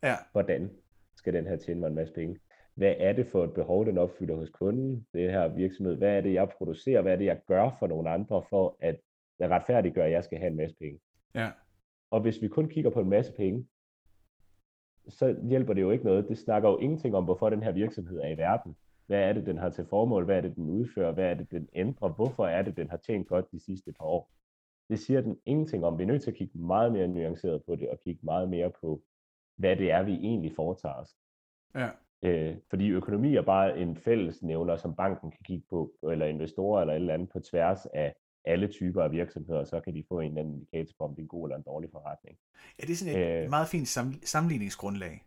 Ja, 0.03 0.15
hvordan 0.31 0.69
skal 1.15 1.33
den 1.33 1.47
her 1.47 1.55
tjene 1.57 1.79
mig 1.79 1.87
en 1.87 1.95
masse 1.95 2.13
penge? 2.13 2.39
Hvad 2.75 2.95
er 2.97 3.13
det 3.13 3.27
for 3.27 3.43
et 3.43 3.53
behov, 3.53 3.85
den 3.85 3.97
opfylder 3.97 4.35
hos 4.35 4.49
kunden, 4.49 5.07
det 5.13 5.31
her 5.31 5.47
virksomhed? 5.47 5.95
Hvad 5.95 6.17
er 6.17 6.21
det, 6.21 6.33
jeg 6.33 6.49
producerer? 6.57 7.01
Hvad 7.01 7.11
er 7.13 7.15
det, 7.17 7.25
jeg 7.25 7.39
gør 7.47 7.75
for 7.79 7.87
nogle 7.87 8.09
andre, 8.09 8.43
for 8.49 8.77
at 8.79 8.99
jeg 9.39 9.49
retfærdiggør, 9.49 10.03
at 10.05 10.11
jeg 10.11 10.23
skal 10.23 10.37
have 10.37 10.49
en 10.51 10.57
masse 10.57 10.75
penge? 10.79 10.99
ja, 11.35 11.51
Og 12.11 12.21
hvis 12.21 12.41
vi 12.41 12.47
kun 12.47 12.69
kigger 12.69 12.89
på 12.91 13.01
en 13.01 13.09
masse 13.09 13.33
penge, 13.33 13.67
så 15.07 15.35
hjælper 15.49 15.73
det 15.73 15.81
jo 15.81 15.91
ikke 15.91 16.05
noget. 16.05 16.27
Det 16.29 16.37
snakker 16.37 16.69
jo 16.69 16.77
ingenting 16.77 17.15
om, 17.15 17.23
hvorfor 17.23 17.49
den 17.49 17.63
her 17.63 17.71
virksomhed 17.71 18.19
er 18.19 18.27
i 18.27 18.37
verden. 18.37 18.75
Hvad 19.07 19.19
er 19.19 19.33
det, 19.33 19.45
den 19.45 19.57
har 19.57 19.69
til 19.69 19.85
formål? 19.85 20.25
Hvad 20.25 20.37
er 20.37 20.41
det, 20.41 20.55
den 20.55 20.69
udfører? 20.69 21.11
Hvad 21.11 21.25
er 21.29 21.33
det, 21.33 21.51
den 21.51 21.69
ændrer? 21.73 22.09
Hvorfor 22.09 22.45
er 22.47 22.61
det, 22.61 22.77
den 22.77 22.89
har 22.89 22.97
tjent 22.97 23.27
godt 23.27 23.51
de 23.51 23.59
sidste 23.59 23.93
par 23.93 24.05
år? 24.05 24.31
Det 24.89 24.99
siger 24.99 25.21
den 25.21 25.37
ingenting 25.45 25.85
om. 25.85 25.97
Vi 25.97 26.03
er 26.03 26.07
nødt 26.07 26.23
til 26.23 26.31
at 26.31 26.37
kigge 26.37 26.57
meget 26.59 26.91
mere 26.91 27.07
nuanceret 27.07 27.63
på 27.67 27.75
det, 27.75 27.89
og 27.89 27.99
kigge 27.99 28.19
meget 28.23 28.49
mere 28.49 28.71
på, 28.81 29.01
hvad 29.57 29.75
det 29.75 29.91
er, 29.91 30.03
vi 30.03 30.13
egentlig 30.13 30.55
foretager 30.55 30.95
os. 30.95 31.15
ja. 31.75 31.89
Øh, 32.21 32.55
fordi 32.69 32.89
økonomi 32.89 33.35
er 33.35 33.41
bare 33.41 33.77
en 33.79 33.95
fællesnævner, 33.97 34.75
som 34.77 34.95
banken 34.95 35.31
kan 35.31 35.39
kigge 35.45 35.65
på, 35.69 35.91
eller 36.11 36.25
investorer 36.25 36.81
eller 36.81 36.93
et 36.93 36.99
eller 36.99 37.13
andet 37.13 37.29
på 37.29 37.39
tværs 37.39 37.85
af 37.85 38.13
alle 38.45 38.67
typer 38.67 39.03
af 39.03 39.11
virksomheder, 39.11 39.63
så 39.63 39.79
kan 39.79 39.95
de 39.95 40.03
få 40.07 40.19
en 40.19 40.27
eller 40.27 40.41
anden 40.41 40.53
indikator 40.55 40.93
på, 40.97 41.03
om 41.03 41.09
det 41.15 41.19
er 41.21 41.23
en 41.23 41.27
god 41.27 41.45
eller 41.47 41.57
en 41.57 41.63
dårlig 41.63 41.89
forretning. 41.91 42.37
Ja, 42.79 42.85
det 42.87 42.91
er 42.91 42.95
sådan 42.95 43.19
et 43.21 43.43
Øh. 43.43 43.49
meget 43.49 43.67
fint 43.67 43.87
sam- 43.97 44.21
sammenligningsgrundlag. 44.25 45.23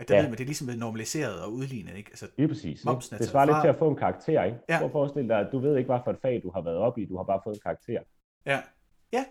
At 0.00 0.08
der 0.08 0.14
Ja. 0.16 0.20
ved 0.20 0.28
man, 0.28 0.38
det 0.38 0.44
er 0.44 0.46
ligesom 0.46 0.78
normaliseret 0.78 1.42
og 1.44 1.52
udlignet, 1.52 1.96
ikke? 1.96 2.08
Altså, 2.10 2.26
Lige 2.36 2.48
præcis. 2.48 2.64
Ikke? 2.80 2.82
Momsen 2.90 3.14
er 3.14 3.18
Det 3.18 3.26
svarer 3.28 3.46
lidt 3.46 3.56
til 3.62 3.68
at 3.68 3.76
få 3.76 3.88
en 3.90 3.96
karakter, 3.96 4.44
ikke? 4.44 4.58
Ja. 4.68 4.78
Prøv 4.78 4.86
at 4.86 4.92
forestille 4.92 5.28
dig, 5.28 5.38
at 5.40 5.48
du 5.52 5.58
ved 5.58 5.76
ikke, 5.76 5.88
hvad 5.88 6.00
for 6.04 6.10
et 6.10 6.18
fag, 6.18 6.42
du 6.42 6.50
har 6.50 6.60
været 6.60 6.76
op 6.76 6.98
i, 6.98 7.04
du 7.04 7.16
har 7.16 7.24
bare 7.24 7.40
fået 7.44 7.54
en 7.54 7.60
karakter. 7.60 8.02
ja. 8.46 8.62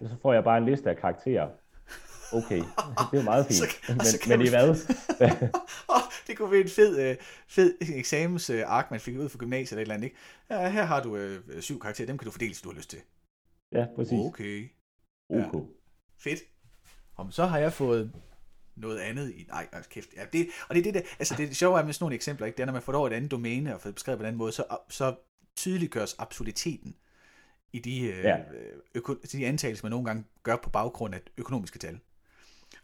Så 0.01 0.15
får 0.21 0.33
jeg 0.33 0.43
bare 0.43 0.57
en 0.57 0.65
liste 0.65 0.89
af 0.89 0.97
karakterer. 0.97 1.49
Okay, 2.33 2.57
det 3.11 3.19
er 3.19 3.23
meget 3.23 3.45
fint. 3.47 3.57
Så 3.57 4.19
men, 4.29 4.39
men 4.39 4.47
i 4.47 4.49
hvad? 4.49 4.75
Det 6.27 6.37
kunne 6.37 6.51
være 6.51 6.61
en 6.61 6.69
fed, 6.69 7.09
øh, 7.09 7.15
fed 7.47 7.77
eksamensark, 7.81 8.91
man 8.91 8.99
fik 8.99 9.17
ud 9.17 9.29
fra 9.29 9.37
gymnasiet 9.37 9.71
eller 9.71 9.79
et 9.79 9.81
eller 9.81 9.93
andet, 9.93 10.05
ikke? 10.05 10.17
Ja, 10.49 10.69
her 10.69 10.83
har 10.83 11.03
du 11.03 11.15
øh, 11.15 11.61
syv 11.61 11.79
karakterer, 11.79 12.05
dem 12.07 12.17
kan 12.17 12.25
du 12.25 12.31
fordele, 12.31 12.49
hvis 12.49 12.61
du 12.61 12.69
har 12.69 12.75
lyst 12.75 12.89
til. 12.89 12.99
ja, 13.71 13.85
præcis. 13.95 14.19
Okay, 14.19 14.69
ja. 15.29 15.47
OK. 15.47 15.67
fedt. 16.19 16.39
Om 17.17 17.31
så 17.31 17.45
har 17.45 17.57
jeg 17.57 17.73
fået 17.73 18.11
noget 18.75 18.99
andet 18.99 19.31
i... 19.31 19.45
Nej, 19.47 19.67
kæft. 19.89 20.09
Ja, 20.15 20.25
det, 20.33 20.47
og 20.69 20.75
det 20.75 20.79
er 20.79 20.83
det 20.83 20.93
der... 20.93 21.01
Altså, 21.19 21.35
det, 21.37 21.47
det 21.47 21.57
sjove 21.57 21.79
er 21.79 21.85
med 21.85 21.93
sådan 21.93 22.03
nogle 22.03 22.15
eksempler, 22.15 22.47
ikke? 22.47 22.57
Det 22.57 22.61
er, 22.63 22.65
når 22.65 22.73
man 22.73 22.81
får 22.81 22.93
over 22.93 23.07
et 23.07 23.13
andet 23.13 23.31
domæne 23.31 23.75
og 23.75 23.81
får 23.81 23.89
det 23.89 23.95
beskrevet 23.95 24.19
på 24.19 24.23
en 24.23 24.27
anden 24.27 24.37
måde, 24.37 24.51
så, 24.51 24.77
så 24.89 25.15
tydeliggøres 25.55 26.15
absurditeten 26.19 26.95
i 27.73 27.79
de, 27.79 28.01
øh, 28.01 28.23
Ja. 28.23 28.37
øko, 28.95 29.13
de 29.31 29.47
antagelser, 29.47 29.85
man 29.85 29.89
nogle 29.91 30.05
gange 30.05 30.23
gør 30.43 30.55
på 30.55 30.69
baggrund 30.69 31.15
af 31.15 31.21
økonomiske 31.37 31.79
tal. 31.79 31.99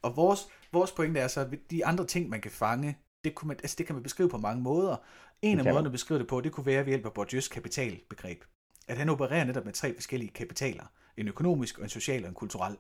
Og 0.02 0.16
vores, 0.16 0.48
vores 0.72 0.92
pointe 0.92 1.20
er 1.20 1.28
så, 1.28 1.42
at 1.42 1.48
de 1.72 1.86
andre 1.86 2.06
ting, 2.06 2.30
man 2.30 2.42
kan 2.42 2.52
fange, 2.52 2.98
det, 3.24 3.36
kunne 3.36 3.48
man, 3.48 3.58
altså 3.64 3.76
det 3.78 3.86
kan 3.86 3.96
man 3.96 4.04
beskrive 4.04 4.30
på 4.30 4.38
mange 4.38 4.64
måder. 4.64 4.96
En 5.42 5.58
Det 5.58 5.66
af 5.68 5.72
måderne 5.74 5.86
at 5.88 5.92
beskrive 5.92 6.20
det 6.20 6.28
på, 6.28 6.42
det 6.42 6.52
kunne 6.52 6.66
være 6.66 6.86
ved 6.86 6.92
hjælp 6.92 7.06
af 7.06 7.10
Bourdieu's 7.20 7.50
kapitalbegreb. 7.50 8.44
At 8.88 8.98
han 8.98 9.10
opererer 9.10 9.44
netop 9.44 9.66
med 9.66 9.74
tre 9.74 9.94
forskellige 9.94 10.32
kapitaler. 10.32 10.84
En 11.18 11.28
økonomisk, 11.28 11.80
en 11.80 11.90
social 11.90 12.24
og 12.24 12.30
en 12.30 12.36
kulturel. 12.36 12.78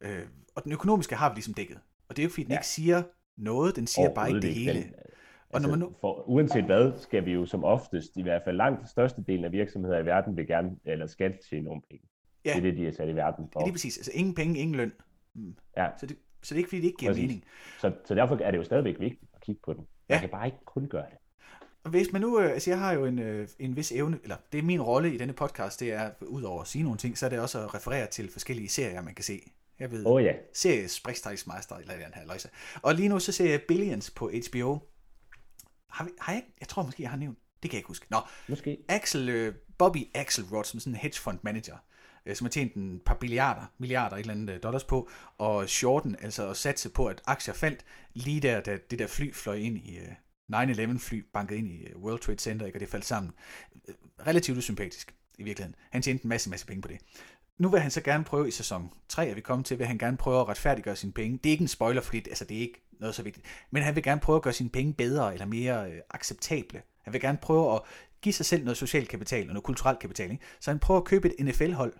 Øh, 0.00 0.22
og 0.54 0.64
den 0.64 0.72
økonomiske 0.72 1.16
har 1.16 1.28
vi 1.28 1.34
ligesom 1.34 1.54
dækket. 1.54 1.78
Og 2.08 2.16
det 2.16 2.22
er 2.22 2.24
jo 2.24 2.30
fordi 2.30 2.42
den 2.42 2.52
Ja. 2.52 2.58
ikke 2.58 2.66
siger 2.66 3.02
noget, 3.36 3.76
den 3.76 3.86
siger 3.86 4.14
bare 4.14 4.28
ikke 4.28 4.40
det 4.40 4.54
hele. 4.54 4.72
Den, 4.82 4.92
Og 5.56 5.62
når 5.62 5.68
altså, 5.68 5.78
man 5.78 5.88
nu- 5.88 5.94
for, 6.00 6.28
uanset 6.28 6.64
hvad, 6.64 6.92
skal 6.98 7.24
vi 7.26 7.32
jo 7.32 7.46
som 7.46 7.64
oftest, 7.64 8.16
i 8.16 8.22
hvert 8.22 8.42
fald 8.44 8.56
langt 8.56 8.88
største 8.88 9.24
del 9.26 9.44
af 9.44 9.52
virksomheder 9.52 9.98
i 9.98 10.06
verden, 10.06 10.36
vil 10.36 10.46
gerne, 10.46 10.76
eller 10.84 11.06
skal 11.06 11.34
tjene 11.50 11.64
nogle 11.64 11.82
penge. 11.90 12.04
Ja. 12.44 12.50
Det 12.50 12.56
er 12.58 12.62
det, 12.62 12.76
de 12.76 12.86
er 12.86 12.92
sat 12.92 13.08
i 13.08 13.14
verden 13.16 13.48
for. 13.52 13.60
Ja, 13.60 13.64
lige 13.66 13.72
præcis. 13.74 13.98
Altså 13.98 14.10
ingen 14.14 14.34
penge, 14.34 14.58
ingen 14.58 14.76
løn. 14.76 14.92
Mm. 15.34 15.54
Ja. 15.76 15.88
Så, 16.00 16.06
det, 16.06 16.16
så 16.42 16.54
det 16.54 16.58
er 16.58 16.58
ikke, 16.58 16.68
fordi 16.68 16.80
det 16.80 16.86
ikke 16.86 16.98
giver 16.98 17.12
Præcis. 17.12 17.22
mening. 17.22 17.44
Så, 17.80 17.92
så 18.04 18.14
derfor 18.14 18.36
er 18.42 18.50
det 18.50 18.58
jo 18.58 18.64
stadigvæk 18.64 19.00
vigtigt 19.00 19.30
at 19.34 19.40
kigge 19.40 19.60
på 19.64 19.72
den. 19.72 19.80
Man 20.08 20.16
Ja. 20.16 20.20
kan 20.20 20.28
bare 20.28 20.46
ikke 20.46 20.58
kun 20.64 20.86
gøre 20.88 21.06
det. 21.10 21.18
Og 21.84 21.90
hvis 21.90 22.12
man 22.12 22.20
nu, 22.20 22.40
øh, 22.40 22.50
altså 22.52 22.70
jeg 22.70 22.78
har 22.78 22.92
jo 22.92 23.04
en, 23.04 23.18
øh, 23.18 23.48
en 23.58 23.76
vis 23.76 23.92
evne, 23.92 24.18
eller 24.22 24.36
det 24.52 24.58
er 24.58 24.62
min 24.62 24.82
rolle 24.82 25.14
i 25.14 25.18
denne 25.18 25.32
podcast, 25.32 25.80
det 25.80 25.92
er, 25.92 26.10
udover 26.20 26.60
at 26.62 26.66
sige 26.68 26.82
nogle 26.82 26.98
ting, 26.98 27.18
så 27.18 27.26
er 27.26 27.30
det 27.30 27.40
også 27.40 27.58
at 27.62 27.74
referere 27.74 28.06
til 28.06 28.30
forskellige 28.32 28.68
serier, 28.68 29.02
man 29.02 29.14
kan 29.14 29.24
se. 29.24 29.40
Jeg 29.80 29.90
ved, 29.90 30.02
oh, 30.06 30.24
ja, 30.24 30.32
serie 30.52 30.88
Sprichstagsmeister 30.88 31.76
eller 31.76 31.94
den 31.94 32.14
her 32.14 32.26
løjse. 32.26 32.48
Og 32.82 32.94
lige 32.94 33.08
nu 33.08 33.18
så 33.18 33.32
ser 33.32 33.50
jeg 33.50 33.60
Billions 33.68 34.10
på 34.10 34.30
HBO. 34.50 34.78
Har, 35.96 36.04
vi, 36.04 36.10
har 36.20 36.32
jeg, 36.32 36.44
jeg 36.60 36.68
tror 36.68 36.82
måske, 36.82 37.02
jeg 37.02 37.10
har 37.10 37.18
nævnt. 37.18 37.38
Det 37.62 37.70
kan 37.70 37.76
jeg 37.76 37.78
ikke 37.78 37.88
huske. 37.88 38.06
Nå, 38.10 38.18
måske. 38.48 38.78
Axel, 38.88 39.28
øh, 39.28 39.54
Bobby 39.78 40.06
Axelrod, 40.14 40.64
som 40.64 40.80
sådan 40.80 40.92
en 40.92 40.96
hedge 40.96 41.20
fund 41.20 41.38
manager, 41.42 41.76
øh, 42.26 42.36
som 42.36 42.44
har 42.44 42.50
tjent 42.50 42.74
en 42.74 43.00
par 43.06 43.14
billiarder, 43.14 43.66
milliarder 43.78 44.16
et 44.16 44.20
eller 44.20 44.34
andet 44.34 44.54
øh, 44.54 44.62
dollars 44.62 44.84
på, 44.84 45.10
og 45.38 45.68
shorten, 45.68 46.16
altså 46.20 46.50
at 46.50 46.56
satse 46.56 46.88
på, 46.88 47.06
at 47.06 47.22
aktier 47.26 47.54
faldt, 47.54 47.84
lige 48.14 48.40
der, 48.40 48.60
da 48.60 48.78
det 48.90 48.98
der 48.98 49.06
fly 49.06 49.32
fløj 49.34 49.54
ind 49.54 49.78
i, 49.78 49.98
øh, 49.98 50.12
9-11 50.52 50.98
fly 50.98 51.24
bankede 51.32 51.58
ind 51.58 51.68
i 51.68 51.82
øh, 51.82 51.96
World 51.96 52.20
Trade 52.20 52.38
Center, 52.38 52.66
ikke, 52.66 52.76
og 52.76 52.80
det 52.80 52.88
faldt 52.88 53.04
sammen. 53.04 53.32
Øh, 53.88 53.94
relativt 54.26 54.58
usympatisk 54.58 55.14
i 55.38 55.42
virkeligheden. 55.42 55.76
Han 55.90 56.02
tjente 56.02 56.24
en 56.24 56.28
masse, 56.28 56.50
masse 56.50 56.66
penge 56.66 56.82
på 56.82 56.88
det. 56.88 56.98
Nu 57.58 57.68
vil 57.68 57.80
han 57.80 57.90
så 57.90 58.00
gerne 58.00 58.24
prøve 58.24 58.48
i 58.48 58.50
sæson 58.50 58.92
3, 59.08 59.26
at 59.26 59.36
vi 59.36 59.40
kommer 59.40 59.64
til, 59.64 59.78
vil 59.78 59.86
han 59.86 59.98
gerne 59.98 60.16
prøve 60.16 60.40
at 60.40 60.48
retfærdiggøre 60.48 60.96
sine 60.96 61.12
penge. 61.12 61.38
Det 61.44 61.50
er 61.50 61.52
ikke 61.52 61.62
en 61.62 61.68
spoiler, 61.68 62.00
fordi 62.00 62.20
det, 62.20 62.28
altså, 62.28 62.44
det 62.44 62.56
er 62.56 62.60
ikke 62.60 62.85
noget 63.00 63.14
så 63.14 63.22
vigtigt. 63.22 63.46
Men 63.70 63.82
han 63.82 63.94
vil 63.94 64.02
gerne 64.02 64.20
prøve 64.20 64.36
at 64.36 64.42
gøre 64.42 64.52
sine 64.52 64.70
penge 64.70 64.94
bedre 64.94 65.32
eller 65.32 65.46
mere 65.46 65.92
øh, 65.92 66.00
acceptable. 66.10 66.82
Han 67.02 67.12
vil 67.12 67.20
gerne 67.20 67.38
prøve 67.38 67.74
at 67.74 67.82
give 68.22 68.32
sig 68.32 68.46
selv 68.46 68.64
noget 68.64 68.76
social 68.76 69.06
kapital 69.06 69.42
og 69.48 69.54
noget 69.54 69.64
kulturel 69.64 69.96
kapital. 69.96 70.30
Ikke? 70.30 70.44
Så 70.60 70.70
han 70.70 70.78
prøver 70.78 71.00
at 71.00 71.06
købe 71.06 71.40
et 71.40 71.46
NFL-hold. 71.46 71.94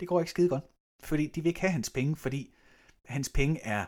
Det 0.00 0.08
går 0.08 0.20
ikke 0.20 0.30
skide 0.30 0.48
godt. 0.48 0.64
Fordi 1.02 1.26
de 1.26 1.42
vil 1.42 1.48
ikke 1.48 1.60
have 1.60 1.70
hans 1.70 1.90
penge, 1.90 2.16
fordi 2.16 2.54
hans 3.04 3.28
penge 3.28 3.60
er 3.64 3.84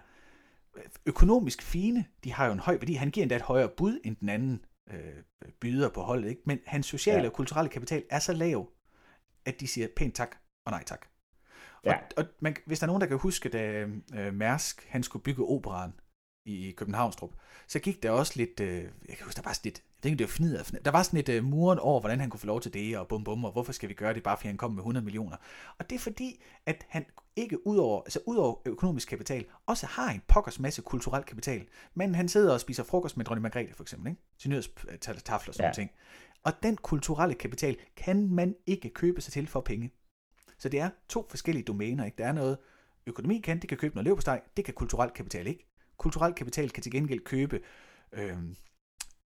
økonomisk 1.06 1.62
fine. 1.62 2.04
De 2.24 2.32
har 2.32 2.46
jo 2.46 2.52
en 2.52 2.58
høj 2.58 2.74
værdi. 2.74 2.94
Han 2.94 3.10
giver 3.10 3.24
endda 3.24 3.36
et 3.36 3.42
højere 3.42 3.68
bud 3.68 4.00
end 4.04 4.16
den 4.16 4.28
anden 4.28 4.64
øh, 4.90 5.22
byder 5.60 5.88
på 5.88 6.02
holdet. 6.02 6.28
Ikke? 6.28 6.42
Men 6.46 6.58
hans 6.66 6.86
sociale 6.86 7.20
ja. 7.20 7.26
og 7.26 7.32
kulturelle 7.32 7.70
kapital 7.70 8.04
er 8.10 8.18
så 8.18 8.32
lav, 8.32 8.70
at 9.44 9.60
de 9.60 9.66
siger 9.66 9.88
pænt 9.96 10.14
tak 10.14 10.36
og 10.64 10.70
nej 10.72 10.84
tak. 10.84 11.06
Ja. 11.86 11.94
Og, 11.96 12.02
og 12.16 12.24
man, 12.40 12.56
hvis 12.66 12.78
der 12.78 12.84
er 12.84 12.86
nogen, 12.86 13.00
der 13.00 13.06
kan 13.06 13.18
huske, 13.18 13.48
da 13.48 13.86
øh, 14.14 14.34
Mærsk 14.34 14.86
han 14.88 15.02
skulle 15.02 15.22
bygge 15.22 15.44
operan 15.44 15.92
i 16.46 16.74
Københavnstrup, 16.76 17.30
så 17.66 17.78
gik 17.78 18.02
der 18.02 18.10
også 18.10 18.32
lidt, 18.36 18.60
øh, 18.60 18.82
jeg 19.08 19.16
kan 19.16 19.24
huske, 19.24 19.36
der 19.36 19.48
var 19.48 19.52
sådan 19.52 19.68
lidt, 19.68 19.78
jeg 19.78 20.02
tænker, 20.02 20.16
det 20.16 20.24
var 20.24 20.36
fnider, 20.36 20.78
der 20.84 20.90
var 20.90 21.02
sådan 21.02 21.16
lidt 21.16 21.28
øh, 21.28 21.44
muren 21.44 21.78
over, 21.78 22.00
hvordan 22.00 22.20
han 22.20 22.30
kunne 22.30 22.40
få 22.40 22.46
lov 22.46 22.60
til 22.60 22.74
det, 22.74 22.98
og 22.98 23.08
bum 23.08 23.24
bum, 23.24 23.44
og 23.44 23.52
hvorfor 23.52 23.72
skal 23.72 23.88
vi 23.88 23.94
gøre 23.94 24.14
det, 24.14 24.22
bare 24.22 24.36
fordi 24.36 24.46
han 24.46 24.56
kom 24.56 24.70
med 24.70 24.78
100 24.78 25.04
millioner. 25.04 25.36
Og 25.78 25.90
det 25.90 25.96
er 25.96 26.00
fordi, 26.00 26.42
at 26.66 26.86
han 26.88 27.04
ikke 27.36 27.66
udover, 27.66 28.02
altså 28.02 28.20
udover 28.26 28.56
økonomisk 28.66 29.08
kapital, 29.08 29.44
også 29.66 29.86
har 29.86 30.10
en 30.10 30.22
pokkers 30.28 30.60
masse 30.60 30.82
kulturel 30.82 31.22
kapital. 31.22 31.66
Men 31.94 32.14
han 32.14 32.28
sidder 32.28 32.52
og 32.52 32.60
spiser 32.60 32.84
frokost 32.84 33.16
med 33.16 33.24
dronning 33.24 33.42
Margrethe, 33.42 33.74
for 33.74 33.82
eksempel, 33.82 34.10
ikke? 34.10 34.22
til 34.38 34.50
nyhedstafler 34.50 35.50
og 35.50 35.54
sådan 35.54 35.68
ja. 35.68 35.72
ting. 35.72 35.90
Og 36.44 36.52
den 36.62 36.76
kulturelle 36.76 37.34
kapital 37.34 37.76
kan 37.96 38.28
man 38.30 38.54
ikke 38.66 38.90
købe 38.90 39.20
sig 39.20 39.32
til 39.32 39.46
for 39.46 39.60
penge. 39.60 39.90
Så 40.58 40.68
det 40.68 40.80
er 40.80 40.90
to 41.08 41.26
forskellige 41.30 41.64
domæner. 41.64 42.04
Ikke? 42.04 42.18
Der 42.18 42.26
er 42.26 42.32
noget, 42.32 42.58
økonomi 43.06 43.40
kan, 43.40 43.60
det 43.60 43.68
kan 43.68 43.78
købe 43.78 43.94
noget 43.94 44.04
leverpostej, 44.04 44.40
det 44.56 44.64
kan 44.64 44.74
kulturel 44.74 45.10
kapital 45.10 45.46
ikke. 45.46 45.66
Kulturel 45.96 46.34
kapital 46.34 46.70
kan 46.70 46.82
til 46.82 46.92
gengæld 46.92 47.20
købe 47.20 47.60
øh, 48.12 48.38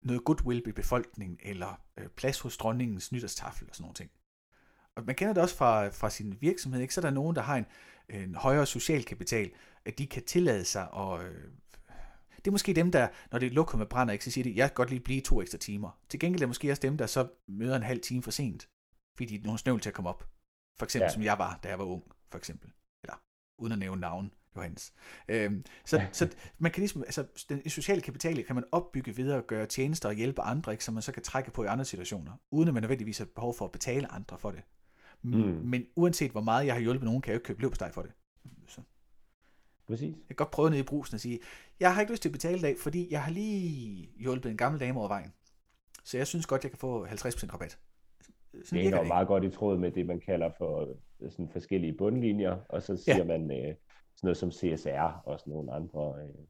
noget 0.03 0.25
goodwill 0.25 0.69
i 0.69 0.73
befolkningen, 0.73 1.39
eller 1.43 1.81
øh, 1.97 2.09
plads 2.09 2.41
hos 2.41 2.57
dronningens 2.57 3.13
nytårstafel 3.13 3.69
og 3.69 3.75
sådan 3.75 3.85
nogle 3.85 3.95
ting. 3.95 4.11
Og 4.97 5.05
man 5.05 5.15
kender 5.15 5.35
det 5.35 5.43
også 5.43 5.57
fra, 5.57 5.89
fra 5.89 6.11
sin 6.11 6.37
virksomhed, 6.41 6.81
ikke? 6.81 6.95
så 6.95 7.01
er 7.01 7.03
der 7.03 7.11
nogen, 7.11 7.37
der 7.37 7.43
har 7.43 7.57
en, 7.57 7.67
en 8.09 8.35
højere 8.35 8.67
social 8.67 9.05
kapital, 9.05 9.51
at 9.85 9.99
de 9.99 10.07
kan 10.07 10.25
tillade 10.25 10.65
sig 10.65 10.89
at... 10.97 11.27
Øh, 11.27 11.51
det 12.37 12.51
er 12.51 12.53
måske 12.53 12.75
dem, 12.75 12.93
der, 12.93 13.09
når 13.33 13.39
det 13.39 13.53
lukker 13.53 13.79
med 13.79 13.87
brænder, 13.87 14.13
ikke, 14.13 14.25
så 14.25 14.31
siger 14.31 14.45
de, 14.45 14.57
jeg 14.57 14.69
kan 14.69 14.75
godt 14.75 14.91
lige 14.91 15.01
blive 15.01 15.21
to 15.21 15.43
ekstra 15.43 15.59
timer. 15.59 15.99
Til 16.09 16.21
gengæld 16.21 16.41
er 16.41 16.43
det 16.43 16.49
måske 16.49 16.71
også 16.71 16.81
dem, 16.81 16.97
der 16.99 17.07
så 17.07 17.29
møder 17.49 17.77
en 17.77 17.83
halv 17.83 18.01
time 18.01 18.23
for 18.23 18.31
sent, 18.31 18.69
fordi 19.17 19.37
de 19.37 19.43
er 19.43 19.45
nogle 19.45 19.59
snøvl 19.59 19.81
til 19.81 19.91
at 19.91 19.95
komme 19.95 20.11
op. 20.11 20.34
For 20.79 20.85
eksempel, 20.85 21.07
ja. 21.07 21.13
som 21.13 21.23
jeg 21.23 21.39
var, 21.39 21.61
da 21.63 21.69
jeg 21.69 21.79
var 21.79 21.85
ung, 21.85 22.03
for 22.31 22.39
eksempel. 22.39 22.71
Eller, 23.03 23.15
uden 23.59 23.73
at 23.73 23.79
nævne 23.79 24.01
navn, 24.01 24.33
Johannes. 24.57 24.93
Øhm, 25.29 25.65
så, 25.85 25.97
ja. 25.97 26.09
så 26.13 26.29
man 26.59 26.73
kan 26.73 26.81
ligesom, 26.81 27.03
altså, 27.03 27.27
den 27.49 27.71
sociale 27.71 28.01
kapital 28.01 28.45
kan 28.45 28.55
man 28.55 28.65
opbygge 28.73 29.17
videre 29.17 29.39
og 29.39 29.47
gøre 29.47 29.67
tjenester 29.67 30.09
og 30.09 30.15
hjælpe 30.15 30.43
andre, 30.43 30.73
ikke, 30.73 30.85
som 30.85 30.95
man 30.95 31.03
så 31.03 31.13
kan 31.13 31.23
trække 31.23 31.51
på 31.51 31.65
i 31.65 31.67
andre 31.67 31.85
situationer, 31.85 32.33
uden 32.51 32.69
at 32.69 32.75
man 32.75 32.83
nødvendigvis 32.83 33.19
har 33.19 33.25
behov 33.35 33.55
for 33.55 33.65
at 33.65 33.73
betale 33.73 34.13
andre 34.13 34.39
for 34.39 34.51
det. 34.51 34.63
Mm. 35.23 35.33
Men 35.65 35.87
uanset 35.97 36.31
hvor 36.31 36.41
meget 36.41 36.67
jeg 36.67 36.75
har 36.75 36.81
hjulpet 36.81 37.05
nogen, 37.05 37.23
kan 37.23 37.31
jeg 37.31 37.35
jo 37.35 37.39
ikke 37.39 37.47
købe 37.47 37.61
leverpostej 37.61 37.93
for 37.93 38.03
det. 38.03 38.13
Så. 38.67 38.81
Præcis. 39.87 40.17
Jeg 40.17 40.27
kan 40.29 40.37
godt 40.37 40.51
prøve 40.51 40.71
ned 40.71 40.79
i 40.79 40.83
brusen 40.83 41.15
og 41.15 41.21
sige, 41.21 41.41
jeg 41.81 41.95
har 41.95 42.01
ikke 42.01 42.13
lyst 42.13 42.23
til 42.23 42.29
at 42.29 42.33
betale 42.33 42.63
dag, 42.63 42.77
fordi 42.81 43.09
jeg 43.11 43.23
har 43.23 43.31
lige 43.31 44.11
hjulpet 44.17 44.51
en 44.51 44.57
gammel 44.57 44.81
dame 44.81 44.99
over 44.99 45.09
vejen. 45.09 45.33
Så 46.05 46.17
jeg 46.17 46.27
synes 46.27 46.47
godt, 46.47 46.63
jeg 46.63 46.71
kan 46.71 46.79
få 46.79 47.07
50% 47.07 47.53
rabat. 47.53 47.79
Sådan 48.65 48.85
det 48.85 48.95
er 48.95 48.99
jo 48.99 49.03
meget 49.03 49.29
godt 49.29 49.45
i 49.45 49.51
tråd 49.51 49.79
med 49.79 49.91
det, 49.91 50.07
man 50.07 50.21
kalder 50.21 50.51
for 50.59 50.81
øh, 51.21 51.31
sådan 51.31 51.49
forskellige 51.49 51.93
bundlinjer, 51.93 52.57
og 52.69 52.83
så 52.83 52.97
siger 52.97 53.17
ja. 53.17 53.25
man 53.25 53.51
øh, 53.51 53.75
sådan 54.17 54.27
noget 54.27 54.37
som 54.37 54.51
CSR 54.51 55.23
og 55.25 55.41
sådan 55.41 55.53
nogle 55.53 55.73
andre 55.73 56.15
øh, 56.23 56.45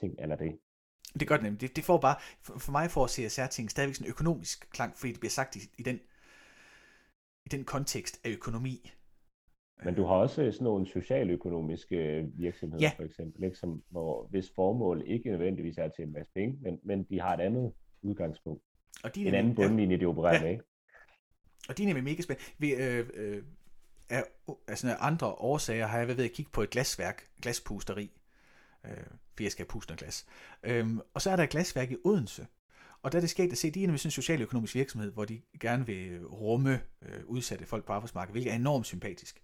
ting, 0.00 0.14
eller 0.18 0.36
det. 0.36 0.58
Det 1.14 1.22
er 1.22 1.26
godt 1.26 1.42
nemt. 1.42 1.60
Det, 1.60 1.76
det 1.76 1.84
får 1.84 1.98
bare, 1.98 2.16
for, 2.42 2.58
for 2.58 2.72
mig 2.72 2.90
får 2.90 3.06
CSR-ting 3.06 3.70
stadigvæk 3.70 3.94
sådan 3.94 4.10
økonomisk 4.10 4.70
klang, 4.70 4.96
fordi 4.96 5.12
det 5.12 5.20
bliver 5.20 5.30
sagt 5.30 5.56
i, 5.56 5.60
i 5.78 5.82
den 5.82 6.00
i 7.46 7.56
den 7.56 7.64
kontekst 7.64 8.20
af 8.24 8.30
økonomi. 8.30 8.90
Men 9.84 9.94
du 9.94 10.04
har 10.04 10.14
også 10.14 10.52
sådan 10.52 10.64
nogle 10.64 10.86
socialøkonomiske 10.86 12.26
virksomheder, 12.34 12.84
ja. 12.84 12.92
for 12.96 13.02
eksempel, 13.02 13.44
ikke? 13.44 13.56
Som, 13.56 13.82
hvor, 13.90 14.26
hvis 14.30 14.52
formål 14.54 15.02
ikke 15.06 15.30
nødvendigvis 15.30 15.78
er 15.78 15.88
til 15.88 16.04
en 16.04 16.12
masse 16.12 16.32
penge, 16.34 16.58
men, 16.60 16.78
men 16.82 17.04
de 17.04 17.20
har 17.20 17.34
et 17.34 17.40
andet 17.40 17.72
udgangspunkt. 18.02 18.62
Og 19.04 19.14
de 19.14 19.26
en 19.26 19.34
anden 19.34 19.54
bundlinje, 19.54 19.96
ja. 19.96 20.00
de 20.00 20.06
opererer 20.06 20.34
ja. 20.34 20.42
med. 20.42 20.50
Ikke? 20.50 20.64
Og 21.68 21.76
det 21.76 21.82
er 21.82 21.86
nemlig 21.86 22.04
mega 22.04 22.22
spændende. 22.22 22.50
Vi, 22.58 22.74
øh, 22.74 23.08
øh, 23.14 23.42
af, 24.08 24.24
altså 24.68 24.96
andre 25.00 25.26
årsager 25.26 25.86
har 25.86 25.98
jeg 25.98 26.06
været 26.06 26.18
ved 26.18 26.24
at 26.24 26.32
kigge 26.32 26.50
på 26.52 26.62
et 26.62 26.70
glasværk, 26.70 27.28
glaspusteri, 27.42 28.10
øh, 28.84 28.96
fordi 29.32 29.44
jeg 29.44 29.52
skal 29.52 29.64
have 29.64 29.70
puste 29.70 29.96
glas. 29.96 30.26
Øhm, 30.62 31.00
og 31.14 31.22
så 31.22 31.30
er 31.30 31.36
der 31.36 31.42
et 31.42 31.50
glasværk 31.50 31.90
i 31.90 31.96
Odense, 32.04 32.46
og 33.02 33.12
der 33.12 33.18
er 33.18 33.20
det 33.20 33.30
sket 33.30 33.52
at 33.52 33.58
se, 33.58 33.70
de 33.70 33.82
er 33.82 33.86
nemlig 33.86 34.00
sådan 34.00 34.08
en 34.08 34.12
socialøkonomisk 34.12 34.74
virksomhed, 34.74 35.12
hvor 35.12 35.24
de 35.24 35.42
gerne 35.60 35.86
vil 35.86 36.26
rumme 36.26 36.80
øh, 37.02 37.20
udsatte 37.26 37.66
folk 37.66 37.84
på 37.84 37.92
arbejdsmarkedet, 37.92 38.34
hvilket 38.34 38.52
er 38.52 38.56
enormt 38.56 38.86
sympatisk. 38.86 39.42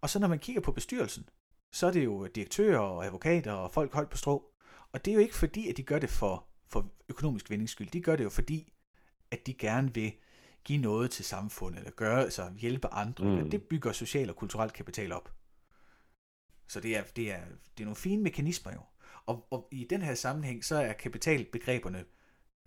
Og 0.00 0.10
så 0.10 0.18
når 0.18 0.28
man 0.28 0.38
kigger 0.38 0.62
på 0.62 0.72
bestyrelsen, 0.72 1.28
så 1.72 1.86
er 1.86 1.90
det 1.90 2.04
jo 2.04 2.26
direktører 2.26 2.78
og 2.78 3.06
advokater 3.06 3.52
og 3.52 3.72
folk 3.72 3.92
holdt 3.92 4.10
på 4.10 4.16
strå. 4.16 4.50
Og 4.92 5.04
det 5.04 5.10
er 5.10 5.14
jo 5.14 5.20
ikke 5.20 5.34
fordi, 5.34 5.68
at 5.68 5.76
de 5.76 5.82
gør 5.82 5.98
det 5.98 6.10
for, 6.10 6.46
for 6.68 6.92
økonomisk 7.08 7.50
vindingsskyld. 7.50 7.90
De 7.90 8.00
gør 8.00 8.16
det 8.16 8.24
jo 8.24 8.30
fordi, 8.30 8.72
at 9.30 9.46
de 9.46 9.54
gerne 9.54 9.94
vil 9.94 10.12
give 10.66 10.78
noget 10.78 11.10
til 11.10 11.24
samfundet, 11.24 11.78
eller 11.78 11.90
gøre, 11.90 12.22
altså 12.22 12.50
hjælpe 12.58 12.88
andre. 12.88 13.24
Mm. 13.24 13.50
Det 13.50 13.62
bygger 13.62 13.92
social 13.92 14.30
og 14.30 14.36
kulturel 14.36 14.70
kapital 14.70 15.12
op. 15.12 15.32
Så 16.68 16.80
det 16.80 16.96
er, 16.96 17.02
det 17.16 17.32
er, 17.32 17.40
det 17.78 17.80
er 17.80 17.84
nogle 17.84 17.96
fine 17.96 18.22
mekanismer 18.22 18.72
jo. 18.72 18.80
Og, 19.26 19.46
og 19.50 19.68
i 19.72 19.86
den 19.90 20.02
her 20.02 20.14
sammenhæng, 20.14 20.64
så 20.64 20.76
er 20.76 20.92
kapitalbegreberne 20.92 22.04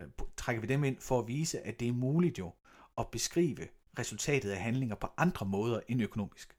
Øh, 0.00 0.08
trækker 0.36 0.60
vi 0.60 0.66
dem 0.66 0.84
ind 0.84 0.96
for 1.00 1.18
at 1.18 1.28
vise, 1.28 1.66
at 1.66 1.80
det 1.80 1.88
er 1.88 1.92
muligt 1.92 2.38
jo 2.38 2.52
at 2.98 3.06
beskrive 3.12 3.68
resultatet 3.98 4.50
af 4.50 4.56
handlinger 4.56 4.94
på 4.94 5.08
andre 5.16 5.46
måder 5.46 5.80
end 5.88 6.02
økonomisk. 6.02 6.56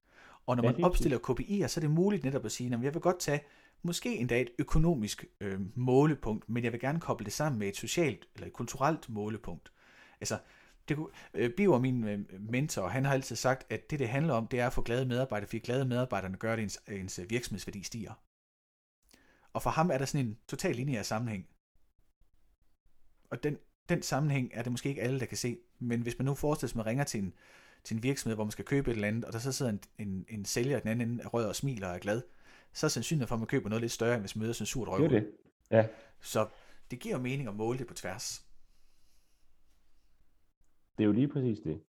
Og 0.47 0.56
når 0.56 0.63
man 0.63 0.84
opstiller 0.84 1.17
KPI'er, 1.17 1.67
så 1.67 1.80
er 1.80 1.82
det 1.82 1.91
muligt 1.91 2.23
netop 2.23 2.45
at 2.45 2.51
sige, 2.51 2.73
at 2.73 2.84
jeg 2.84 2.93
vil 2.93 3.01
godt 3.01 3.19
tage 3.19 3.41
måske 3.82 4.15
endda 4.15 4.41
et 4.41 4.49
økonomisk 4.60 5.25
øh, 5.41 5.60
målepunkt, 5.75 6.49
men 6.49 6.63
jeg 6.63 6.71
vil 6.71 6.80
gerne 6.80 6.99
koble 6.99 7.25
det 7.25 7.34
sammen 7.34 7.60
med 7.60 7.67
et 7.67 7.77
socialt 7.77 8.27
eller 8.36 8.47
et 8.47 8.54
kulturelt 8.54 9.10
målepunkt. 9.10 9.71
Altså, 10.21 10.38
det 10.91 10.97
kunne, 10.97 11.13
øh, 11.34 11.51
Biver, 11.58 11.80
min 11.80 12.04
øh, 12.04 12.19
mentor, 12.39 12.88
han 12.88 13.06
har 13.06 13.13
altid 13.13 13.36
sagt, 13.36 13.71
at 13.71 13.89
det, 13.89 13.99
det 13.99 14.10
handler 14.10 14.34
om, 14.34 14.47
det 14.47 14.60
er 14.60 14.67
at 14.67 14.73
få 14.73 14.82
glade 14.82 15.06
medarbejdere, 15.06 15.47
fordi 15.47 15.60
glade 15.60 15.86
medarbejderne 15.86 16.38
gør, 16.38 16.54
at 16.54 16.60
ens, 16.60 16.80
ens 16.88 17.19
virksomhedsværdi 17.30 17.84
stiger. 17.84 18.13
Og 19.54 19.62
for 19.62 19.69
ham 19.69 19.91
er 19.91 19.97
der 19.97 20.06
sådan 20.06 20.25
en 20.25 20.38
total 20.47 20.75
lineær 20.75 21.04
sammenhæng 21.04 21.47
og 23.32 23.43
den, 23.43 23.58
den 23.89 24.01
sammenhæng 24.01 24.51
er 24.54 24.63
det 24.63 24.71
måske 24.71 24.89
ikke 24.89 25.01
alle, 25.01 25.19
der 25.19 25.25
kan 25.25 25.38
se. 25.38 25.58
Men 25.80 26.01
hvis 26.01 26.19
man 26.19 26.25
nu 26.25 26.36
forestiller 26.36 26.67
sig, 26.69 26.73
at 26.73 26.77
man 26.77 26.86
ringer 26.86 27.04
til 27.04 27.19
en, 27.19 27.34
til 27.84 27.95
en 27.95 28.04
virksomhed, 28.04 28.36
hvor 28.36 28.43
man 28.43 28.51
skal 28.51 28.65
købe 28.65 28.91
et 28.91 28.95
eller 28.95 29.08
andet, 29.08 29.25
og 29.25 29.34
der 29.34 29.39
så 29.39 29.51
sidder 29.51 29.71
en, 29.71 29.80
en, 29.97 30.25
en 30.30 30.45
sælger 30.45 30.80
den 30.80 30.89
anden 30.89 31.10
ende 31.10 31.23
af 31.23 31.34
rød 31.34 31.45
og 31.45 31.56
smiler 31.56 31.88
og 31.88 31.95
er 31.95 31.99
glad, 31.99 32.21
så 32.73 32.86
er 32.86 32.89
sandsynligheden 32.89 33.27
for, 33.27 33.36
at 33.36 33.39
man 33.39 33.47
køber 33.47 33.69
noget 33.69 33.82
lidt 33.82 33.91
større, 33.91 34.13
end 34.13 34.21
hvis 34.21 34.36
man 34.36 34.41
møder 34.41 34.54
sådan 34.54 34.63
en 34.63 34.67
surt 34.67 34.88
røv. 34.88 34.99
Det 34.99 35.06
er 35.06 35.10
det. 35.10 35.32
Ja. 35.71 35.88
Så 36.21 36.47
det 36.91 36.99
giver 36.99 37.15
jo 37.15 37.21
mening 37.21 37.49
at 37.49 37.56
måle 37.56 37.80
det 37.80 37.88
på 37.88 37.93
tværs. 37.93 38.45
Det 40.97 41.04
er 41.04 41.08
jo 41.08 41.12
lige 41.12 41.27
præcis 41.27 41.60
det. 41.60 41.84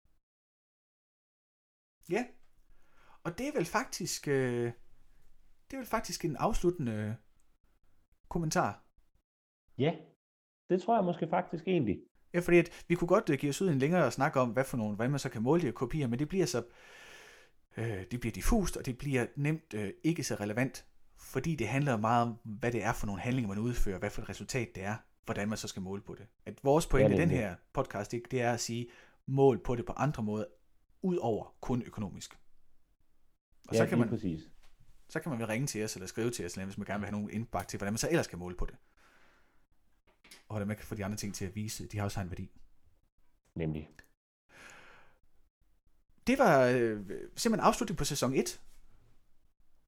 Ja. 2.10 2.26
Og 3.24 3.38
det 3.38 3.48
er 3.48 3.52
vel 3.52 3.64
faktisk, 3.64 4.28
øh, 4.28 4.72
det 5.66 5.72
er 5.72 5.76
vel 5.76 5.86
faktisk 5.86 6.24
en 6.24 6.36
afsluttende 6.36 7.16
kommentar. 8.28 8.84
Ja, 9.78 9.96
det 10.70 10.82
tror 10.82 10.96
jeg 10.96 11.04
måske 11.04 11.28
faktisk 11.28 11.68
egentlig. 11.68 12.00
Ja, 12.34 12.40
fordi 12.40 12.58
at 12.58 12.84
vi 12.88 12.94
kunne 12.94 13.08
godt 13.08 13.30
uh, 13.30 13.36
give 13.36 13.50
os 13.50 13.62
ud 13.62 13.68
en 13.68 13.78
længere 13.78 14.10
snak 14.10 14.36
om, 14.36 14.50
hvad 14.50 14.64
for 14.64 14.76
nogle, 14.76 14.94
hvordan 14.94 15.10
man 15.10 15.18
så 15.18 15.28
kan 15.28 15.42
måle 15.42 15.60
de 15.60 15.66
her 15.66 15.72
kopier, 15.72 16.06
men 16.06 16.18
det 16.18 16.28
bliver 16.28 16.46
så, 16.46 16.64
øh, 17.76 18.04
det 18.10 18.20
bliver 18.20 18.32
diffust, 18.32 18.76
og 18.76 18.86
det 18.86 18.98
bliver 18.98 19.26
nemt 19.36 19.74
øh, 19.74 19.92
ikke 20.04 20.24
så 20.24 20.34
relevant, 20.34 20.86
fordi 21.18 21.56
det 21.56 21.68
handler 21.68 21.96
meget 21.96 22.26
om, 22.26 22.38
hvad 22.44 22.72
det 22.72 22.84
er 22.84 22.92
for 22.92 23.06
nogle 23.06 23.22
handlinger, 23.22 23.48
man 23.48 23.58
udfører, 23.58 23.98
hvad 23.98 24.10
for 24.10 24.22
et 24.22 24.28
resultat 24.28 24.68
det 24.74 24.84
er, 24.84 24.96
hvordan 25.24 25.48
man 25.48 25.58
så 25.58 25.68
skal 25.68 25.82
måle 25.82 26.02
på 26.02 26.14
det. 26.14 26.26
At 26.46 26.64
vores 26.64 26.86
pointe 26.86 27.10
ja, 27.10 27.18
i 27.18 27.20
den 27.20 27.30
her 27.30 27.56
podcast, 27.72 28.10
det, 28.10 28.22
det 28.30 28.40
er 28.40 28.52
at 28.52 28.60
sige, 28.60 28.86
mål 29.26 29.62
på 29.62 29.76
det 29.76 29.86
på 29.86 29.92
andre 29.92 30.22
måder, 30.22 30.44
ud 31.02 31.16
over 31.16 31.54
kun 31.60 31.82
økonomisk. 31.82 32.38
Og 33.68 33.74
ja, 33.74 33.78
så 33.78 33.86
kan 33.86 33.98
man, 33.98 34.08
præcis. 34.08 34.40
Så 35.08 35.20
kan 35.20 35.30
man 35.30 35.38
vel 35.38 35.46
ringe 35.46 35.66
til 35.66 35.84
os, 35.84 35.96
eller 35.96 36.06
skrive 36.06 36.30
til 36.30 36.46
os, 36.46 36.54
hvis 36.54 36.78
man 36.78 36.86
gerne 36.86 37.00
vil 37.00 37.06
have 37.06 37.20
nogle 37.20 37.32
indbakke 37.32 37.68
til, 37.68 37.78
hvordan 37.78 37.92
man 37.92 37.98
så 37.98 38.08
ellers 38.10 38.26
kan 38.26 38.38
måle 38.38 38.56
på 38.56 38.66
det 38.66 38.76
og 40.48 40.54
hvordan 40.54 40.68
man 40.68 40.76
kan 40.76 40.86
få 40.86 40.94
de 40.94 41.04
andre 41.04 41.16
ting 41.16 41.34
til 41.34 41.44
at 41.44 41.54
vise, 41.54 41.86
de 41.86 41.98
har 41.98 42.04
også 42.04 42.20
en 42.20 42.30
værdi. 42.30 42.50
Nemlig. 43.54 43.90
det 46.26 46.38
var 46.38 46.64
øh, 46.66 47.06
simpelthen 47.36 47.60
afslutning 47.60 47.98
på 47.98 48.04
sæson 48.04 48.34
1. 48.34 48.60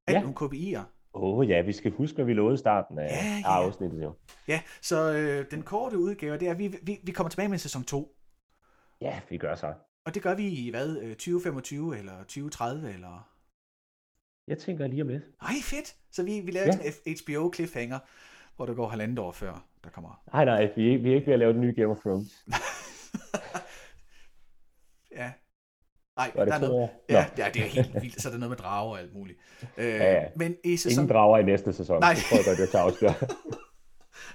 Alt 0.06 0.18
Ja. 0.18 0.24
om 0.24 0.34
KPI'er. 0.36 0.84
Åh 1.14 1.38
oh, 1.38 1.48
ja, 1.48 1.62
vi 1.62 1.72
skal 1.72 1.90
huske, 1.90 2.14
hvad 2.14 2.24
vi 2.24 2.32
lovede 2.34 2.54
i 2.54 2.58
starten 2.58 2.98
af, 2.98 3.06
Ja, 3.08 3.40
ja. 3.50 3.64
afsnittet 3.64 4.02
jo. 4.02 4.14
Ja, 4.48 4.60
så 4.82 5.12
øh, 5.12 5.50
den 5.50 5.62
korte 5.62 5.98
udgave, 5.98 6.38
det 6.38 6.48
er, 6.48 6.52
at 6.52 6.58
vi, 6.58 6.68
vi, 6.82 7.00
vi 7.02 7.12
kommer 7.12 7.30
tilbage 7.30 7.48
med 7.48 7.58
sæson 7.58 7.84
2. 7.84 8.16
Ja, 9.00 9.20
vi 9.30 9.38
gør 9.38 9.54
så. 9.54 9.74
Og 10.06 10.14
det 10.14 10.22
gør 10.22 10.34
vi 10.34 10.48
i, 10.48 10.70
hvad, 10.70 10.96
øh, 11.02 11.10
2025 11.10 11.98
eller 11.98 12.18
2030 12.18 12.92
eller... 12.94 13.30
Jeg 14.48 14.58
tænker 14.58 14.86
lige 14.86 15.02
om 15.02 15.08
lidt. 15.08 15.22
Ej, 15.42 15.54
fedt! 15.62 15.96
Så 16.10 16.22
vi, 16.22 16.40
vi 16.40 16.50
laver 16.50 16.66
Ja. 16.66 16.90
en 17.06 17.16
HBO 17.26 17.52
cliffhanger, 17.54 17.98
hvor 18.56 18.66
der 18.66 18.74
går 18.74 18.88
halvandet 18.88 19.18
år 19.18 19.32
før, 19.32 19.66
der 19.84 19.90
kommer... 19.90 20.22
Nej, 20.32 20.44
nej, 20.44 20.72
vi 20.76 20.94
er, 20.94 20.98
vi 20.98 21.10
er 21.10 21.14
ikke 21.14 21.26
ved 21.26 21.32
at 21.32 21.38
lave 21.38 21.52
den 21.52 21.60
nye 21.60 21.74
Game 21.76 21.88
of 21.90 21.98
Thrones. 21.98 22.44
Ja. 25.10 25.32
Nej, 26.16 26.32
Var 26.34 26.44
det 26.44 26.52
der 26.52 26.58
er 26.58 26.68
noget... 26.68 26.90
Ja, 27.08 27.26
Nå. 27.36 27.42
ja, 27.42 27.50
det 27.54 27.62
er 27.62 27.66
helt 27.66 27.94
vildt. 27.94 28.22
Så 28.22 28.28
er 28.28 28.32
der 28.32 28.38
noget 28.38 28.50
med 28.50 28.56
drager 28.56 28.90
og 28.92 29.00
alt 29.00 29.14
muligt. 29.14 29.38
Øh, 29.76 29.86
ja. 29.86 30.24
Men 30.36 30.56
i 30.64 30.76
sæson... 30.76 31.02
Ingen 31.02 31.16
drager 31.16 31.38
i 31.38 31.42
næste 31.42 31.72
sæson. 31.72 32.00
Nej. 32.00 32.14
Det 32.14 32.22
tror 32.22 32.36
jeg 32.36 32.44
godt, 32.44 32.58
jeg 32.58 32.68
tager 32.68 32.84
afsløre. 32.84 33.14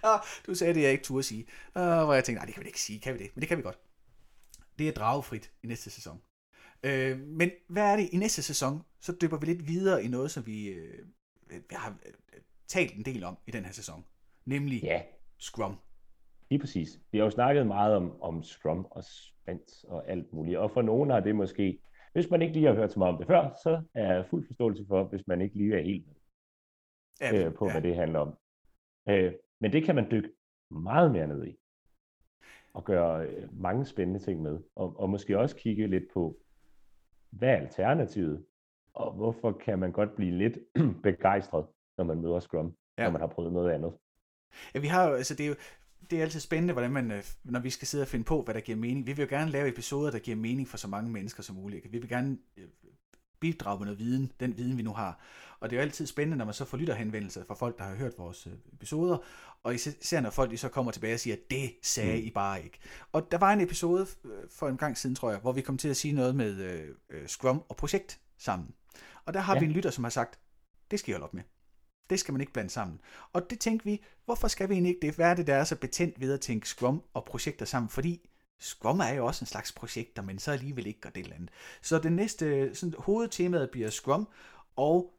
Ah, 0.04 0.20
du 0.48 0.56
sagde 0.56 0.74
det, 0.74 0.82
jeg 0.82 0.92
ikke 0.92 1.04
turde 1.04 1.24
sige. 1.24 1.46
Uh, 1.76 1.82
hvor 1.82 2.14
jeg 2.14 2.24
tænkte, 2.24 2.40
nej, 2.40 2.46
det 2.46 2.54
kan 2.54 2.64
vi 2.64 2.68
ikke 2.68 2.82
sige, 2.82 3.00
kan 3.00 3.14
vi 3.14 3.20
det? 3.20 3.30
Men 3.36 3.42
det 3.42 3.48
kan 3.48 3.58
vi 3.58 3.64
godt. 3.64 3.80
Det 4.80 4.88
er 4.88 4.92
dragefrit 4.92 5.52
i 5.64 5.68
næste 5.68 5.90
sæson. 5.90 6.22
Uh, 6.84 7.20
men 7.20 7.52
hvad 7.70 7.84
er 7.84 7.96
det 7.96 8.10
i 8.12 8.18
næste 8.18 8.44
sæson? 8.44 8.82
Så 9.02 9.16
dypper 9.22 9.38
vi 9.38 9.46
lidt 9.46 9.68
videre 9.68 10.04
i 10.04 10.08
noget, 10.08 10.32
som 10.32 10.46
vi, 10.46 10.76
vi 11.50 11.62
har 11.72 11.96
øh, 12.06 12.14
talt 12.68 12.96
en 12.96 13.06
del 13.06 13.24
om 13.24 13.38
i 13.48 13.52
den 13.52 13.66
her 13.66 13.72
sæson. 13.72 14.06
Nemlig 14.46 14.84
ja, 14.84 15.02
Scrum. 15.38 15.76
Lige 16.50 16.60
præcis. 16.60 16.90
Vi 17.12 17.18
har 17.18 17.26
jo 17.26 17.32
snakket 17.32 17.68
meget 17.68 17.96
om, 17.96 18.22
om 18.22 18.44
Scrum 18.44 18.88
og 18.92 19.04
Sprints 19.04 19.84
og 19.84 20.10
alt 20.10 20.34
muligt. 20.34 20.58
Og 20.58 20.72
for 20.72 20.82
nogen 20.82 21.10
har 21.10 21.20
det 21.20 21.36
måske, 21.36 21.80
hvis 22.14 22.30
man 22.30 22.42
ikke 22.42 22.54
lige 22.54 22.66
har 22.68 22.74
hørt 22.74 22.92
så 22.92 23.00
meget 23.00 23.14
om 23.14 23.18
det 23.18 23.28
før, 23.28 23.54
så 23.64 23.84
er 23.94 24.14
jeg 24.14 24.26
fuld 24.26 24.48
forståelse 24.48 24.86
for, 24.88 25.04
hvis 25.04 25.28
man 25.28 25.42
ikke 25.42 25.58
lige 25.58 25.78
er 25.80 25.84
helt 25.84 26.08
med 26.08 26.16
Ja, 27.22 27.46
øh, 27.46 27.54
på, 27.54 27.70
hvad 27.70 27.82
det 27.82 27.96
handler 27.96 28.20
om. 28.20 28.38
Øh, 29.10 29.34
men 29.62 29.74
det 29.74 29.84
kan 29.84 29.96
man 29.96 30.12
dykke 30.12 30.30
meget 30.72 31.12
mere 31.12 31.28
ned 31.28 31.48
i. 31.48 31.56
Og 32.74 32.84
gøre 32.86 33.26
øh, 33.28 33.62
mange 33.62 33.86
spændende 33.86 34.20
ting 34.20 34.42
med. 34.42 34.60
Og, 34.76 35.00
og 35.00 35.10
måske 35.10 35.40
også 35.40 35.56
kigge 35.56 35.88
lidt 35.88 36.04
på, 36.14 36.38
hvad 37.30 37.50
er 37.50 37.58
alternativet? 37.58 38.46
Og 38.94 39.14
hvorfor 39.14 39.52
kan 39.52 39.80
man 39.80 39.92
godt 39.92 40.16
blive 40.16 40.38
lidt 40.38 40.58
begejstret, 41.04 41.66
når 41.98 42.04
man 42.06 42.22
møder 42.22 42.40
Scrum, 42.40 42.76
Ja. 42.98 43.04
ja. 43.04 43.08
når 43.08 43.12
man 43.12 43.22
har 43.22 43.28
prøvet 43.28 43.54
noget 43.54 43.72
andet. 43.72 43.94
Ja, 44.76 44.80
vi 44.80 44.88
har 44.88 45.10
jo, 45.10 45.16
altså 45.16 45.36
det 45.36 45.44
er 45.44 45.48
jo, 45.50 45.56
det 46.12 46.18
er 46.20 46.22
altid 46.24 46.40
spændende, 46.40 46.74
hvordan 46.74 46.92
man, 46.92 47.12
øh, 47.12 47.24
når 47.44 47.60
vi 47.60 47.70
skal 47.70 47.88
sidde 47.88 48.02
og 48.02 48.08
finde 48.08 48.26
på, 48.26 48.42
hvad 48.44 48.54
der 48.54 48.60
giver 48.62 48.78
mening. 48.78 49.08
Vi 49.08 49.14
vil 49.14 49.24
jo 49.24 49.30
gerne 49.30 49.52
lave 49.52 49.68
episoder, 49.70 50.12
der 50.12 50.20
giver 50.20 50.38
mening 50.38 50.68
for 50.68 50.78
så 50.78 50.88
mange 50.88 51.12
mennesker 51.12 51.44
som 51.44 51.56
muligt. 51.56 51.92
Vi 51.94 51.98
vil 51.98 52.10
gerne 52.10 52.38
øh, 52.58 52.68
bidrage 53.40 53.80
med 53.80 53.86
noget 53.86 54.00
viden, 54.00 54.32
den 54.40 54.58
viden 54.58 54.78
vi 54.78 54.82
nu 54.84 54.94
har. 54.94 55.20
Og 55.60 55.70
det 55.70 55.76
er 55.76 55.80
jo 55.82 55.86
altid 55.86 56.06
spændende, 56.06 56.38
når 56.38 56.46
man 56.46 56.54
så 56.54 56.66
får 56.66 56.78
lytterhenvendelser 56.78 57.44
fra 57.48 57.54
folk, 57.54 57.78
der 57.78 57.84
har 57.84 57.96
hørt 57.96 58.12
vores 58.18 58.48
øh, 58.48 58.54
episoder, 58.74 59.18
og 59.64 59.76
især 59.76 60.20
når 60.22 60.30
folk 60.30 60.52
de 60.52 60.58
så 60.58 60.70
kommer 60.70 60.92
tilbage 60.92 61.14
og 61.14 61.20
siger, 61.20 61.36
det 61.52 61.72
sagde 61.84 62.22
Mm. 62.22 62.28
I 62.28 62.30
bare 62.32 62.64
ikke. 62.64 62.80
Og 63.12 63.28
der 63.32 63.38
var 63.38 63.54
en 63.54 63.62
episode 63.62 64.08
for 64.52 64.70
en 64.70 64.78
gang 64.78 64.98
siden, 64.98 65.16
tror 65.16 65.32
jeg, 65.32 65.40
hvor 65.40 65.52
vi 65.52 65.62
kom 65.62 65.78
til 65.78 65.88
at 65.88 65.98
sige 65.98 66.12
noget 66.14 66.36
med 66.36 66.84
øh, 67.10 67.28
Scrum 67.28 67.64
og 67.70 67.76
projekt 67.76 68.20
sammen. 68.38 68.70
Og 69.26 69.34
der 69.34 69.40
har 69.40 69.54
Ja. 69.54 69.60
vi 69.60 69.66
en 69.66 69.72
lytter, 69.72 69.90
som 69.90 70.04
har 70.04 70.12
sagt, 70.12 70.40
det 70.92 71.00
skal 71.00 71.12
I 71.12 71.14
holde 71.14 71.24
op 71.26 71.34
med. 71.34 71.44
Det 72.10 72.20
skal 72.20 72.32
man 72.32 72.42
ikke 72.42 72.54
blande 72.54 72.70
sammen. 72.70 73.02
Og 73.34 73.50
det 73.50 73.60
tænkte 73.60 73.86
vi, 73.86 74.04
hvorfor 74.26 74.48
skal 74.48 74.70
vi 74.70 74.74
egentlig 74.74 74.90
ikke 74.90 75.08
det? 75.08 75.16
Hvad 75.16 75.30
er 75.32 75.34
det, 75.34 75.48
der 75.48 75.56
er 75.56 75.64
så 75.64 75.76
betændt 75.76 76.20
ved 76.20 76.34
at 76.34 76.42
tænke 76.42 76.68
Scrum 76.68 77.04
og 77.14 77.26
projekter 77.26 77.66
sammen? 77.66 77.90
Fordi 77.90 78.30
Scrum 78.60 79.00
er 79.00 79.10
jo 79.10 79.26
også 79.26 79.44
en 79.44 79.48
slags 79.48 79.72
projekter, 79.72 80.22
men 80.22 80.40
så 80.40 80.52
alligevel 80.52 80.88
ikke 80.88 81.00
gør 81.00 81.10
det 81.10 81.24
eller 81.24 81.36
andet. 81.36 81.50
Så 81.82 82.00
det 82.00 82.12
næste 82.12 82.76
sådan, 82.76 82.94
hovedtemaet 82.98 83.70
bliver 83.72 83.90
Scrum, 83.90 84.28
og 84.76 85.14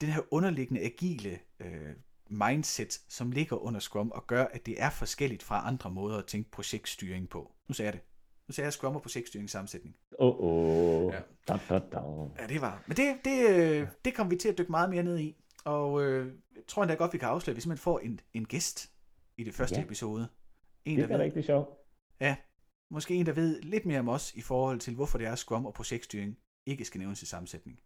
den 0.00 0.08
her 0.08 0.20
underliggende 0.30 0.80
agile 0.80 1.38
øh, 1.60 1.94
mindset, 2.30 3.00
som 3.08 3.30
ligger 3.30 3.56
under 3.56 3.80
Scrum, 3.80 4.10
og 4.10 4.26
gør, 4.26 4.44
at 4.44 4.66
det 4.66 4.82
er 4.82 4.90
forskelligt 4.90 5.42
fra 5.42 5.66
andre 5.66 5.90
måder 5.90 6.18
at 6.18 6.26
tænke 6.26 6.50
projektstyring 6.50 7.28
på. 7.28 7.52
Nu 7.68 7.74
sagde 7.74 7.86
jeg 7.86 7.92
det. 7.92 8.02
Nu 8.48 8.52
sagde 8.52 8.66
jeg 8.66 8.72
Scrum 8.72 8.96
og 8.96 9.02
projektstyring 9.02 9.50
sammensætning. 9.50 9.96
Åh, 10.18 10.34
oh, 10.34 11.04
oh. 11.06 11.12
Ja. 11.14 11.20
Da, 11.48 11.58
da, 11.68 11.78
da. 11.78 11.98
Ja, 12.38 12.46
det 12.46 12.60
var. 12.60 12.82
Men 12.86 12.96
det, 12.96 13.16
det, 13.24 13.48
øh, 13.50 13.88
det 14.04 14.14
kommer 14.14 14.30
vi 14.30 14.36
til 14.36 14.48
at 14.48 14.58
dykke 14.58 14.70
meget 14.70 14.90
mere 14.90 15.02
ned 15.02 15.18
i. 15.18 15.36
Og 15.66 16.02
øh, 16.04 16.32
jeg 16.56 16.62
tror 16.68 16.82
endda 16.82 16.94
godt, 16.94 17.12
vi 17.12 17.18
kan 17.18 17.28
afsløre, 17.28 17.52
at 17.52 17.56
vi 17.56 17.60
simpelthen 17.60 17.82
får 17.82 17.98
en, 17.98 18.20
en 18.34 18.44
gæst 18.46 18.90
i 19.36 19.44
det 19.44 19.54
første 19.54 19.74
Ja. 19.74 19.80
ja. 19.80 19.84
episode. 19.86 20.28
En, 20.84 20.98
Det 20.98 21.08
der 21.08 21.14
er 21.14 21.18
ved, 21.18 21.24
rigtig 21.24 21.44
sjovt. 21.44 21.68
måske 22.90 23.14
en, 23.14 23.26
der 23.26 23.32
ved 23.32 23.62
lidt 23.62 23.86
mere 23.86 23.98
om 24.00 24.08
os 24.08 24.34
i 24.34 24.40
forhold 24.40 24.80
til, 24.80 24.94
hvorfor 24.94 25.18
det 25.18 25.26
er 25.26 25.34
Scrum 25.34 25.66
og 25.66 25.74
projektstyring 25.74 26.38
ikke 26.66 26.84
skal 26.84 26.98
nævnes 26.98 27.22
i 27.22 27.26
sammensætning. 27.26 27.80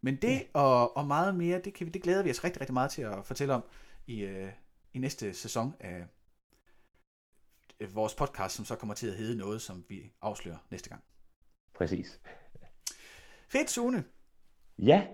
Men 0.00 0.16
det 0.16 0.28
Ja. 0.28 0.40
og, 0.54 0.96
og 0.96 1.06
meget 1.06 1.34
mere, 1.34 1.60
det, 1.60 1.74
kan 1.74 1.86
vi, 1.86 1.90
det 1.90 2.02
glæder 2.02 2.22
vi 2.22 2.30
os 2.30 2.44
rigtig, 2.44 2.60
rigtig 2.60 2.74
meget 2.74 2.90
til 2.90 3.02
at 3.02 3.26
fortælle 3.26 3.54
om 3.54 3.64
i, 4.06 4.20
øh, 4.20 4.52
i 4.94 4.98
næste 4.98 5.34
sæson 5.34 5.74
af 5.80 6.06
vores 7.94 8.14
podcast, 8.14 8.54
som 8.56 8.64
så 8.64 8.76
kommer 8.76 8.94
til 8.94 9.06
at 9.06 9.14
hedde 9.16 9.36
noget, 9.36 9.62
som 9.62 9.84
vi 9.88 10.12
afslører 10.20 10.58
næste 10.70 10.88
gang. 10.88 11.04
Præcis. 11.74 12.20
Fedt, 13.48 13.70
Sune. 13.70 14.04
Ja, 14.78 15.06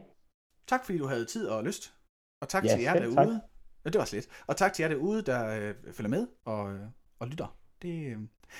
Tak 0.70 0.84
fordi 0.84 0.98
du 0.98 1.06
havde 1.06 1.24
tid 1.24 1.44
og 1.48 1.64
lyst. 1.64 1.94
Og 2.42 2.48
tak 2.48 2.64
Ja, 2.64 2.68
til 2.74 2.80
jer 2.82 2.94
derude. 2.94 3.14
tak. 3.16 3.26
Ja, 3.84 3.90
det 3.90 3.98
var 3.98 4.04
slet. 4.04 4.28
Og 4.46 4.56
tak 4.56 4.72
til 4.72 4.82
jer 4.82 4.88
derude, 4.88 5.22
der 5.22 5.40
øh, 5.68 5.74
følger 5.92 6.08
med 6.16 6.26
og, 6.44 6.62
øh, 6.74 6.80
og 7.18 7.28
lytter. 7.28 7.58
Det, 7.82 7.88
øh, 8.06 8.18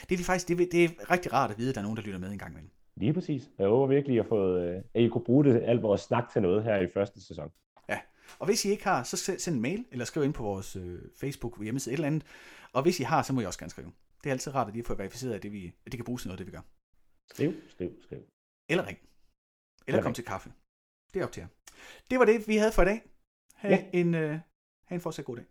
det 0.08 0.12
er 0.14 0.18
vi 0.18 0.24
faktisk 0.24 0.48
det, 0.48 0.54
er- 0.60 0.68
det 0.72 0.84
er 0.84 1.10
rigtig 1.10 1.32
rart 1.32 1.50
at 1.50 1.58
vide, 1.58 1.68
at 1.68 1.74
der 1.74 1.80
er 1.80 1.82
nogen, 1.82 1.96
der 1.96 2.02
lytter 2.02 2.18
med 2.18 2.30
en 2.32 2.38
gang 2.38 2.50
imellem. 2.52 2.70
lige 2.96 3.12
præcis. 3.14 3.50
Jeg 3.58 3.68
håber 3.68 3.86
virkelig, 3.94 4.18
at, 4.20 4.26
fået, 4.26 4.62
øh, 4.76 4.82
at 4.94 5.02
I 5.02 5.08
kunne 5.08 5.24
bruge 5.24 5.44
det, 5.44 5.62
alt 5.62 5.82
vores 5.82 6.00
snak 6.00 6.24
til 6.32 6.42
noget 6.42 6.64
her 6.64 6.76
i 6.76 6.88
første 6.94 7.20
sæson. 7.26 7.52
Og 8.38 8.46
hvis 8.46 8.64
I 8.64 8.68
ikke 8.70 8.84
har, 8.84 9.02
så 9.02 9.16
se- 9.16 9.38
send 9.38 9.56
en 9.56 9.62
mail, 9.62 9.84
eller 9.92 10.04
skriv 10.04 10.22
ind 10.24 10.34
på 10.34 10.42
vores 10.42 10.76
øh, 10.76 11.02
Facebook 11.20 11.62
hjemmeside 11.62 11.92
et 11.92 11.96
eller 11.96 12.06
andet. 12.06 12.24
Og 12.72 12.82
hvis 12.82 13.00
I 13.00 13.02
har, 13.02 13.22
så 13.22 13.32
må 13.32 13.40
I 13.40 13.44
også 13.44 13.58
gerne 13.58 13.70
skrive. 13.70 13.92
Det 14.24 14.30
er 14.30 14.32
altid 14.32 14.54
rart, 14.54 14.68
at 14.68 14.72
lige 14.74 14.84
får 14.84 14.94
verificeret, 14.94 15.34
at 15.34 15.42
det, 15.42 15.52
vi, 15.52 15.66
at 15.86 15.92
det 15.92 15.98
kan 15.98 16.04
bruges 16.04 16.22
til 16.22 16.28
noget, 16.28 16.38
det 16.38 16.46
vi 16.46 16.52
gør. 16.52 16.60
Skriv, 17.30 17.52
skriv, 17.68 17.90
skriv. 18.02 18.18
Eller 18.68 18.86
ring. 18.86 18.98
Eller 18.98 19.08
Eller 19.86 20.02
kom 20.02 20.08
ring. 20.08 20.14
til 20.16 20.24
kaffe. 20.24 20.52
Det 21.14 21.20
er 21.20 21.24
op 21.26 21.32
til 21.32 21.40
jer. 21.40 21.48
Det 22.10 22.18
var 22.18 22.24
det, 22.24 22.48
vi 22.48 22.56
havde 22.56 22.72
for 22.72 22.82
i 22.82 22.84
dag. 22.84 23.02
Ha' 23.54 23.68
Ja. 23.68 23.84
en, 23.92 24.14
øh, 24.14 24.38
ha 24.84 24.94
en 24.94 25.00
fortsat 25.00 25.24
god 25.24 25.36
dag. 25.36 25.44